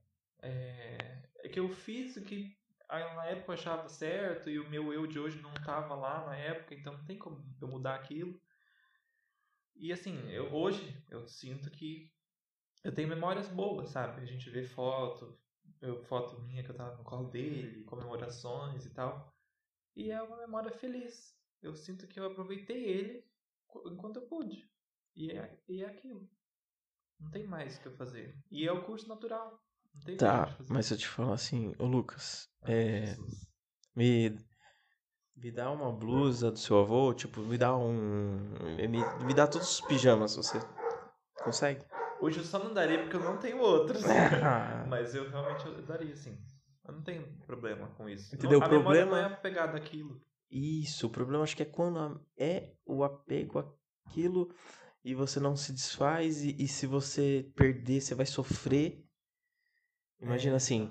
É, 0.42 1.22
é 1.44 1.48
que 1.48 1.60
eu 1.60 1.68
fiz 1.68 2.16
o 2.16 2.22
que 2.22 2.56
na 2.88 3.26
época 3.26 3.50
eu 3.50 3.54
achava 3.54 3.88
certo 3.88 4.48
e 4.48 4.58
o 4.58 4.68
meu 4.68 4.92
eu 4.92 5.06
de 5.06 5.18
hoje 5.18 5.40
não 5.40 5.52
estava 5.52 5.94
lá 5.94 6.24
na 6.26 6.36
época, 6.36 6.74
então 6.74 6.94
não 6.94 7.04
tem 7.04 7.18
como 7.18 7.44
eu 7.60 7.68
mudar 7.68 7.94
aquilo. 7.94 8.40
E 9.76 9.92
assim, 9.92 10.30
eu, 10.30 10.52
hoje 10.52 10.96
eu 11.10 11.26
sinto 11.28 11.70
que 11.70 12.10
eu 12.82 12.94
tenho 12.94 13.08
memórias 13.08 13.48
boas, 13.48 13.90
sabe? 13.90 14.22
A 14.22 14.24
gente 14.24 14.48
vê 14.48 14.64
foto, 14.64 15.38
eu, 15.82 16.02
foto 16.04 16.40
minha 16.42 16.62
que 16.62 16.70
eu 16.70 16.76
tava 16.76 16.96
no 16.96 17.04
colo 17.04 17.30
dele, 17.30 17.84
comemorações 17.84 18.86
e 18.86 18.90
tal. 18.90 19.34
E 19.94 20.10
é 20.10 20.22
uma 20.22 20.38
memória 20.38 20.70
feliz. 20.70 21.38
Eu 21.60 21.74
sinto 21.74 22.06
que 22.06 22.18
eu 22.18 22.26
aproveitei 22.26 22.84
ele 22.84 23.24
enquanto 23.86 24.16
eu 24.16 24.26
pude. 24.26 24.68
E 25.14 25.30
é, 25.32 25.58
e 25.68 25.82
é 25.82 25.86
aquilo. 25.86 26.28
Não 27.18 27.30
tem 27.30 27.46
mais 27.46 27.76
o 27.76 27.82
que 27.82 27.88
eu 27.88 27.96
fazer. 27.96 28.36
E 28.50 28.66
é 28.66 28.72
o 28.72 28.84
curso 28.84 29.08
natural. 29.08 29.63
Tá, 30.18 30.56
mas 30.68 30.90
eu 30.90 30.96
te 30.96 31.08
falo 31.08 31.32
assim, 31.32 31.74
ô 31.78 31.86
Lucas, 31.86 32.48
é, 32.62 33.16
me 33.94 34.36
me 35.36 35.50
dá 35.50 35.70
uma 35.70 35.92
blusa 35.92 36.50
do 36.50 36.58
seu 36.58 36.78
avô, 36.78 37.12
tipo, 37.12 37.40
me 37.40 37.58
dá 37.58 37.76
um. 37.76 38.38
Me, 38.88 38.98
me 39.26 39.34
dá 39.34 39.46
todos 39.46 39.72
os 39.72 39.80
pijamas, 39.80 40.36
você 40.36 40.58
consegue? 41.42 41.84
Hoje 42.20 42.38
eu 42.38 42.44
só 42.44 42.58
não 42.58 42.72
daria 42.72 43.00
porque 43.02 43.16
eu 43.16 43.20
não 43.20 43.36
tenho 43.36 43.58
outros. 43.58 44.02
Mas 44.88 45.14
eu 45.14 45.28
realmente 45.28 45.68
daria, 45.82 46.16
sim. 46.16 46.36
Eu 46.86 46.94
não 46.94 47.02
tenho 47.02 47.26
problema 47.46 47.88
com 47.96 48.08
isso. 48.08 48.34
Entendeu? 48.34 48.60
Não, 48.60 48.66
o 48.66 48.70
problema 48.70 49.18
é 49.18 49.24
apegado 49.24 49.72
daquilo. 49.72 50.20
Isso, 50.50 51.06
o 51.08 51.10
problema 51.10 51.42
acho 51.42 51.56
que 51.56 51.62
é 51.62 51.66
quando 51.66 52.20
é 52.38 52.74
o 52.86 53.02
apego 53.02 53.76
àquilo 54.06 54.54
e 55.04 55.14
você 55.14 55.40
não 55.40 55.56
se 55.56 55.72
desfaz 55.72 56.44
e, 56.44 56.54
e 56.58 56.68
se 56.68 56.86
você 56.86 57.50
perder, 57.56 58.00
você 58.00 58.14
vai 58.14 58.26
sofrer. 58.26 59.04
Imagina 60.20 60.54
é. 60.54 60.56
assim, 60.56 60.90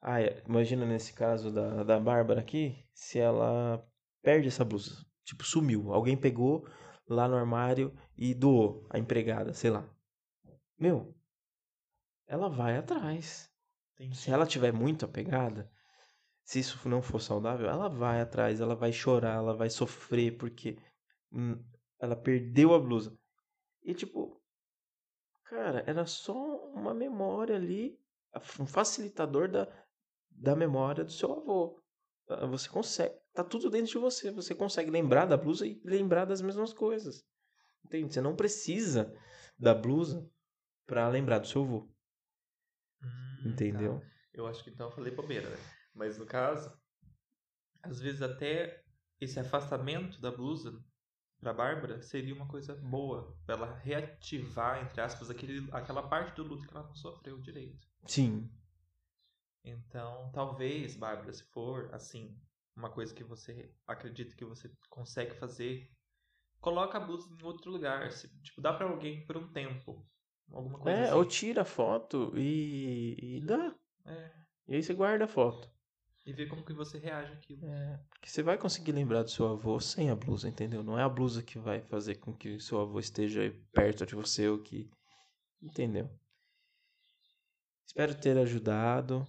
Ah, 0.00 0.20
é, 0.20 0.42
imagina 0.46 0.84
nesse 0.86 1.12
caso 1.12 1.52
da, 1.52 1.82
da 1.84 2.00
Bárbara 2.00 2.40
aqui, 2.40 2.76
se 2.92 3.18
ela 3.18 3.86
perde 4.22 4.48
essa 4.48 4.64
blusa. 4.64 5.04
Tipo, 5.24 5.44
sumiu. 5.44 5.92
Alguém 5.92 6.16
pegou 6.16 6.68
lá 7.08 7.28
no 7.28 7.36
armário 7.36 7.96
e 8.16 8.34
doou 8.34 8.86
a 8.90 8.98
empregada, 8.98 9.52
sei 9.52 9.70
lá. 9.70 9.88
Meu, 10.78 11.14
ela 12.26 12.48
vai 12.48 12.76
atrás. 12.76 13.50
Entendi. 13.94 14.16
Se 14.16 14.30
ela 14.30 14.46
tiver 14.46 14.72
muito 14.72 15.04
apegada, 15.04 15.70
se 16.44 16.60
isso 16.60 16.88
não 16.88 17.02
for 17.02 17.20
saudável, 17.20 17.68
ela 17.68 17.88
vai 17.88 18.20
atrás, 18.20 18.60
ela 18.60 18.74
vai 18.76 18.92
chorar, 18.92 19.36
ela 19.36 19.54
vai 19.56 19.70
sofrer 19.70 20.36
porque 20.36 20.78
hum, 21.32 21.62
ela 21.98 22.14
perdeu 22.14 22.74
a 22.74 22.78
blusa. 22.78 23.18
E 23.82 23.94
tipo, 23.94 24.40
cara, 25.44 25.82
era 25.86 26.06
só 26.06 26.34
uma 26.72 26.94
memória 26.94 27.56
ali, 27.56 27.98
um 28.60 28.66
facilitador 28.66 29.48
da, 29.50 29.68
da 30.30 30.56
memória 30.56 31.04
do 31.04 31.12
seu 31.12 31.32
avô. 31.32 31.82
Ah, 32.28 32.46
Você 32.46 32.68
consegue, 32.68 33.14
tá 33.32 33.44
tudo 33.44 33.70
dentro 33.70 33.92
de 33.92 33.98
você, 33.98 34.30
você 34.30 34.54
consegue 34.54 34.90
lembrar 34.90 35.26
da 35.26 35.36
blusa 35.36 35.66
e 35.66 35.80
lembrar 35.84 36.24
das 36.24 36.40
mesmas 36.42 36.72
coisas. 36.72 37.24
Entende? 37.84 38.12
Você 38.14 38.20
não 38.20 38.36
precisa 38.36 39.12
da 39.58 39.74
blusa 39.74 40.28
pra 40.86 41.08
lembrar 41.08 41.38
do 41.38 41.46
seu 41.46 41.62
avô, 41.62 41.88
Hum, 43.02 43.44
entendeu? 43.44 44.00
tá. 44.00 44.06
Eu 44.34 44.46
acho 44.46 44.62
que 44.62 44.70
então 44.70 44.86
eu 44.88 44.92
falei 44.92 45.14
bobeira, 45.14 45.48
né? 45.48 45.56
Mas 45.94 46.18
no 46.18 46.26
caso, 46.26 46.70
às 47.82 48.00
vezes 48.00 48.20
até 48.22 48.82
esse 49.20 49.38
afastamento 49.40 50.20
da 50.20 50.30
blusa 50.30 50.78
pra 51.40 51.54
Bárbara 51.54 52.02
seria 52.02 52.34
uma 52.34 52.48
coisa 52.48 52.74
boa. 52.74 53.34
Pra 53.46 53.54
ela 53.56 53.74
reativar, 53.78 54.82
entre 54.84 55.00
aspas, 55.00 55.30
aquele, 55.30 55.68
aquela 55.72 56.06
parte 56.08 56.36
do 56.36 56.44
luto 56.44 56.66
que 56.66 56.74
ela 56.76 56.86
não 56.86 56.94
sofreu 56.94 57.40
direito. 57.40 57.86
Sim. 58.06 58.50
Então, 59.64 60.30
talvez, 60.32 60.96
Bárbara, 60.96 61.32
se 61.32 61.42
for 61.52 61.92
assim, 61.92 62.36
uma 62.76 62.90
coisa 62.90 63.14
que 63.14 63.24
você 63.24 63.74
acredita 63.86 64.34
que 64.36 64.44
você 64.44 64.70
consegue 64.88 65.34
fazer, 65.34 65.90
coloca 66.60 66.98
a 66.98 67.00
blusa 67.00 67.28
em 67.30 67.44
outro 67.44 67.70
lugar. 67.70 68.10
Se, 68.12 68.28
tipo, 68.42 68.60
dá 68.60 68.72
pra 68.72 68.88
alguém 68.88 69.26
por 69.26 69.36
um 69.36 69.52
tempo. 69.52 70.06
Alguma 70.52 70.78
coisa 70.78 71.00
É, 71.00 71.04
assim. 71.04 71.14
ou 71.16 71.24
tira 71.24 71.62
a 71.62 71.64
foto 71.64 72.32
e, 72.36 73.38
e 73.38 73.40
dá. 73.40 73.74
É, 74.04 74.30
E 74.68 74.74
aí 74.76 74.82
você 74.82 74.94
guarda 74.94 75.24
a 75.24 75.28
foto. 75.28 75.68
e 76.24 76.32
ver 76.32 76.48
como 76.48 76.64
que 76.64 76.72
você 76.72 76.98
reage 76.98 77.32
àquilo. 77.32 77.64
É, 77.66 77.98
porque 78.10 78.28
você 78.28 78.42
vai 78.42 78.58
conseguir 78.58 78.92
lembrar 78.92 79.22
do 79.22 79.30
seu 79.30 79.48
avô 79.48 79.80
sem 79.80 80.10
a 80.10 80.14
blusa, 80.16 80.48
entendeu? 80.48 80.82
Não 80.82 80.98
é 80.98 81.02
a 81.02 81.08
blusa 81.08 81.42
que 81.42 81.58
vai 81.58 81.80
fazer 81.80 82.16
com 82.16 82.32
que 82.32 82.50
o 82.50 82.60
seu 82.60 82.80
avô 82.80 82.98
esteja 83.00 83.40
perto 83.72 84.06
de 84.06 84.14
você 84.14 84.48
ou 84.48 84.58
que. 84.58 84.88
Entendeu? 85.62 86.10
Espero 87.86 88.14
ter 88.14 88.36
ajudado. 88.36 89.26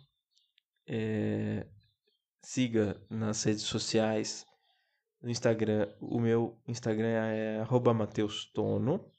É, 0.86 1.68
Siga 2.42 3.00
nas 3.10 3.44
redes 3.44 3.64
sociais. 3.64 4.46
No 5.22 5.30
Instagram, 5.30 5.94
o 6.00 6.20
meu 6.20 6.62
Instagram 6.68 7.08
é 7.08 7.64
mateustono. 7.94 9.12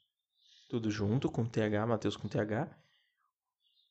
Tudo 0.68 0.90
junto, 0.90 1.30
com 1.30 1.44
TH, 1.44 1.86
Mateus 1.86 2.16
com 2.16 2.28
TH. 2.28 2.74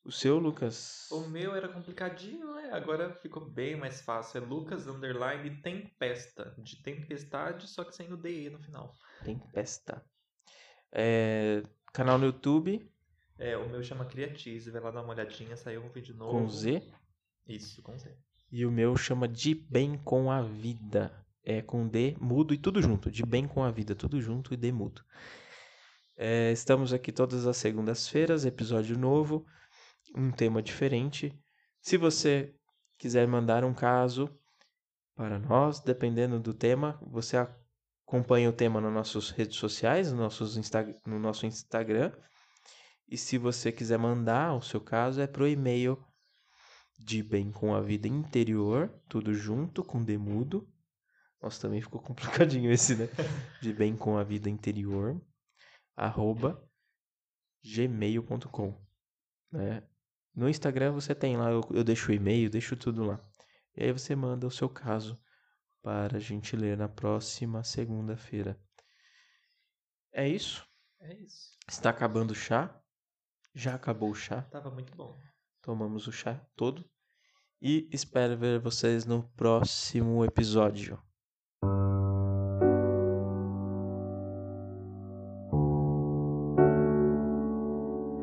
O 0.04 0.10
seu, 0.10 0.38
Lucas? 0.38 1.08
O 1.10 1.28
meu 1.28 1.54
era 1.54 1.68
complicadinho, 1.68 2.54
né? 2.54 2.70
Agora 2.72 3.14
ficou 3.20 3.44
bem 3.44 3.76
mais 3.76 4.00
fácil. 4.00 4.38
É 4.38 4.40
Lucas 4.44 4.86
Underline 4.86 5.62
Tempesta. 5.62 6.54
De 6.58 6.82
tempestade, 6.82 7.68
só 7.68 7.84
que 7.84 7.94
sem 7.94 8.12
o 8.12 8.16
DE 8.16 8.50
no 8.50 8.58
final. 8.58 8.94
Tempesta. 9.22 10.04
É, 10.90 11.62
canal 11.92 12.18
no 12.18 12.26
YouTube 12.26 12.90
É, 13.38 13.56
o 13.56 13.68
meu 13.68 13.82
chama 13.82 14.04
Criatize. 14.04 14.70
Vai 14.70 14.80
lá 14.80 14.90
dar 14.90 15.02
uma 15.02 15.12
olhadinha, 15.12 15.56
saiu 15.56 15.82
um 15.82 15.88
vídeo 15.88 16.14
novo. 16.14 16.40
com 16.40 16.48
Z. 16.48 16.82
Isso, 17.46 17.80
com 17.82 17.96
Z. 17.96 18.14
E 18.50 18.66
o 18.66 18.70
meu 18.70 18.96
chama 18.96 19.28
De 19.28 19.54
Bem 19.54 19.96
com 19.98 20.30
a 20.30 20.42
Vida. 20.42 21.24
É 21.44 21.62
com 21.62 21.86
D 21.88 22.16
mudo 22.20 22.52
e 22.52 22.58
tudo 22.58 22.82
junto. 22.82 23.10
De 23.10 23.24
Bem 23.24 23.46
com 23.46 23.62
a 23.62 23.70
Vida, 23.70 23.94
tudo 23.94 24.20
junto 24.20 24.52
e 24.52 24.56
D 24.56 24.72
mudo. 24.72 25.02
É, 26.16 26.50
estamos 26.50 26.92
aqui 26.92 27.12
todas 27.12 27.46
as 27.46 27.56
segundas-feiras, 27.56 28.44
episódio 28.44 28.98
novo, 28.98 29.46
um 30.16 30.32
tema 30.32 30.60
diferente. 30.60 31.32
Se 31.80 31.96
você 31.96 32.52
quiser 32.98 33.26
mandar 33.28 33.64
um 33.64 33.72
caso 33.72 34.28
para 35.14 35.38
nós, 35.38 35.80
dependendo 35.80 36.40
do 36.40 36.52
tema, 36.52 36.98
você 37.06 37.36
acompanha 38.04 38.50
o 38.50 38.52
tema 38.52 38.80
nas 38.80 38.92
nossas 38.92 39.30
redes 39.30 39.56
sociais, 39.56 40.12
no, 40.12 40.18
nossos 40.18 40.56
no 41.06 41.18
nosso 41.20 41.46
Instagram. 41.46 42.12
E 43.08 43.16
se 43.16 43.38
você 43.38 43.72
quiser 43.72 43.98
mandar 43.98 44.54
o 44.54 44.60
seu 44.60 44.80
caso, 44.80 45.20
é 45.20 45.26
pro 45.26 45.48
e-mail 45.48 45.98
de 46.98 47.22
bem 47.22 47.50
com 47.50 47.74
a 47.74 47.80
vida 47.80 48.06
interior, 48.06 48.88
tudo 49.08 49.32
junto, 49.32 49.82
com 49.82 50.04
demudo. 50.04 50.68
Nossa, 51.40 51.62
também 51.62 51.80
ficou 51.80 52.00
complicadinho 52.02 52.70
esse, 52.70 52.94
né? 52.96 53.06
De 53.62 53.72
bem 53.72 53.96
com 53.96 54.18
a 54.18 54.24
vida 54.24 54.50
interior, 54.50 55.20
arroba 55.96 56.62
gmail.com. 57.64 58.74
Né? 59.50 59.82
No 60.34 60.48
Instagram 60.48 60.92
você 60.92 61.14
tem 61.14 61.36
lá, 61.36 61.50
eu, 61.50 61.62
eu 61.70 61.84
deixo 61.84 62.10
o 62.10 62.14
e-mail, 62.14 62.50
deixo 62.50 62.76
tudo 62.76 63.04
lá. 63.04 63.20
E 63.74 63.84
aí 63.84 63.92
você 63.92 64.14
manda 64.14 64.46
o 64.46 64.50
seu 64.50 64.68
caso 64.68 65.18
para 65.82 66.16
a 66.16 66.20
gente 66.20 66.56
ler 66.56 66.76
na 66.76 66.88
próxima 66.88 67.62
segunda-feira. 67.64 68.60
É 70.12 70.28
isso. 70.28 70.66
É 71.00 71.14
isso. 71.14 71.56
Está 71.68 71.90
acabando 71.90 72.32
o 72.32 72.34
chá. 72.34 72.77
Já 73.58 73.74
acabou 73.74 74.10
o 74.10 74.14
chá. 74.14 74.42
Tava 74.42 74.70
muito 74.70 74.94
bom. 74.94 75.12
Tomamos 75.60 76.06
o 76.06 76.12
chá 76.12 76.40
todo. 76.54 76.88
E 77.60 77.88
espero 77.90 78.38
ver 78.38 78.60
vocês 78.60 79.04
no 79.04 79.24
próximo 79.30 80.24
episódio. 80.24 80.96